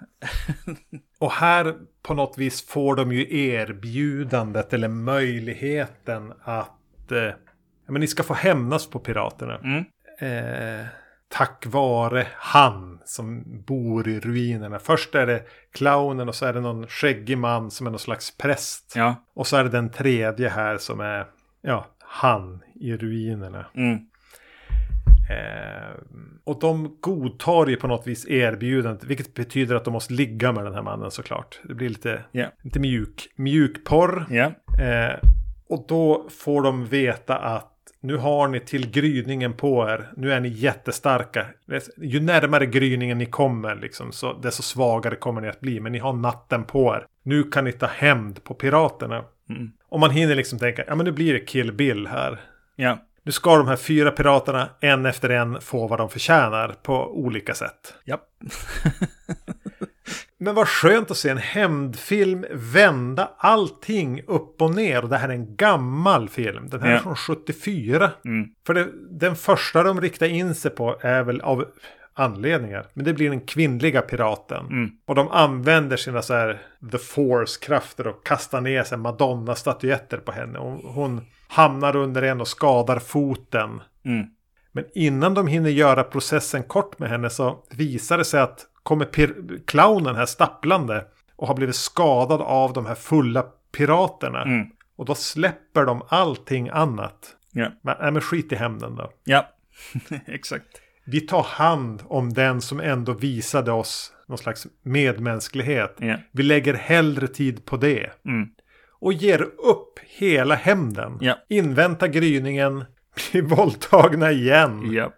och 1.18 1.32
här 1.32 1.74
på 2.03 2.14
något 2.14 2.38
vis 2.38 2.66
får 2.66 2.97
de 2.97 3.12
ju 3.12 3.49
erbjudandet 3.51 4.72
eller 4.72 4.88
möjligheten 4.88 6.32
att 6.43 7.12
eh, 7.12 7.30
men 7.86 8.01
ni 8.01 8.07
ska 8.07 8.22
få 8.22 8.34
hämnas 8.34 8.90
på 8.90 8.99
piraterna. 8.99 9.59
Mm. 9.59 9.84
Eh, 10.19 10.87
tack 11.29 11.67
vare 11.67 12.27
han 12.35 13.01
som 13.05 13.45
bor 13.67 14.09
i 14.09 14.21
ruinerna. 14.21 14.79
Först 14.79 15.15
är 15.15 15.27
det 15.27 15.43
clownen 15.73 16.29
och 16.29 16.35
så 16.35 16.47
är 16.47 16.53
det 16.53 16.61
någon 16.61 16.87
skäggig 16.87 17.39
man 17.39 17.71
som 17.71 17.87
är 17.87 17.91
någon 17.91 17.99
slags 17.99 18.37
präst. 18.37 18.93
Ja. 18.97 19.15
Och 19.35 19.47
så 19.47 19.57
är 19.57 19.65
det 19.65 19.71
den 19.71 19.91
tredje 19.91 20.49
här 20.49 20.79
som 20.79 21.01
är 21.01 21.27
ja, 21.61 21.87
han 21.99 22.63
i 22.75 22.97
ruinerna. 22.97 23.67
Mm. 23.75 23.99
Eh, 25.31 25.97
och 26.45 26.61
de 26.61 26.97
godtar 27.01 27.67
ju 27.67 27.77
på 27.77 27.87
något 27.87 28.07
vis 28.07 28.27
erbjudandet. 28.29 29.05
Vilket 29.05 29.35
betyder 29.35 29.75
att 29.75 29.85
de 29.85 29.93
måste 29.93 30.13
ligga 30.13 30.53
med 30.53 30.65
den 30.65 30.75
här 30.75 30.83
mannen 30.83 31.11
såklart. 31.11 31.61
Det 31.65 31.75
blir 31.75 31.89
lite, 31.89 32.25
yeah. 32.33 32.51
lite 32.63 32.81
mjuk, 32.81 33.29
mjukporr. 33.37 34.27
Yeah. 34.31 34.53
Eh, 34.81 35.19
och 35.69 35.85
då 35.89 36.27
får 36.31 36.63
de 36.63 36.87
veta 36.87 37.39
att 37.39 37.72
nu 38.03 38.17
har 38.17 38.49
ni 38.49 38.61
till 38.61 38.91
gryningen 38.91 39.53
på 39.53 39.89
er. 39.89 40.13
Nu 40.17 40.33
är 40.33 40.41
ni 40.41 40.49
jättestarka. 40.49 41.47
Ju 41.97 42.21
närmare 42.21 42.67
gryningen 42.67 43.19
ni 43.19 43.27
kommer, 43.27 43.75
liksom, 43.75 44.13
så 44.13 44.33
desto 44.33 44.63
svagare 44.63 45.17
kommer 45.17 45.41
ni 45.41 45.49
att 45.49 45.61
bli. 45.61 45.81
Men 45.81 45.93
ni 45.93 45.99
har 45.99 46.13
natten 46.13 46.65
på 46.65 46.95
er. 46.95 47.07
Nu 47.23 47.43
kan 47.43 47.65
ni 47.65 47.73
ta 47.73 47.87
hämnd 47.87 48.45
på 48.45 48.55
piraterna. 48.55 49.25
Mm. 49.49 49.73
Och 49.89 50.01
man 50.01 50.11
hinner 50.11 50.35
liksom 50.35 50.59
tänka, 50.59 50.85
ja 50.87 50.95
men 50.95 51.07
nu 51.07 51.13
blir 51.13 51.33
det 51.33 51.41
Kill 51.41 51.73
Bill 51.73 52.07
här. 52.07 52.41
Ja. 52.77 52.99
Nu 53.23 53.33
ska 53.33 53.57
de 53.57 53.69
här 53.69 53.77
fyra 53.77 54.11
piraterna 54.11 54.69
en 54.81 55.07
efter 55.07 55.29
en 55.29 55.61
få 55.61 55.87
vad 55.87 55.99
de 55.99 56.11
förtjänar 56.11 56.75
på 56.83 57.19
olika 57.19 57.55
sätt. 57.55 57.95
Ja. 58.05 58.19
Men 60.43 60.55
vad 60.55 60.68
skönt 60.68 61.11
att 61.11 61.16
se 61.16 61.28
en 61.28 61.38
hämndfilm 61.38 62.45
vända 62.51 63.30
allting 63.38 64.22
upp 64.26 64.62
och 64.62 64.74
ner. 64.74 65.03
Och 65.03 65.09
det 65.09 65.16
här 65.16 65.28
är 65.28 65.32
en 65.32 65.57
gammal 65.57 66.28
film. 66.28 66.68
Den 66.68 66.80
här 66.80 66.90
ja. 66.90 66.97
är 66.97 67.01
från 67.01 67.16
74. 67.16 68.11
Mm. 68.24 68.49
För 68.66 68.74
det, 68.74 68.88
den 69.11 69.36
första 69.36 69.82
de 69.82 70.01
riktar 70.01 70.26
in 70.26 70.55
sig 70.55 70.70
på 70.70 70.99
är 71.01 71.22
väl 71.22 71.40
av 71.40 71.64
anledningar. 72.14 72.86
Men 72.95 73.05
det 73.05 73.14
blir 73.14 73.30
den 73.30 73.40
kvinnliga 73.40 74.03
piraten. 74.03 74.66
Mm. 74.66 74.90
Och 75.07 75.14
de 75.14 75.28
använder 75.28 75.97
sina 75.97 76.22
så 76.22 76.34
här 76.34 76.62
The 76.93 76.99
Force-krafter 76.99 78.07
och 78.07 78.26
kastar 78.26 78.61
ner 78.61 78.82
sig 78.82 78.99
Madonna-statyetter 78.99 80.16
på 80.16 80.32
henne. 80.32 80.59
Och 80.59 80.95
hon 80.95 81.20
hamnar 81.49 81.97
under 81.97 82.22
en 82.22 82.40
och 82.40 82.49
skadar 82.49 82.99
foten. 82.99 83.80
Mm. 84.05 84.26
Men 84.72 84.84
innan 84.95 85.34
de 85.34 85.47
hinner 85.47 85.70
göra 85.70 86.05
processen 86.05 86.62
kort 86.62 86.99
med 86.99 87.09
henne 87.11 87.30
så 87.30 87.64
visar 87.70 88.18
det 88.18 88.24
sig 88.24 88.40
att 88.40 88.66
kommer 88.83 89.07
clownen 89.66 90.16
här 90.16 90.26
stapplande 90.26 91.05
och 91.37 91.49
har 91.49 91.55
blivit 91.55 91.76
skadad 91.76 92.41
av 92.41 92.72
de 92.72 92.87
här 92.87 92.95
fulla 92.95 93.43
piraterna. 93.76 94.43
Mm. 94.43 94.66
Och 94.97 95.05
då 95.05 95.14
släpper 95.14 95.85
de 95.85 96.03
allting 96.09 96.68
annat. 96.68 97.37
Ja. 97.53 97.72
Men, 97.83 97.97
äh, 98.01 98.11
men 98.11 98.20
skit 98.20 98.53
i 98.53 98.57
hämnden 98.57 98.97
då. 98.97 99.12
Ja, 99.24 99.51
exakt. 100.26 100.66
Vi 101.05 101.20
tar 101.20 101.43
hand 101.43 102.03
om 102.07 102.33
den 102.33 102.61
som 102.61 102.80
ändå 102.80 103.12
visade 103.12 103.72
oss 103.72 104.12
någon 104.28 104.39
slags 104.39 104.66
medmänsklighet. 104.83 105.97
Ja. 105.99 106.16
Vi 106.33 106.43
lägger 106.43 106.74
hellre 106.74 107.28
tid 107.28 107.64
på 107.64 107.76
det. 107.76 108.11
Mm. 108.24 108.49
Och 109.01 109.12
ger 109.12 109.43
upp 109.43 109.99
hela 109.99 110.55
hämnden. 110.55 111.18
Ja. 111.20 111.39
Invänta 111.49 112.09
gryningen. 112.09 112.85
Blir 113.33 113.43
våldtagna 113.43 114.30
igen. 114.30 114.93
Japp. 114.93 115.14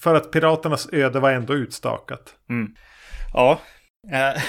För 0.00 0.14
att 0.14 0.30
piraternas 0.30 0.88
öde 0.92 1.20
var 1.20 1.30
ändå 1.30 1.54
utstakat. 1.54 2.34
Mm. 2.48 2.74
Ja. 3.32 3.60
Eh, 4.10 4.42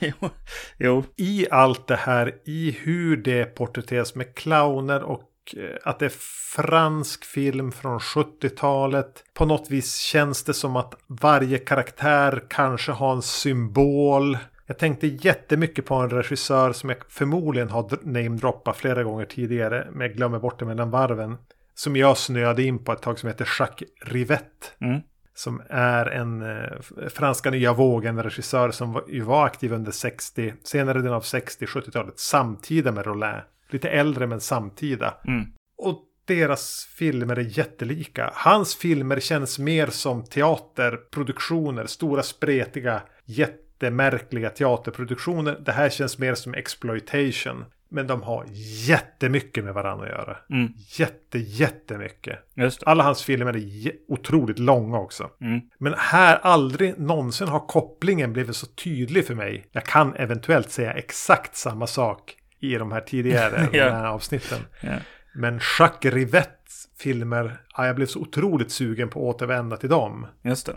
jo. 0.00 0.30
jo. 0.78 1.04
I 1.16 1.46
allt 1.50 1.86
det 1.86 1.96
här, 1.96 2.34
i 2.44 2.76
hur 2.80 3.16
det 3.16 3.44
porträtteras 3.44 4.14
med 4.14 4.34
clowner 4.34 5.02
och 5.02 5.30
eh, 5.56 5.76
att 5.84 5.98
det 5.98 6.04
är 6.04 6.12
fransk 6.56 7.24
film 7.24 7.72
från 7.72 7.98
70-talet. 7.98 9.24
På 9.34 9.46
något 9.46 9.70
vis 9.70 9.96
känns 9.96 10.44
det 10.44 10.54
som 10.54 10.76
att 10.76 10.94
varje 11.06 11.58
karaktär 11.58 12.44
kanske 12.50 12.92
har 12.92 13.12
en 13.12 13.22
symbol. 13.22 14.38
Jag 14.66 14.78
tänkte 14.78 15.06
jättemycket 15.06 15.86
på 15.86 15.94
en 15.94 16.10
regissör 16.10 16.72
som 16.72 16.90
jag 16.90 16.98
förmodligen 17.08 17.70
har 17.70 17.98
namedroppat 18.02 18.76
flera 18.76 19.02
gånger 19.02 19.24
tidigare. 19.24 19.88
Men 19.92 20.00
jag 20.00 20.16
glömmer 20.16 20.38
bort 20.38 20.58
det 20.58 20.64
mellan 20.64 20.90
varven. 20.90 21.36
Som 21.74 21.96
jag 21.96 22.18
snöade 22.18 22.62
in 22.62 22.84
på 22.84 22.92
ett 22.92 23.02
tag 23.02 23.18
som 23.18 23.28
heter 23.28 23.48
Jacques 23.58 23.88
Rivette. 24.04 24.66
Mm. 24.80 25.00
Som 25.36 25.62
är 25.68 26.06
en 26.06 26.42
eh, 26.42 27.08
franska 27.08 27.50
nya 27.50 27.72
vågen 27.72 28.22
regissör 28.22 28.70
som 28.70 28.92
var, 28.92 29.04
ju 29.08 29.20
var 29.20 29.46
aktiv 29.46 29.72
under 29.72 29.92
60, 29.92 30.54
senare 30.62 30.98
delen 30.98 31.12
av 31.14 31.22
60-70-talet. 31.22 32.18
Samtida 32.18 32.92
med 32.92 33.06
Rollin. 33.06 33.40
Lite 33.70 33.88
äldre 33.88 34.26
men 34.26 34.40
samtida. 34.40 35.14
Mm. 35.26 35.46
Och 35.78 36.02
deras 36.24 36.88
filmer 36.96 37.36
är 37.38 37.58
jättelika. 37.58 38.30
Hans 38.34 38.76
filmer 38.76 39.20
känns 39.20 39.58
mer 39.58 39.86
som 39.86 40.24
teaterproduktioner. 40.24 41.86
Stora 41.86 42.22
spretiga, 42.22 43.02
jättemärkliga 43.24 44.50
teaterproduktioner. 44.50 45.60
Det 45.64 45.72
här 45.72 45.88
känns 45.90 46.18
mer 46.18 46.34
som 46.34 46.54
exploitation. 46.54 47.64
Men 47.88 48.06
de 48.06 48.22
har 48.22 48.46
jättemycket 48.86 49.64
med 49.64 49.74
varandra 49.74 50.06
att 50.06 50.12
göra. 50.12 50.36
Mm. 50.50 50.72
Jätte, 50.76 51.38
jättemycket. 51.38 52.38
Just 52.54 52.80
det. 52.80 52.86
Alla 52.86 53.04
hans 53.04 53.22
filmer 53.22 53.56
är 53.56 53.92
otroligt 54.08 54.58
långa 54.58 54.98
också. 54.98 55.30
Mm. 55.40 55.60
Men 55.78 55.94
här 55.98 56.38
aldrig 56.42 56.98
någonsin 56.98 57.48
har 57.48 57.66
kopplingen 57.66 58.32
blivit 58.32 58.56
så 58.56 58.66
tydlig 58.66 59.26
för 59.26 59.34
mig. 59.34 59.66
Jag 59.72 59.84
kan 59.84 60.14
eventuellt 60.14 60.70
säga 60.70 60.92
exakt 60.92 61.56
samma 61.56 61.86
sak 61.86 62.36
i 62.60 62.74
de 62.74 62.92
här 62.92 63.00
tidigare 63.00 63.68
ja. 63.72 63.84
de 63.84 63.90
här 63.90 64.06
avsnitten. 64.06 64.58
Ja. 64.80 64.92
Men 65.34 65.60
Jacques 65.78 66.14
Rivettes 66.14 66.88
filmer, 66.98 67.60
ja, 67.76 67.86
jag 67.86 67.96
blev 67.96 68.06
så 68.06 68.20
otroligt 68.20 68.70
sugen 68.70 69.08
på 69.08 69.30
att 69.30 69.34
återvända 69.34 69.76
till 69.76 69.88
dem. 69.88 70.26
Just 70.42 70.66
det. 70.66 70.76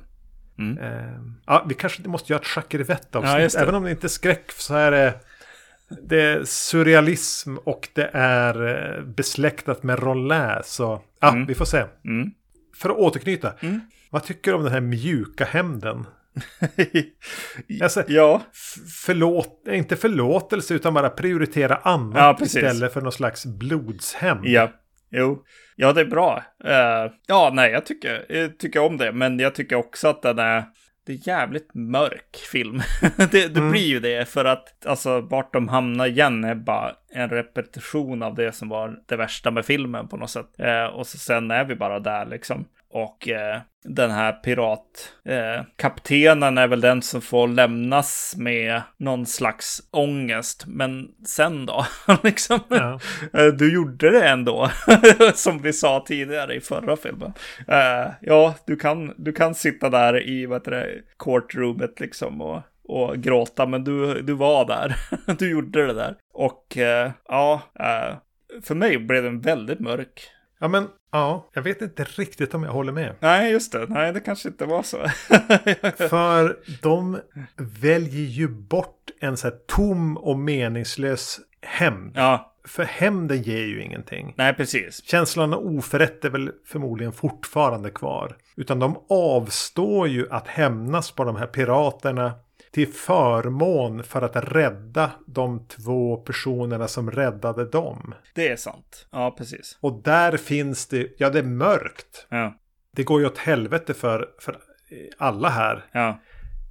Mm. 0.57 0.77
Eh, 0.77 1.21
ja, 1.45 1.65
vi 1.69 1.73
kanske 1.73 2.07
måste 2.09 2.33
göra 2.33 2.41
ett 2.41 2.55
Jacques 2.55 2.79
Rivette-avsnitt. 2.79 3.55
Även 3.55 3.75
om 3.75 3.83
det 3.83 3.91
inte 3.91 4.07
är 4.07 4.09
skräck 4.09 4.51
så 4.51 4.75
är 4.75 4.91
det 4.91 5.13
det 6.07 6.21
är 6.21 6.43
surrealism 6.43 7.57
och 7.57 7.89
det 7.93 8.09
är 8.13 8.67
eh, 8.97 9.03
besläktat 9.03 9.83
med 9.83 9.99
Rollin. 9.99 10.51
Så 10.63 11.01
ja, 11.19 11.29
Mm. 11.31 11.45
vi 11.45 11.55
får 11.55 11.65
se. 11.65 11.83
Mm. 12.05 12.31
För 12.75 12.89
att 12.89 12.97
återknyta. 12.97 13.53
Mm. 13.59 13.81
Vad 14.09 14.23
tycker 14.23 14.51
du 14.51 14.57
om 14.57 14.63
den 14.63 14.73
här 14.73 14.81
mjuka 14.81 15.45
hämnden? 15.45 16.05
Alltså, 17.81 18.03
ja. 18.07 18.41
förlåt, 19.05 19.67
inte 19.69 19.95
förlåtelse 19.95 20.73
utan 20.73 20.93
bara 20.93 21.09
prioritera 21.09 21.75
annat 21.75 22.17
Ja, 22.17 22.35
precis. 22.39 22.55
istället 22.55 22.93
för 22.93 23.01
någon 23.01 23.11
slags 23.11 23.45
blodshämnd. 23.45 24.45
Ja. 24.47 24.71
Jo. 25.11 25.43
Ja, 25.75 25.93
det 25.93 26.01
är 26.01 26.05
bra. 26.05 26.43
Eh, 26.63 27.11
ja, 27.27 27.51
nej, 27.53 27.71
jag 27.71 27.85
tycker, 27.85 28.25
jag 28.29 28.59
tycker 28.59 28.79
om 28.79 28.97
det. 28.97 29.11
Men 29.11 29.39
jag 29.39 29.55
tycker 29.55 29.75
också 29.75 30.07
att 30.07 30.21
den 30.21 30.39
är... 30.39 30.63
Det 31.07 31.13
är 31.13 31.27
jävligt 31.27 31.73
mörk 31.73 32.35
film. 32.51 32.81
det 33.17 33.27
det 33.47 33.59
Mm. 33.59 33.71
blir 33.71 33.85
ju 33.87 33.99
det 33.99 34.29
för 34.29 34.45
att 34.45 34.85
alltså 34.85 35.21
vart 35.21 35.53
de 35.53 35.67
hamnar 35.67 36.05
igen 36.07 36.43
är 36.43 36.55
bara 36.55 36.91
en 37.13 37.29
repetition 37.29 38.23
av 38.23 38.35
det 38.35 38.51
som 38.51 38.69
var 38.69 38.99
det 39.05 39.15
värsta 39.15 39.51
med 39.51 39.65
filmen 39.65 40.07
på 40.07 40.17
något 40.17 40.29
sätt. 40.29 40.49
Eh, 40.59 40.85
och 40.85 41.07
så 41.07 41.17
sen 41.17 41.51
är 41.51 41.63
vi 41.65 41.75
bara 41.75 41.99
där 41.99 42.25
liksom. 42.25 42.65
Och 42.89 43.27
eh, 43.27 43.61
den 43.83 44.11
här 44.11 44.33
piratkaptenen 44.33 46.57
eh, 46.57 46.63
är 46.63 46.67
väl 46.67 46.81
den 46.81 47.01
som 47.01 47.21
får 47.21 47.47
lämnas 47.47 48.35
med 48.37 48.81
någon 48.97 49.25
slags 49.25 49.81
ångest. 49.91 50.63
Men 50.67 51.07
sen 51.25 51.65
då? 51.65 51.85
liksom. 52.23 52.59
Ja. 52.69 52.99
Eh, 53.33 53.45
Du 53.45 53.73
gjorde 53.73 54.11
det 54.11 54.27
ändå, 54.27 54.69
som 55.33 55.61
vi 55.61 55.73
sa 55.73 56.03
tidigare 56.07 56.55
i 56.55 56.61
förra 56.61 56.95
filmen. 56.95 57.33
Eh, 57.67 58.07
ja, 58.21 58.55
du 58.65 58.75
kan, 58.75 59.13
du 59.17 59.33
kan 59.33 59.55
sitta 59.55 59.89
där 59.89 60.27
i 60.27 60.45
vad 60.45 60.61
heter 60.61 60.71
det, 60.71 60.89
courtroomet 61.19 61.99
liksom 61.99 62.41
och, 62.41 62.61
och 62.83 63.17
gråta, 63.17 63.65
men 63.65 63.83
du, 63.83 64.21
du 64.21 64.33
var 64.33 64.65
där. 64.65 64.95
du 65.39 65.51
gjorde 65.51 65.87
det 65.87 65.93
där. 65.93 66.15
Och 66.33 66.77
eh, 66.77 67.11
ja, 67.27 67.61
eh, 67.79 68.15
för 68.63 68.75
mig 68.75 68.97
blev 68.97 69.23
den 69.23 69.41
väldigt 69.41 69.79
mörk 69.79 70.29
Ja, 70.59 70.67
men 70.67 70.87
ja, 71.11 71.49
jag 71.53 71.61
vet 71.61 71.81
inte 71.81 72.03
riktigt 72.03 72.53
om 72.53 72.63
jag 72.63 72.71
håller 72.71 72.91
med. 72.91 73.15
Nej, 73.19 73.51
just 73.51 73.71
det. 73.71 73.85
Nej, 73.89 74.13
det 74.13 74.19
kanske 74.19 74.47
inte 74.49 74.65
var 74.65 74.83
så. 74.83 74.97
För 76.09 76.57
de 76.81 77.19
väljer 77.81 78.25
ju 78.25 78.47
bort 78.47 79.09
en 79.19 79.37
så 79.37 79.47
här 79.47 79.55
tom 79.67 80.17
och 80.17 80.39
meningslös 80.39 81.39
hämnd. 81.61 82.11
ja, 82.15 82.53
För 82.67 82.83
hämnden 82.83 83.41
ger 83.41 83.65
ju 83.65 83.83
ingenting. 83.83 84.33
nej, 84.37 84.53
precis. 84.53 85.03
Känslan 85.05 85.53
av 85.53 85.59
oförrätt 85.77 86.25
är 86.25 86.29
väl 86.29 86.51
förmodligen 86.65 87.13
fortfarande 87.13 87.89
kvar. 87.89 88.35
Utan 88.55 88.79
de 88.79 88.97
avstår 89.09 90.07
ju 90.07 90.27
att 90.31 90.47
hämnas 90.47 91.11
på 91.11 91.23
de 91.23 91.35
här 91.35 91.47
piraterna 91.47 92.33
till 92.77 92.93
förmån 92.93 94.03
för 94.03 94.21
att 94.21 94.35
rädda 94.55 95.11
de 95.25 95.67
två 95.67 96.17
personerna 96.17 96.87
som 96.87 97.11
räddade 97.11 97.65
dem. 97.65 98.13
Det 98.33 98.47
är 98.47 98.55
sant. 98.55 99.07
Ja, 99.11 99.35
precis. 99.37 99.77
Och 99.81 100.01
där 100.03 100.37
finns 100.37 100.87
det, 100.87 101.07
ja 101.17 101.29
det 101.29 101.39
är 101.39 101.43
mörkt. 101.43 102.27
Ja, 102.29 102.59
Det 102.91 103.03
går 103.03 103.21
ju 103.21 103.27
åt 103.27 103.37
helvete 103.37 103.93
för, 103.93 104.29
för 104.39 104.57
alla 105.17 105.49
här. 105.49 105.85
ja, 105.91 106.19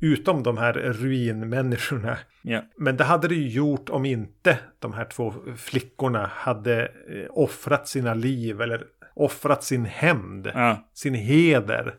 Utom 0.00 0.42
de 0.42 0.56
här 0.56 0.72
ruinmänniskorna. 0.72 2.18
ja. 2.42 2.62
Men 2.76 2.96
det 2.96 3.04
hade 3.04 3.28
det 3.28 3.34
ju 3.34 3.48
gjort 3.48 3.88
om 3.88 4.04
inte 4.04 4.58
de 4.78 4.92
här 4.92 5.04
två 5.04 5.34
flickorna 5.56 6.30
hade 6.34 6.82
eh, 6.84 7.26
offrat 7.30 7.88
sina 7.88 8.14
liv 8.14 8.60
eller 8.60 8.84
offrat 9.14 9.64
sin 9.64 9.84
hämnd, 9.84 10.50
ja. 10.54 10.88
sin 10.94 11.14
heder. 11.14 11.94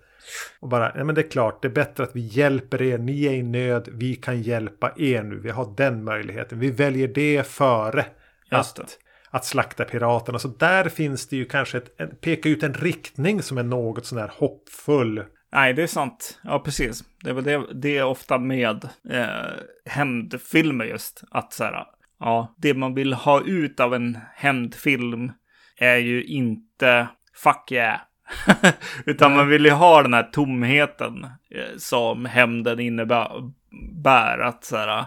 Och 0.60 0.70
bara, 0.70 0.92
ja 0.96 1.04
men 1.04 1.16
det 1.16 1.22
är 1.22 1.30
klart, 1.30 1.62
det 1.62 1.68
är 1.68 1.72
bättre 1.72 2.04
att 2.04 2.16
vi 2.16 2.22
hjälper 2.22 2.82
er, 2.82 2.98
ni 2.98 3.26
är 3.26 3.34
i 3.34 3.44
nöd, 3.44 3.90
vi 3.92 4.16
kan 4.16 4.42
hjälpa 4.42 4.94
er 4.98 5.24
nu, 5.24 5.40
vi 5.40 5.50
har 5.50 5.74
den 5.78 6.04
möjligheten. 6.04 6.60
Vi 6.60 6.72
väljer 6.72 7.08
det 7.08 7.48
före 7.48 8.06
Just 8.52 8.76
det. 8.76 8.84
att, 8.84 8.98
att 9.30 9.46
slakta 9.46 9.86
piraterna. 9.86 10.40
Så 10.40 10.48
där 10.48 10.90
finns 10.90 11.28
det 11.28 11.36
ju 11.36 11.46
kanske 11.46 11.78
ett, 11.78 12.02
en, 12.02 12.16
peka 12.16 12.50
ut 12.50 12.64
en 12.64 12.74
riktning 12.74 13.42
som 13.42 13.58
är 13.58 13.64
något 13.64 14.06
sån 14.06 14.18
här 14.18 14.32
hoppfull. 14.34 15.24
Nej, 15.52 15.74
det 15.74 15.84
är 15.84 15.88
sant. 15.88 16.40
Ja, 16.44 16.60
precis. 16.60 17.04
Det 17.24 17.30
är 17.30 17.34
väl 17.34 17.44
det, 17.44 17.64
det 17.74 17.98
är 17.98 18.06
ofta 18.06 18.38
med 18.38 18.90
eh, 19.10 19.28
hämndfilmer 19.86 20.86
just. 20.86 21.24
Att 21.32 21.54
så 21.54 21.64
här, 21.64 21.86
ja, 22.20 22.56
det 22.58 22.74
man 22.74 22.94
vill 22.94 23.14
ha 23.14 23.42
ut 23.46 23.80
av 23.80 23.94
en 23.94 24.18
hämndfilm 24.36 25.32
är 25.78 25.98
ju 25.98 26.24
inte 26.24 27.08
fuck 27.34 27.72
yeah. 27.72 28.00
Utan 29.06 29.36
man 29.36 29.50
vill 29.50 29.66
ju 29.66 29.72
ha 29.72 30.02
den 30.02 30.14
här 30.14 30.24
tomheten 30.24 31.24
eh, 31.50 31.78
som 31.78 32.26
hämnden 32.26 32.80
innebär. 32.80 34.40
Att 34.40 34.64
så 34.64 34.78
här, 34.78 35.06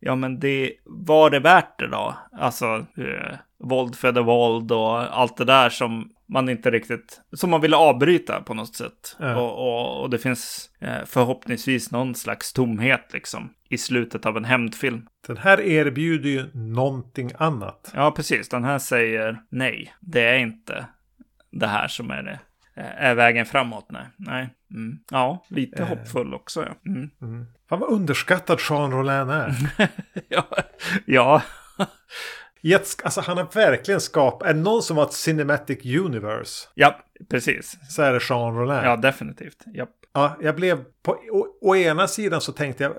ja 0.00 0.14
men 0.14 0.40
det 0.40 0.72
var 0.84 1.30
det 1.30 1.40
värt 1.40 1.78
det 1.78 1.88
då? 1.88 2.16
Alltså, 2.32 2.86
eh, 2.96 3.36
våld 3.58 3.96
föder 3.96 4.22
våld 4.22 4.72
och 4.72 5.18
allt 5.20 5.36
det 5.36 5.44
där 5.44 5.70
som 5.70 6.10
man 6.26 6.48
inte 6.48 6.70
riktigt, 6.70 7.20
som 7.32 7.50
man 7.50 7.60
vill 7.60 7.74
avbryta 7.74 8.40
på 8.40 8.54
något 8.54 8.74
sätt. 8.74 9.16
Ja. 9.18 9.36
Och, 9.36 9.52
och, 9.58 10.02
och 10.02 10.10
det 10.10 10.18
finns 10.18 10.70
eh, 10.80 11.04
förhoppningsvis 11.06 11.90
någon 11.90 12.14
slags 12.14 12.52
tomhet 12.52 13.10
liksom 13.12 13.54
i 13.68 13.78
slutet 13.78 14.26
av 14.26 14.36
en 14.36 14.44
hämndfilm. 14.44 15.06
Den 15.26 15.36
här 15.36 15.60
erbjuder 15.60 16.28
ju 16.28 16.50
någonting 16.54 17.30
annat. 17.38 17.92
Ja, 17.94 18.10
precis. 18.10 18.48
Den 18.48 18.64
här 18.64 18.78
säger 18.78 19.42
nej, 19.48 19.94
det 20.00 20.22
är 20.22 20.38
inte 20.38 20.86
det 21.50 21.66
här 21.66 21.88
som 21.88 22.10
är 22.10 22.22
det. 22.22 22.40
Eh, 22.76 23.04
Är 23.04 23.14
vägen 23.14 23.46
framåt? 23.46 23.86
Nej. 23.90 24.06
nej. 24.16 24.54
Mm. 24.74 24.98
Ja, 25.10 25.44
lite 25.48 25.82
Eh. 25.82 25.88
hoppfull 25.88 26.34
också. 26.34 26.66
Ja. 26.66 26.90
Mm. 26.90 27.10
Mm. 27.22 27.46
Fan 27.68 27.80
vad 27.80 27.90
underskattad 27.90 28.58
Jean 28.70 28.90
Rollin 28.92 29.30
är. 29.30 29.54
ja. 30.28 30.46
ja. 31.06 31.42
Alltså 33.04 33.20
han 33.20 33.36
har 33.36 33.48
verkligen 33.54 34.00
skapat, 34.00 34.48
är 34.48 34.54
det 34.54 34.60
någon 34.60 34.82
som 34.82 34.96
har 34.96 35.04
ett 35.04 35.12
cinematic 35.12 35.84
universe 35.98 36.68
Ja, 36.74 37.00
precis. 37.30 37.76
så 37.88 38.02
är 38.02 38.12
det 38.12 38.20
Jean 38.30 38.54
Rollin. 38.56 38.76
Ja, 38.84 38.96
definitivt. 38.96 39.64
Ja. 39.66 39.86
Ja, 40.14 40.36
jag 40.40 40.56
blev 40.56 40.84
på 41.02 41.12
å, 41.12 41.46
å 41.60 41.76
ena 41.76 42.08
sidan 42.08 42.40
så 42.40 42.52
tänkte 42.52 42.82
jag 42.84 42.94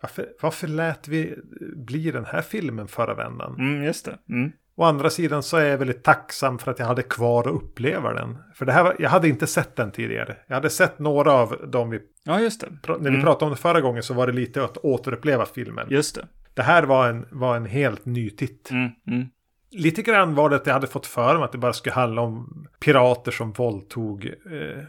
varför, 0.00 0.28
varför 0.42 0.66
lät 0.68 1.08
vi 1.08 1.34
bli 1.76 2.10
den 2.10 2.24
här 2.24 2.42
filmen 2.42 2.88
förra 2.88 3.14
vändan? 3.14 3.54
Mm, 3.58 3.84
just 3.84 4.04
det. 4.04 4.18
Mm. 4.28 4.52
Å 4.80 4.84
andra 4.84 5.10
sidan 5.10 5.42
så 5.42 5.56
är 5.56 5.64
jag 5.64 5.78
väldigt 5.78 6.04
tacksam 6.04 6.58
för 6.58 6.70
att 6.70 6.78
jag 6.78 6.86
hade 6.86 7.02
kvar 7.02 7.40
att 7.40 7.54
uppleva 7.54 8.12
den. 8.12 8.38
För 8.54 8.66
det 8.66 8.72
här 8.72 8.84
var, 8.84 8.96
jag 8.98 9.10
hade 9.10 9.28
inte 9.28 9.46
sett 9.46 9.76
den 9.76 9.90
tidigare. 9.90 10.36
Jag 10.46 10.54
hade 10.54 10.70
sett 10.70 10.98
några 10.98 11.32
av 11.32 11.56
dem 11.70 11.90
vi, 11.90 12.00
Ja, 12.24 12.40
just 12.40 12.60
det. 12.60 12.66
när 12.88 12.98
vi 12.98 13.08
Mm. 13.08 13.22
pratade 13.22 13.44
om 13.44 13.50
det 13.50 13.56
förra 13.56 13.80
gången 13.80 14.02
så 14.02 14.14
var 14.14 14.26
det 14.26 14.32
lite 14.32 14.64
att 14.64 14.76
återuppleva 14.76 15.46
filmen. 15.46 15.86
Just 15.90 16.14
det. 16.14 16.26
Det 16.54 16.62
här 16.62 16.82
var 16.82 17.08
en, 17.08 17.26
var 17.30 17.56
en 17.56 17.66
helt 17.66 18.04
ny 18.06 18.30
titt. 18.30 18.70
Mm, 18.70 18.88
mm. 19.06 19.28
Lite 19.70 20.02
grann 20.02 20.34
var 20.34 20.50
det 20.50 20.56
att 20.56 20.66
jag 20.66 20.74
hade 20.74 20.86
fått 20.86 21.06
för 21.06 21.34
mig 21.34 21.44
att 21.44 21.52
det 21.52 21.58
bara 21.58 21.72
skulle 21.72 21.94
handla 21.94 22.22
om 22.22 22.66
pirater 22.80 23.32
som 23.32 23.52
våldtog 23.52 24.24
eh, 24.50 24.78
eh, 24.78 24.84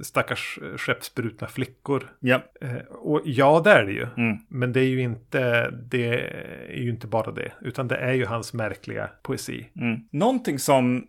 stackars 0.00 0.58
eh, 0.62 0.76
skeppsbrutna 0.76 1.46
flickor. 1.46 2.12
Ja. 2.20 2.42
Eh, 2.60 2.76
och 2.90 3.22
ja, 3.24 3.60
det 3.64 3.70
är 3.70 3.84
det 3.84 3.92
ju. 3.92 4.06
Mm. 4.16 4.36
Men 4.48 4.72
det 4.72 4.80
är 4.80 4.88
ju 4.88 5.00
inte, 5.00 5.70
det 5.70 6.20
är 6.68 6.80
ju 6.80 6.90
inte 6.90 7.06
bara 7.06 7.32
det. 7.32 7.52
Utan 7.60 7.88
det 7.88 7.96
är 7.96 8.12
ju 8.12 8.26
hans 8.26 8.52
märkliga 8.52 9.10
poesi. 9.22 9.68
Mm. 9.76 10.00
Någonting 10.10 10.58
som 10.58 11.06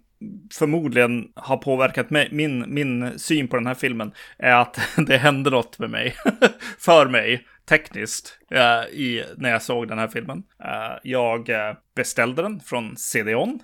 förmodligen 0.54 1.32
har 1.36 1.58
påverkat 1.58 2.10
mig, 2.10 2.30
min, 2.32 2.66
min 2.68 3.20
syn 3.20 3.48
på 3.48 3.56
den 3.56 3.68
här 3.68 3.76
filmen 3.76 4.12
är 4.38 4.54
att 4.54 4.80
det 5.08 5.18
hände 5.18 5.50
något 5.50 5.80
med 5.80 5.90
mig, 5.90 6.16
för 6.80 7.08
mig, 7.08 7.46
tekniskt, 7.70 8.40
eh, 8.52 8.84
i, 9.00 9.26
när 9.38 9.50
jag 9.50 9.62
såg 9.62 9.88
den 9.88 10.00
här 10.00 10.08
filmen. 10.08 10.44
Eh, 10.64 10.98
jag 11.04 11.50
eh, 11.50 11.74
beställde 11.96 12.42
den 12.42 12.60
från 12.60 12.98
CD-ON. 12.98 13.60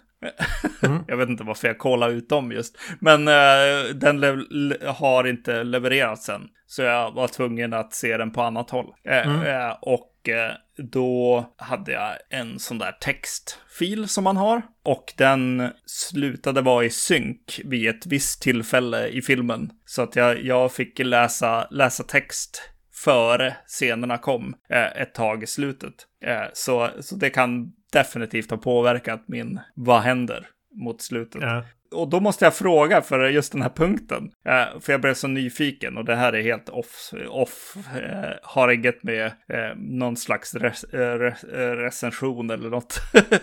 Mm. 0.84 1.04
jag 1.08 1.18
vet 1.18 1.30
inte 1.30 1.44
varför 1.44 1.68
jag 1.68 1.78
kollade 1.78 2.14
ut 2.14 2.30
dem 2.30 2.52
just. 2.52 2.78
Men 3.00 3.28
eh, 3.28 3.90
den 3.96 4.24
har 4.86 5.28
inte 5.28 5.64
levererats 5.64 6.30
än. 6.30 6.42
Så 6.68 6.82
jag 6.82 7.12
var 7.12 7.28
tvungen 7.28 7.74
att 7.74 7.94
se 7.94 8.18
den 8.18 8.32
på 8.32 8.42
annat 8.42 8.70
håll. 8.70 8.94
Eh, 9.10 9.28
Mm. 9.28 9.42
eh, 9.42 9.76
och 9.82 10.12
då 10.78 11.46
hade 11.58 11.92
jag 11.92 12.12
en 12.30 12.60
sån 12.60 12.78
där 12.78 12.92
textfil 12.92 14.08
som 14.08 14.24
man 14.24 14.38
har. 14.38 14.62
Och 14.84 15.14
den 15.18 15.70
slutade 15.86 16.62
vara 16.62 16.86
i 16.86 16.90
synk 16.90 17.62
vid 17.66 17.90
ett 17.90 18.06
visst 18.06 18.42
tillfälle 18.42 19.08
i 19.08 19.22
filmen. 19.22 19.72
Så 19.86 20.02
att 20.02 20.16
jag, 20.16 20.44
jag 20.44 20.72
fick 20.72 21.00
läsa, 21.00 21.68
läsa 21.72 22.04
text 22.04 22.70
före 23.06 23.56
scenerna 23.68 24.18
kom 24.18 24.56
eh, 24.70 25.02
ett 25.02 25.14
tag 25.14 25.44
i 25.44 25.48
slutet. 25.48 25.94
Eh, 26.26 26.44
så, 26.54 26.90
så 27.00 27.16
det 27.16 27.30
kan 27.30 27.72
definitivt 27.94 28.50
ha 28.50 28.58
påverkat 28.58 29.24
min 29.28 29.60
vad 29.76 30.02
händer 30.02 30.48
mot 30.76 31.02
slutet. 31.02 31.42
Ja. 31.42 31.64
Och 31.92 32.10
då 32.10 32.20
måste 32.20 32.46
jag 32.46 32.56
fråga 32.56 33.02
för 33.02 33.30
just 33.30 33.52
den 33.52 33.62
här 33.62 33.70
punkten. 33.70 34.32
Eh, 34.48 34.80
för 34.80 34.94
jag 34.94 35.02
blev 35.02 35.14
så 35.14 35.28
nyfiken 35.28 35.98
och 35.98 36.06
det 36.06 36.16
här 36.16 36.34
är 36.34 36.42
helt 36.42 36.70
off. 36.70 37.14
off 37.30 37.78
eh, 37.96 38.34
har 38.44 38.72
inget 38.72 39.04
med 39.04 39.26
eh, 39.26 39.76
någon 39.76 40.18
slags 40.18 40.56
res, 40.56 40.84
eh, 40.84 41.20
res, 41.20 41.44
recension 41.54 42.50
eller 42.50 42.70
något 42.70 43.00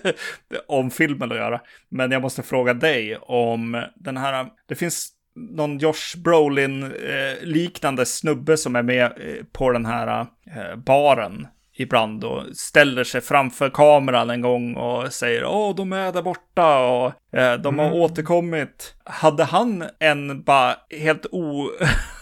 om 0.67 0.91
filmen 0.91 1.33
att 1.33 1.39
göra. 1.39 1.61
Men 1.89 2.11
jag 2.11 2.23
måste 2.23 2.43
fråga 2.43 2.75
dig 2.75 3.17
om 3.17 3.85
den 3.97 4.17
här. 4.17 4.47
Det 4.69 4.75
finns 4.75 5.13
någon 5.37 5.79
Josh 5.79 6.17
Brolin 6.25 6.83
eh, 6.83 7.43
liknande 7.43 8.07
snubbe 8.07 8.57
som 8.57 8.77
är 8.77 8.83
med 8.83 9.03
eh, 9.05 9.45
på 9.53 9.71
den 9.73 9.87
här 9.87 10.21
eh, 10.57 10.77
baren 10.77 11.47
ibland 11.77 12.25
och 12.25 12.43
ställer 12.57 13.05
sig 13.05 13.21
framför 13.21 13.71
kameran 13.71 14.31
en 14.31 14.41
gång 14.41 14.75
och 14.75 15.13
säger 15.13 15.45
åh, 15.45 15.75
de 15.77 15.93
är 15.93 16.13
där 16.13 16.23
borta 16.23 16.79
och 16.79 17.37
eh, 17.39 17.55
de 17.61 17.79
har 17.79 17.87
Mm. 17.87 17.99
återkommit. 17.99 18.95
Hade 19.05 19.45
han 19.45 19.85
en 19.99 20.43
bara 20.43 20.77
helt 21.01 21.27
o... 21.31 21.71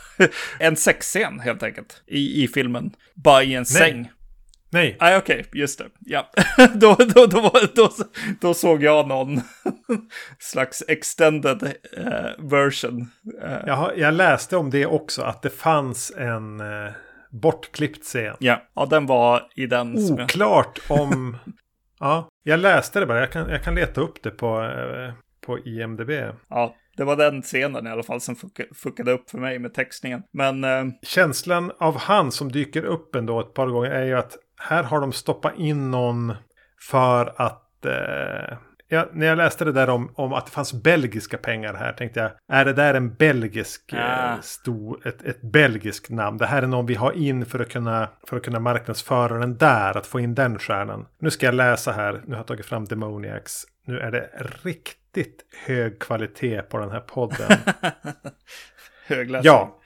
en 0.59 0.77
sexscen 0.77 1.41
helt 1.41 1.63
enkelt 1.63 2.03
i, 2.07 2.45
i 2.45 2.49
filmen. 2.49 2.91
Bara 3.15 3.43
i 3.43 3.55
en 3.55 3.67
säng. 3.67 4.11
Nej, 4.73 4.97
Nej, 5.01 5.17
okej, 5.19 5.45
just 5.53 5.79
det. 5.79 5.85
Ja, 5.99 6.31
då, 6.75 6.97
då, 7.15 7.27
då, 7.27 7.53
då, 7.75 7.91
då 8.41 8.55
såg 8.55 8.83
jag 8.83 9.09
någon 9.09 9.41
slags 10.39 10.83
extended 10.89 11.63
eh, 11.97 12.45
version. 12.51 13.07
Eh, 13.43 13.59
jag, 13.67 13.75
har, 13.75 13.93
jag 13.97 14.15
läste 14.15 14.57
om 14.57 14.71
det 14.71 14.87
också. 14.87 15.23
Att 15.23 15.43
det 15.43 15.51
fanns 15.51 16.13
en 16.17 16.61
eh, 16.61 16.93
bortklippt 17.31 18.05
scen. 18.05 18.37
ja. 18.39 18.63
ja, 18.75 18.87
den 18.87 19.07
var 19.07 19.43
i 19.57 19.67
den 19.67 20.07
som 20.07 20.17
jag... 20.17 20.25
Oklart 20.25 20.79
om... 20.89 21.37
ja, 22.01 22.29
jag 22.43 22.61
läste 22.61 23.01
det 23.01 23.07
bara. 23.07 23.21
Jag 23.21 23.33
kan, 23.33 23.49
jag 23.51 23.63
kan 23.65 23.75
leta 23.75 24.01
upp 24.01 24.23
det 24.23 24.31
på, 24.31 24.63
eh, 24.63 25.13
på 25.47 25.59
IMDB. 25.59 26.11
Ja, 26.49 26.75
det 26.97 27.05
var 27.05 27.17
den 27.17 27.43
scenen 27.43 27.87
i 27.87 27.91
alla 27.91 28.03
fall 28.03 28.21
som 28.21 28.35
fucka- 28.35 28.75
fuckade 28.75 29.13
upp 29.13 29.31
för 29.31 29.39
mig 29.39 29.59
med 29.59 29.75
textningen. 29.75 30.23
Men 30.33 30.65
eh, 30.65 30.85
Känslan 31.03 31.73
av 31.79 31.97
han 31.99 32.33
som 32.33 32.53
dyker 32.53 32.85
upp 32.85 33.15
ändå 33.15 33.41
ett 33.41 33.55
par 33.55 33.67
gånger 33.67 33.91
är 33.91 34.05
ju 34.05 34.15
att 34.19 34.37
här 34.61 34.83
har 34.83 35.01
de 35.01 35.13
stoppat 35.13 35.55
in 35.57 35.91
någon 35.91 36.35
för 36.91 37.35
att 37.37 37.85
eh, 37.87 38.57
Ja, 38.93 39.07
när 39.13 39.27
jag 39.27 39.39
läste 39.39 39.65
det 39.65 39.73
där 39.73 39.91
om, 39.91 40.13
om 40.15 40.33
att 40.33 40.47
det 40.47 40.53
fanns 40.53 40.73
belgiska 40.73 41.39
pengar 41.39 41.75
här 41.75 41.93
tänkte 41.93 42.21
jag, 42.21 42.31
är 42.59 42.65
det 42.65 42.73
där 42.73 42.95
en 42.95 43.15
belgisk, 43.15 43.93
Ah. 43.97 44.33
eh, 44.35 44.41
stor, 44.41 45.07
ett, 45.09 45.23
ett 45.23 45.43
belgiskt 45.43 46.11
namn? 46.11 46.39
Det 46.39 46.47
här 46.47 46.63
är 46.63 46.67
någon 46.67 46.87
vi 46.87 46.95
har 46.95 47.13
in 47.13 47.47
för 47.47 47.59
att, 47.61 47.69
kunna, 47.69 48.09
för 48.29 48.37
att 48.37 48.43
kunna 48.45 48.59
marknadsföra 48.61 49.39
den 49.39 49.57
där, 49.57 49.97
att 49.97 50.07
få 50.07 50.21
in 50.21 50.35
den 50.35 50.59
stjärnan. 50.59 51.07
Nu 51.19 51.31
ska 51.31 51.47
jag 51.47 51.55
läsa 51.55 51.93
här, 51.93 52.13
nu 52.25 52.31
har 52.31 52.37
jag 52.37 52.47
tagit 52.47 52.67
fram 52.67 52.85
Demoniacs. 52.85 53.63
Nu 53.87 53.99
är 54.01 54.11
det 54.11 54.31
riktigt 54.63 55.45
hög 55.67 55.99
kvalitet 55.99 56.63
på 56.63 56.79
den 56.79 56.91
här 56.91 57.01
podden. 57.01 57.59
Högläsning. 59.07 59.53
Ja. 59.53 59.80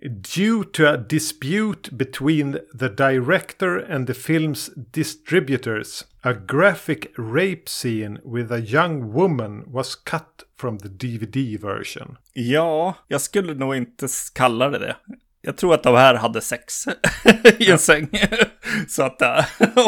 Due 0.00 0.64
to 0.64 0.86
a 0.86 0.96
dispute 0.96 1.90
between 1.96 2.60
the 2.72 2.88
director 2.88 3.78
and 3.78 4.06
the 4.06 4.14
film's 4.14 4.70
distributors, 4.92 6.04
a 6.22 6.34
graphic 6.34 7.12
rape 7.16 7.68
scene 7.68 8.20
with 8.24 8.52
a 8.52 8.60
young 8.60 9.12
woman 9.12 9.64
was 9.66 9.96
cut 9.96 10.44
from 10.56 10.78
the 10.78 10.88
DVD 10.88 11.60
version. 11.60 12.16
Ja, 12.32 12.94
jag 13.08 13.20
skulle 13.20 13.54
nog 13.54 13.76
inte 13.76 14.08
kalla 14.34 14.70
det 14.70 14.78
det. 14.78 14.96
Jag 15.40 15.56
tror 15.56 15.74
att 15.74 15.82
de 15.82 15.94
här 15.94 16.14
hade 16.14 16.40
sex 16.40 16.84
i 17.58 17.70
en 17.70 17.78
säng. 17.78 18.08
så 18.88 19.02
att, 19.02 19.22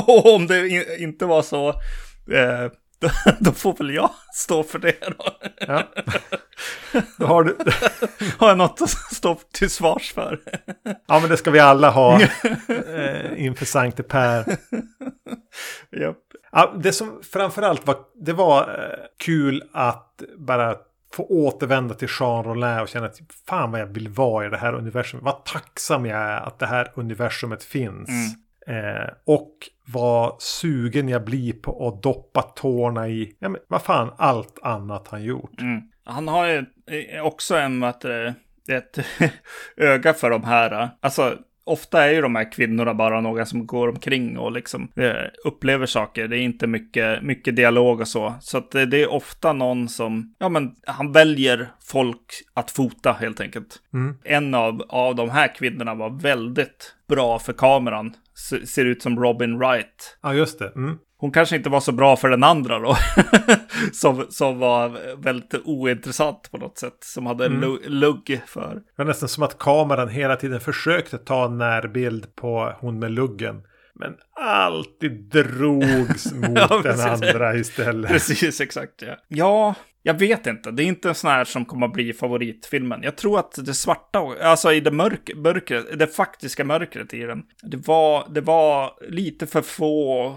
och 0.09 0.27
om 0.35 0.47
det 0.47 0.97
inte 0.99 1.27
var 1.27 1.43
så, 1.43 1.69
eh, 2.33 2.73
då, 3.01 3.11
då 3.40 3.53
får 3.53 3.76
väl 3.76 3.94
jag 3.94 4.11
stå 4.32 4.62
för 4.62 4.78
det 4.78 5.16
då. 5.18 5.24
Ja. 5.59 5.82
Då 7.16 7.26
har 7.26 7.44
du... 7.44 7.57
Har 8.38 8.48
jag 8.48 8.59
något 8.59 8.82
att 8.82 8.90
stå 8.90 9.34
till 9.53 9.70
svars 9.70 10.12
för? 10.12 10.40
Ja, 10.84 11.20
men 11.20 11.30
det 11.30 11.36
ska 11.36 11.51
vi 11.51 11.59
alla 11.59 11.90
ha 11.90 12.20
eh, 12.68 13.44
inför 13.44 13.64
Sankte 13.64 14.03
Per. 14.03 14.57
Japp. 16.01 16.16
Ja, 16.53 16.74
det 16.82 16.92
som 16.92 17.20
framförallt 17.32 17.86
var, 17.86 17.96
det 18.24 18.32
var 18.32 18.61
eh, 18.61 18.98
kul 19.24 19.62
att 19.72 20.22
bara 20.38 20.76
få 21.12 21.26
återvända 21.26 21.94
till 21.94 22.09
Jean 22.20 22.44
Rollin 22.44 22.78
och 22.78 22.88
känna 22.88 23.07
att 23.07 23.20
fan 23.46 23.70
vad 23.70 23.80
jag 23.80 23.86
vill 23.86 24.09
vara 24.09 24.46
i 24.46 24.48
det 24.48 24.59
här 24.59 24.72
universumet. 24.74 25.24
Vad 25.24 25.44
tacksam 25.44 26.07
jag 26.07 26.18
är 26.20 26.40
att 26.40 26.59
det 26.59 26.66
här 26.66 26.92
universumet 26.94 27.64
finns. 27.64 28.11
Eh, 28.67 29.11
och 29.27 29.57
vad 29.87 30.43
sugen 30.43 31.09
jag 31.09 31.25
blir 31.25 31.53
på 31.53 31.89
att 31.89 32.03
doppa 32.03 32.43
tårna 32.43 33.09
i, 33.09 33.37
ja 33.39 33.49
men 33.49 33.61
vad 33.69 33.83
fan, 33.83 34.13
allt 34.17 34.59
annat 34.63 35.09
han 35.09 35.23
gjort. 35.23 35.61
Mm. 35.61 35.83
Han 36.05 36.29
har 36.29 36.47
ju 36.47 36.65
eh, 36.91 37.23
också 37.27 37.57
en, 37.57 37.81
det, 37.81 38.35
ett 38.69 38.99
öga 39.77 40.15
för 40.15 40.31
de 40.31 40.45
här. 40.45 40.91
Alltså, 41.01 41.39
ofta 41.65 42.05
är 42.05 42.13
ju 42.13 42.21
de 42.21 42.35
här 42.35 42.53
kvinnorna 42.53 42.95
bara 42.95 43.21
några 43.21 43.47
som 43.47 43.67
går 43.67 43.89
omkring 43.89 44.39
och 44.39 44.53
liksom 44.53 44.89
eh, 44.97 45.13
upplever 45.45 45.87
saker. 45.87 46.29
Det 46.29 46.39
är 46.39 46.43
inte 46.43 46.67
mycket, 46.67 47.23
mycket 47.23 47.57
dialog 47.57 48.01
och 48.01 48.09
så. 48.09 48.35
Så 48.41 48.59
att 48.59 48.71
det, 48.71 48.87
det 48.87 49.03
är 49.03 49.13
ofta 49.13 49.53
någon 49.53 49.89
som, 49.89 50.35
ja 50.39 50.49
men, 50.49 50.75
han 50.87 51.13
väljer 51.13 51.69
folk 51.81 52.27
att 52.55 52.71
fota 52.71 53.13
helt 53.13 53.41
enkelt. 53.41 53.77
Mm. 53.93 54.19
En 54.25 54.55
av, 54.55 54.83
av 54.89 55.15
de 55.15 55.31
här 55.31 55.55
kvinnorna 55.55 55.95
var 55.95 56.11
väldigt 56.11 56.95
bra 57.09 57.39
för 57.39 57.53
kameran. 57.53 58.15
Se- 58.49 58.66
Ser 58.66 58.84
ut 58.84 59.03
som 59.03 59.20
Robin 59.20 59.59
Wright. 59.59 60.18
Ja, 60.22 60.34
just 60.34 60.59
det. 60.59 60.72
Mm. 60.76 60.97
Hon 61.18 61.30
kanske 61.32 61.57
inte 61.57 61.68
var 61.70 61.80
så 61.80 61.93
bra 61.93 62.16
för 62.16 62.28
den 62.30 62.45
andra 62.45 62.78
då. 62.78 62.97
som, 63.93 64.26
som 64.30 64.59
var 64.59 65.16
väldigt 65.22 65.55
ointressant 65.64 66.49
på 66.51 66.59
något 66.59 66.78
sätt. 66.78 66.97
Som 67.01 67.26
hade 67.26 67.47
Mm. 67.47 67.61
lu- 67.61 67.88
lugg 67.88 68.43
för. 68.47 68.74
Det 68.74 68.82
var 68.97 69.05
nästan 69.05 69.28
som 69.28 69.43
att 69.43 69.59
kameran 69.59 70.09
hela 70.09 70.36
tiden 70.36 70.61
försökte 70.61 71.18
ta 71.18 71.45
en 71.45 71.59
närbild 71.59 72.34
på 72.36 72.72
hon 72.80 72.99
med 72.99 73.11
luggen. 73.11 73.62
Men 73.95 74.12
alltid 74.41 75.12
drogs 75.30 76.32
mot 76.34 76.59
Ja, 76.59 76.80
den 76.82 77.01
andra 77.01 77.55
istället. 77.55 78.11
Precis, 78.11 78.61
exakt 78.61 79.03
ja. 79.03 79.16
Ja, 79.28 79.74
jag 80.03 80.18
vet 80.18 80.46
inte. 80.46 80.70
Det 80.70 80.82
är 80.82 80.86
inte 80.86 81.09
en 81.09 81.14
sån 81.14 81.30
här 81.30 81.44
som 81.44 81.64
kommer 81.64 81.86
att 81.86 81.92
bli 81.92 82.12
favoritfilmen. 82.12 83.03
Jag 83.03 83.16
tror 83.16 83.38
att 83.38 83.66
det 83.66 83.74
svarta, 83.74 84.18
alltså 84.42 84.72
i 84.72 84.80
det 84.80 84.90
mörk, 84.90 85.30
mörkret, 85.36 85.98
det 85.98 86.07
faktiska 86.07 86.64
mörkret 86.64 87.14
i 87.14 87.20
den. 87.20 87.42
Det 87.62 87.86
var, 87.86 88.28
det 88.30 88.40
var 88.40 88.92
lite 89.09 89.46
för 89.46 89.62
få 89.62 90.36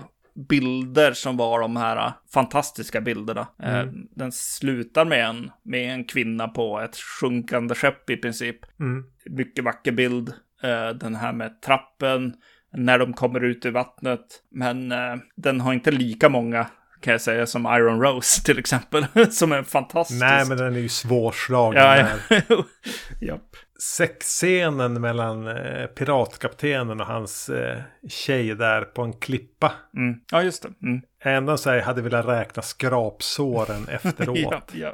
bilder 0.49 1.13
som 1.13 1.37
var 1.37 1.59
de 1.59 1.75
här 1.75 2.13
fantastiska 2.33 3.01
bilderna. 3.01 3.47
Eh, 3.63 3.85
Den 4.15 4.31
slutar 4.31 5.05
med 5.05 5.25
en, 5.25 5.51
med 5.63 5.93
en 5.93 6.03
kvinna 6.03 6.47
på 6.47 6.79
ett 6.79 6.95
sjunkande 6.95 7.75
skepp 7.75 8.09
i 8.09 8.17
princip. 8.17 8.79
Mm. 8.79 9.03
Mycket 9.25 9.63
vacker 9.63 9.91
bild. 9.91 10.29
Eh, 10.63 10.89
Den 10.89 11.15
här 11.15 11.33
med 11.33 11.61
trappen, 11.61 12.33
när 12.77 12.99
de 12.99 13.13
kommer 13.13 13.43
ut 13.43 13.65
ur 13.65 13.71
vattnet. 13.71 14.43
Men 14.51 14.91
eh, 14.91 15.15
den 15.35 15.61
har 15.61 15.73
inte 15.73 15.91
lika 15.91 16.29
många, 16.29 16.67
kan 17.03 17.11
jag 17.11 17.21
säga, 17.21 17.45
som 17.45 17.65
Iron 17.65 18.01
Rose 18.01 18.43
till 18.43 18.59
exempel. 18.59 19.05
som 19.31 19.51
är 19.51 19.63
fantastisk. 19.63 20.19
Nej, 20.19 20.45
men 20.47 20.57
den 20.57 20.75
är 20.75 20.79
ju 20.79 20.89
svårslagen. 20.89 21.83
Ja, 21.83 22.07
ja. 22.29 22.63
Japp. 23.21 23.55
Sexscenen 23.79 25.01
mellan 25.01 25.47
eh, 25.47 25.85
piratkaptenen 25.85 27.01
och 27.01 27.07
hans 27.07 27.49
eh, 27.49 27.79
tjej 28.09 28.55
där 28.55 28.81
på 28.81 29.01
en 29.01 29.13
klippa. 29.13 29.71
Mm. 29.97 30.19
Ja, 30.31 30.43
just 30.43 30.63
det. 30.63 30.87
Mm. 30.87 31.01
Ändå 31.23 31.57
så 31.57 31.69
här, 31.69 31.81
hade 31.81 32.01
velat 32.01 32.25
räkna 32.25 32.61
skrapsåren 32.61 33.87
efteråt. 33.91 34.71
Ja, 34.73 34.93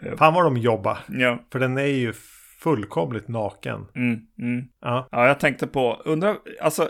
ja. 0.00 0.16
Fan 0.16 0.34
vad 0.34 0.44
de 0.44 0.56
jobbar. 0.56 0.98
Ja. 1.08 1.38
För 1.52 1.58
den 1.58 1.78
är 1.78 1.82
ju 1.82 2.12
fullkomligt 2.60 3.28
naken. 3.28 3.86
Mm. 3.94 4.20
Mm. 4.38 4.64
Ja. 4.80 5.08
Ja, 5.10 5.26
jag 5.26 5.40
tänkte 5.40 5.66
på, 5.66 6.02
undrar, 6.04 6.36
alltså. 6.60 6.88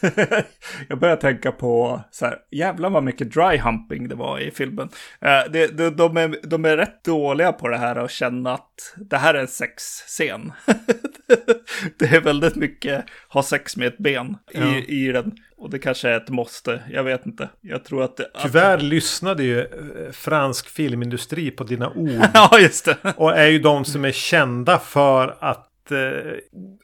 jag 0.88 0.98
började 0.98 1.20
tänka 1.20 1.52
på 1.52 2.00
så 2.10 2.26
här, 2.26 2.38
jävlar 2.50 2.90
vad 2.90 3.02
mycket 3.02 3.32
dry 3.32 3.58
humping 3.58 4.08
det 4.08 4.14
var 4.14 4.38
i 4.38 4.50
filmen. 4.50 4.88
Eh, 5.20 5.40
det, 5.52 5.66
de, 5.66 5.90
de, 5.90 6.16
är, 6.16 6.36
de 6.42 6.64
är 6.64 6.76
rätt 6.76 7.04
dåliga 7.04 7.52
på 7.52 7.68
det 7.68 7.78
här 7.78 7.96
att 7.96 8.10
känna 8.10 8.54
att 8.54 8.94
det 8.96 9.16
här 9.16 9.34
är 9.34 9.40
en 9.40 9.48
sexscen. 9.48 10.52
det 11.98 12.06
är 12.06 12.20
väldigt 12.20 12.56
mycket 12.56 13.04
ha 13.28 13.42
sex 13.42 13.76
med 13.76 13.88
ett 13.88 13.98
ben 13.98 14.36
i, 14.50 14.58
Ja. 14.58 14.78
i 14.88 15.12
den. 15.12 15.32
Och 15.56 15.70
det 15.70 15.78
kanske 15.78 16.08
är 16.08 16.16
ett 16.16 16.28
måste, 16.28 16.82
jag 16.90 17.04
vet 17.04 17.26
inte. 17.26 17.48
Jag 17.60 17.84
tror 17.84 18.02
att 18.02 18.16
det... 18.16 18.30
Att, 18.34 18.42
Tyvärr 18.42 18.78
lyssnade 18.78 19.42
ju 19.42 19.60
eh, 19.60 19.66
fransk 20.12 20.68
filmindustri 20.68 21.50
på 21.50 21.64
dina 21.64 21.90
ord. 21.90 22.22
ja, 22.34 22.58
just 22.60 22.84
det. 22.84 22.96
Och 23.16 23.36
är 23.36 23.46
ju 23.46 23.58
de 23.58 23.84
som 23.84 24.04
är 24.04 24.12
kända 24.12 24.78
för 24.78 25.36
att 25.40 25.71
eh, 25.92 26.32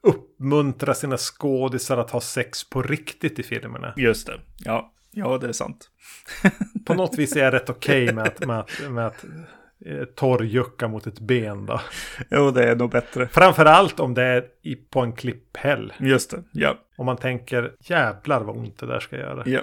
uppmuntra 0.02 0.94
sina 0.94 1.16
skådisar 1.16 1.96
att 1.98 2.10
ha 2.10 2.20
sex 2.20 2.70
på 2.70 2.82
riktigt 2.82 3.38
i 3.38 3.42
filmerna. 3.42 3.92
Just 3.96 4.26
det. 4.26 4.40
Ja, 4.58 4.92
ja 5.10 5.38
det 5.38 5.48
är 5.48 5.52
sant. 5.52 5.90
På 6.86 6.94
något 6.94 7.18
vis 7.18 7.36
är 7.36 7.44
jag 7.44 7.52
rätt 7.54 7.70
okej 7.70 8.12
med 8.12 8.26
att, 8.26 8.46
med 8.46 8.58
att, 8.60 8.90
med 8.90 9.06
att 9.06 9.24
eh, 9.86 10.04
torrjucka 10.04 10.88
mot 10.88 11.06
ett 11.06 11.20
ben 11.20 11.66
då. 11.66 11.80
Jo, 12.30 12.50
det 12.50 12.64
är 12.70 12.76
nog 12.76 12.90
bättre. 12.90 13.28
Framförallt 13.28 14.00
om 14.00 14.14
det 14.14 14.22
är 14.22 14.44
i, 14.62 14.74
på 14.76 15.00
en 15.00 15.12
klipphäll. 15.12 15.92
Just 15.98 16.30
det. 16.30 16.42
Ja, 16.52 16.78
Om 16.96 17.06
man 17.06 17.16
tänker 17.16 17.72
jävlar 17.80 18.40
vad 18.40 18.56
ont 18.56 18.78
det 18.78 18.86
där 18.86 19.00
ska 19.00 19.16
göra. 19.16 19.42
ja, 19.46 19.60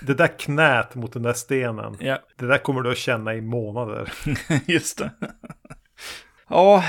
Det 0.00 0.14
där 0.14 0.38
knät 0.38 0.94
mot 0.94 1.12
den 1.12 1.22
där 1.22 1.32
stenen. 1.32 1.96
ja. 2.00 2.18
Det 2.36 2.46
där 2.46 2.58
kommer 2.58 2.80
du 2.82 2.90
att 2.90 2.96
känna 2.98 3.34
i 3.34 3.40
månader. 3.40 4.12
Just 4.66 4.98
det. 4.98 5.10
Ja, 6.48 6.84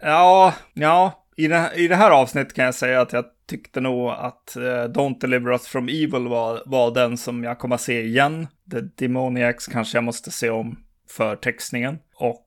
ja, 0.00 0.54
ja. 0.72 1.23
I 1.36 1.48
det, 1.48 1.70
I 1.74 1.88
det 1.88 1.96
här 1.96 2.10
avsnittet 2.10 2.54
kan 2.54 2.64
jag 2.64 2.74
säga 2.74 3.00
att 3.00 3.12
jag 3.12 3.24
tyckte 3.48 3.80
nog 3.80 4.10
att 4.10 4.56
eh, 4.56 4.60
Don't 4.60 5.20
Deliver 5.20 5.52
Us 5.52 5.66
From 5.66 5.88
Evil 5.88 6.28
var, 6.28 6.62
var 6.66 6.94
den 6.94 7.16
som 7.16 7.44
jag 7.44 7.58
kommer 7.58 7.74
att 7.74 7.80
se 7.80 8.02
igen. 8.02 8.46
The 8.70 8.80
Demoniacs 8.80 9.66
kanske 9.66 9.96
jag 9.96 10.04
måste 10.04 10.30
se 10.30 10.50
om 10.50 10.78
för 11.10 11.36
textningen. 11.36 11.98
Och 12.14 12.46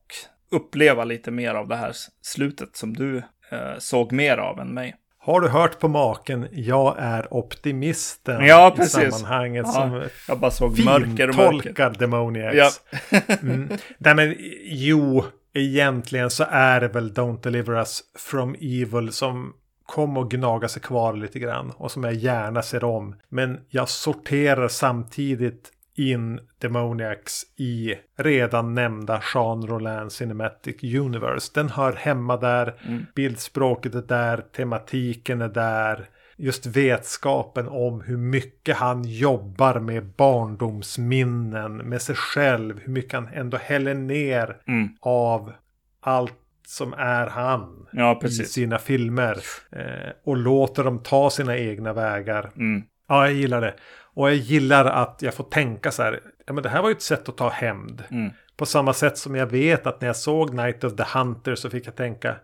uppleva 0.50 1.04
lite 1.04 1.30
mer 1.30 1.54
av 1.54 1.68
det 1.68 1.76
här 1.76 1.92
slutet 2.22 2.76
som 2.76 2.94
du 2.94 3.16
eh, 3.50 3.78
såg 3.78 4.12
mer 4.12 4.38
av 4.38 4.60
än 4.60 4.74
mig. 4.74 4.94
Har 5.20 5.40
du 5.40 5.48
hört 5.48 5.78
på 5.78 5.88
maken? 5.88 6.48
Jag 6.52 6.96
är 6.98 7.34
optimisten 7.34 8.44
Ja, 8.44 8.76
i 8.80 8.86
sammanhanget 8.86 9.66
Ja, 9.66 9.72
som 9.72 10.04
Jag 10.28 10.38
bara 10.38 10.50
såg 10.50 10.84
mörker 10.84 11.28
och 11.28 11.36
mörker. 11.36 11.90
Demoniacs. 11.98 12.80
Ja. 13.10 13.20
mm. 13.42 13.68
Nej 13.98 14.14
men 14.14 14.34
jo, 14.62 15.24
egentligen 15.58 16.30
så 16.30 16.44
är 16.50 16.80
det 16.80 16.88
väl 16.88 17.12
Don't 17.12 17.42
Deliver 17.42 17.74
Us 17.74 18.02
From 18.18 18.56
Evil 18.60 19.12
som 19.12 19.54
kom 19.86 20.16
och 20.16 20.30
gnaga 20.30 20.68
sig 20.68 20.82
kvar 20.82 21.12
lite 21.12 21.38
grann 21.38 21.70
och 21.76 21.90
som 21.90 22.04
jag 22.04 22.14
gärna 22.14 22.62
ser 22.62 22.84
om. 22.84 23.14
Men 23.28 23.60
jag 23.68 23.88
sorterar 23.88 24.68
samtidigt 24.68 25.72
in 25.94 26.40
Demoniacs 26.58 27.42
i 27.56 27.94
redan 28.16 28.74
nämnda 28.74 29.22
Jean 29.34 29.66
Rollin 29.66 30.10
Cinematic 30.10 30.82
Universe. 30.82 31.52
Den 31.54 31.68
hör 31.68 31.92
hemma 31.92 32.36
där, 32.36 32.74
bildspråket 33.14 33.94
är 33.94 34.02
där, 34.02 34.44
tematiken 34.56 35.42
är 35.42 35.48
där. 35.48 36.08
Just 36.40 36.66
vetskapen 36.66 37.68
om 37.68 38.00
hur 38.00 38.16
mycket 38.16 38.76
han 38.76 39.04
jobbar 39.04 39.80
med 39.80 40.04
barndomsminnen, 40.06 41.76
med 41.76 42.02
sig 42.02 42.16
själv, 42.16 42.80
hur 42.84 42.92
mycket 42.92 43.12
han 43.12 43.28
ändå 43.32 43.56
häller 43.56 43.94
ner 43.94 44.56
Mm. 44.66 44.88
av 45.00 45.52
allt 46.00 46.34
som 46.66 46.92
är 46.92 47.26
han 47.26 47.86
Ja, 47.92 48.20
i 48.24 48.28
sina 48.30 48.78
filmer. 48.78 49.38
Eh, 49.72 50.12
och 50.24 50.36
låter 50.36 50.84
dem 50.84 51.02
ta 51.02 51.30
sina 51.30 51.56
egna 51.56 51.92
vägar. 51.92 52.50
Mm. 52.56 52.82
Ja, 53.08 53.26
jag 53.26 53.34
gillar 53.34 53.60
det. 53.60 53.74
Och 54.14 54.28
jag 54.28 54.36
gillar 54.36 54.84
att 54.84 55.18
jag 55.22 55.34
får 55.34 55.44
tänka 55.44 55.90
så 55.90 56.02
här. 56.02 56.20
ja, 56.46 56.52
men 56.52 56.62
det 56.62 56.68
här 56.68 56.82
var 56.82 56.88
ju 56.88 56.92
ett 56.94 57.02
sätt 57.02 57.28
att 57.28 57.36
ta 57.36 57.48
hämnd. 57.48 58.04
Mm. 58.10 58.30
På 58.56 58.66
samma 58.66 58.92
sätt 58.92 59.18
som 59.18 59.34
jag 59.34 59.46
vet 59.46 59.86
att 59.86 60.00
när 60.00 60.08
jag 60.08 60.16
såg 60.16 60.54
Night 60.54 60.84
of 60.84 60.96
the 60.96 61.04
Hunter 61.18 61.54
så 61.54 61.70
fick 61.70 61.86
jag 61.86 61.96
tänka. 61.96 62.36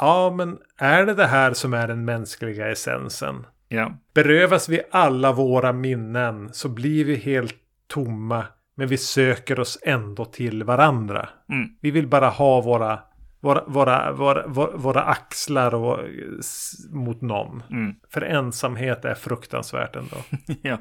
Ja, 0.00 0.30
men 0.36 0.58
är 0.78 1.06
det 1.06 1.14
det 1.14 1.26
här 1.26 1.52
som 1.52 1.74
är 1.74 1.88
den 1.88 2.04
mänskliga 2.04 2.70
essensen? 2.70 3.46
Ja. 3.68 3.92
Berövas 4.14 4.68
vi 4.68 4.80
alla 4.90 5.32
våra 5.32 5.72
minnen 5.72 6.50
så 6.52 6.68
blir 6.68 7.04
vi 7.04 7.16
helt 7.16 7.54
tomma. 7.86 8.44
Men 8.76 8.88
vi 8.88 8.98
söker 8.98 9.60
oss 9.60 9.78
ändå 9.82 10.24
till 10.24 10.64
varandra. 10.64 11.28
Mm. 11.52 11.68
Vi 11.80 11.90
vill 11.90 12.06
bara 12.08 12.28
ha 12.28 12.60
våra, 12.60 12.98
våra, 13.40 13.64
våra, 13.66 14.12
våra, 14.12 14.46
våra, 14.76 15.02
axlar 15.02 15.74
och, 15.74 15.98
s- 16.38 16.72
mot 16.90 17.20
någon. 17.20 17.62
Mm. 17.70 17.94
För 18.10 18.22
ensamhet 18.22 19.04
är 19.04 19.14
fruktansvärt 19.14 19.96
ändå. 19.96 20.16
ja. 20.62 20.78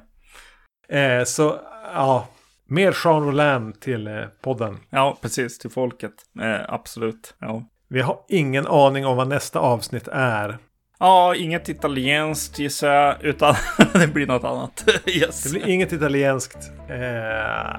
eh, 0.97 1.23
så 1.23 1.59
ja, 1.93 2.27
mer 2.65 2.95
Jean 3.05 3.23
Rollin 3.25 3.73
till 3.73 4.07
eh, 4.07 4.23
podden. 4.41 4.77
Ja, 4.89 5.17
precis. 5.21 5.57
Till 5.59 5.71
folket. 5.71 6.13
Eh, 6.41 6.73
absolut. 6.73 7.35
Ja. 7.39 7.63
Vi 7.89 8.01
har 8.01 8.17
ingen 8.27 8.67
aning 8.67 9.05
om 9.05 9.17
vad 9.17 9.27
nästa 9.27 9.59
avsnitt 9.59 10.07
är. 10.11 10.57
Ja, 10.99 11.35
inget 11.35 11.69
italienskt 11.69 12.59
gissar 12.59 12.89
jag, 12.89 13.15
utan 13.21 13.55
det 13.93 14.07
blir 14.07 14.27
något 14.27 14.43
annat. 14.43 14.89
yes. 15.05 15.43
Det 15.43 15.49
blir 15.49 15.67
inget 15.67 15.91
italienskt. 15.91 16.57
Eh, 16.89 16.97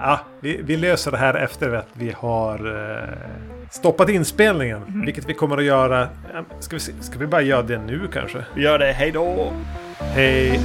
ja, 0.01 0.21
vi, 0.41 0.61
vi 0.63 0.77
löser 0.77 1.11
det 1.11 1.19
här 1.19 1.35
efter 1.35 1.73
att 1.73 1.89
vi 1.93 2.11
har 2.17 2.83
eh, 2.93 3.19
stoppat 3.71 4.09
inspelningen. 4.09 5.03
Vilket 5.05 5.29
vi 5.29 5.35
kommer 5.35 5.57
att 5.57 5.65
göra. 5.65 6.09
Ska 6.61 6.77
vi, 6.77 6.81
ska 6.81 7.19
vi 7.19 7.27
bara 7.27 7.43
göra 7.43 7.63
det 7.63 7.79
nu 7.79 8.09
kanske? 8.13 8.45
Vi 8.55 8.63
gör 8.63 8.79
det. 8.79 8.93
Hej 8.93 9.11
då! 9.11 9.53
Hej! 9.99 10.61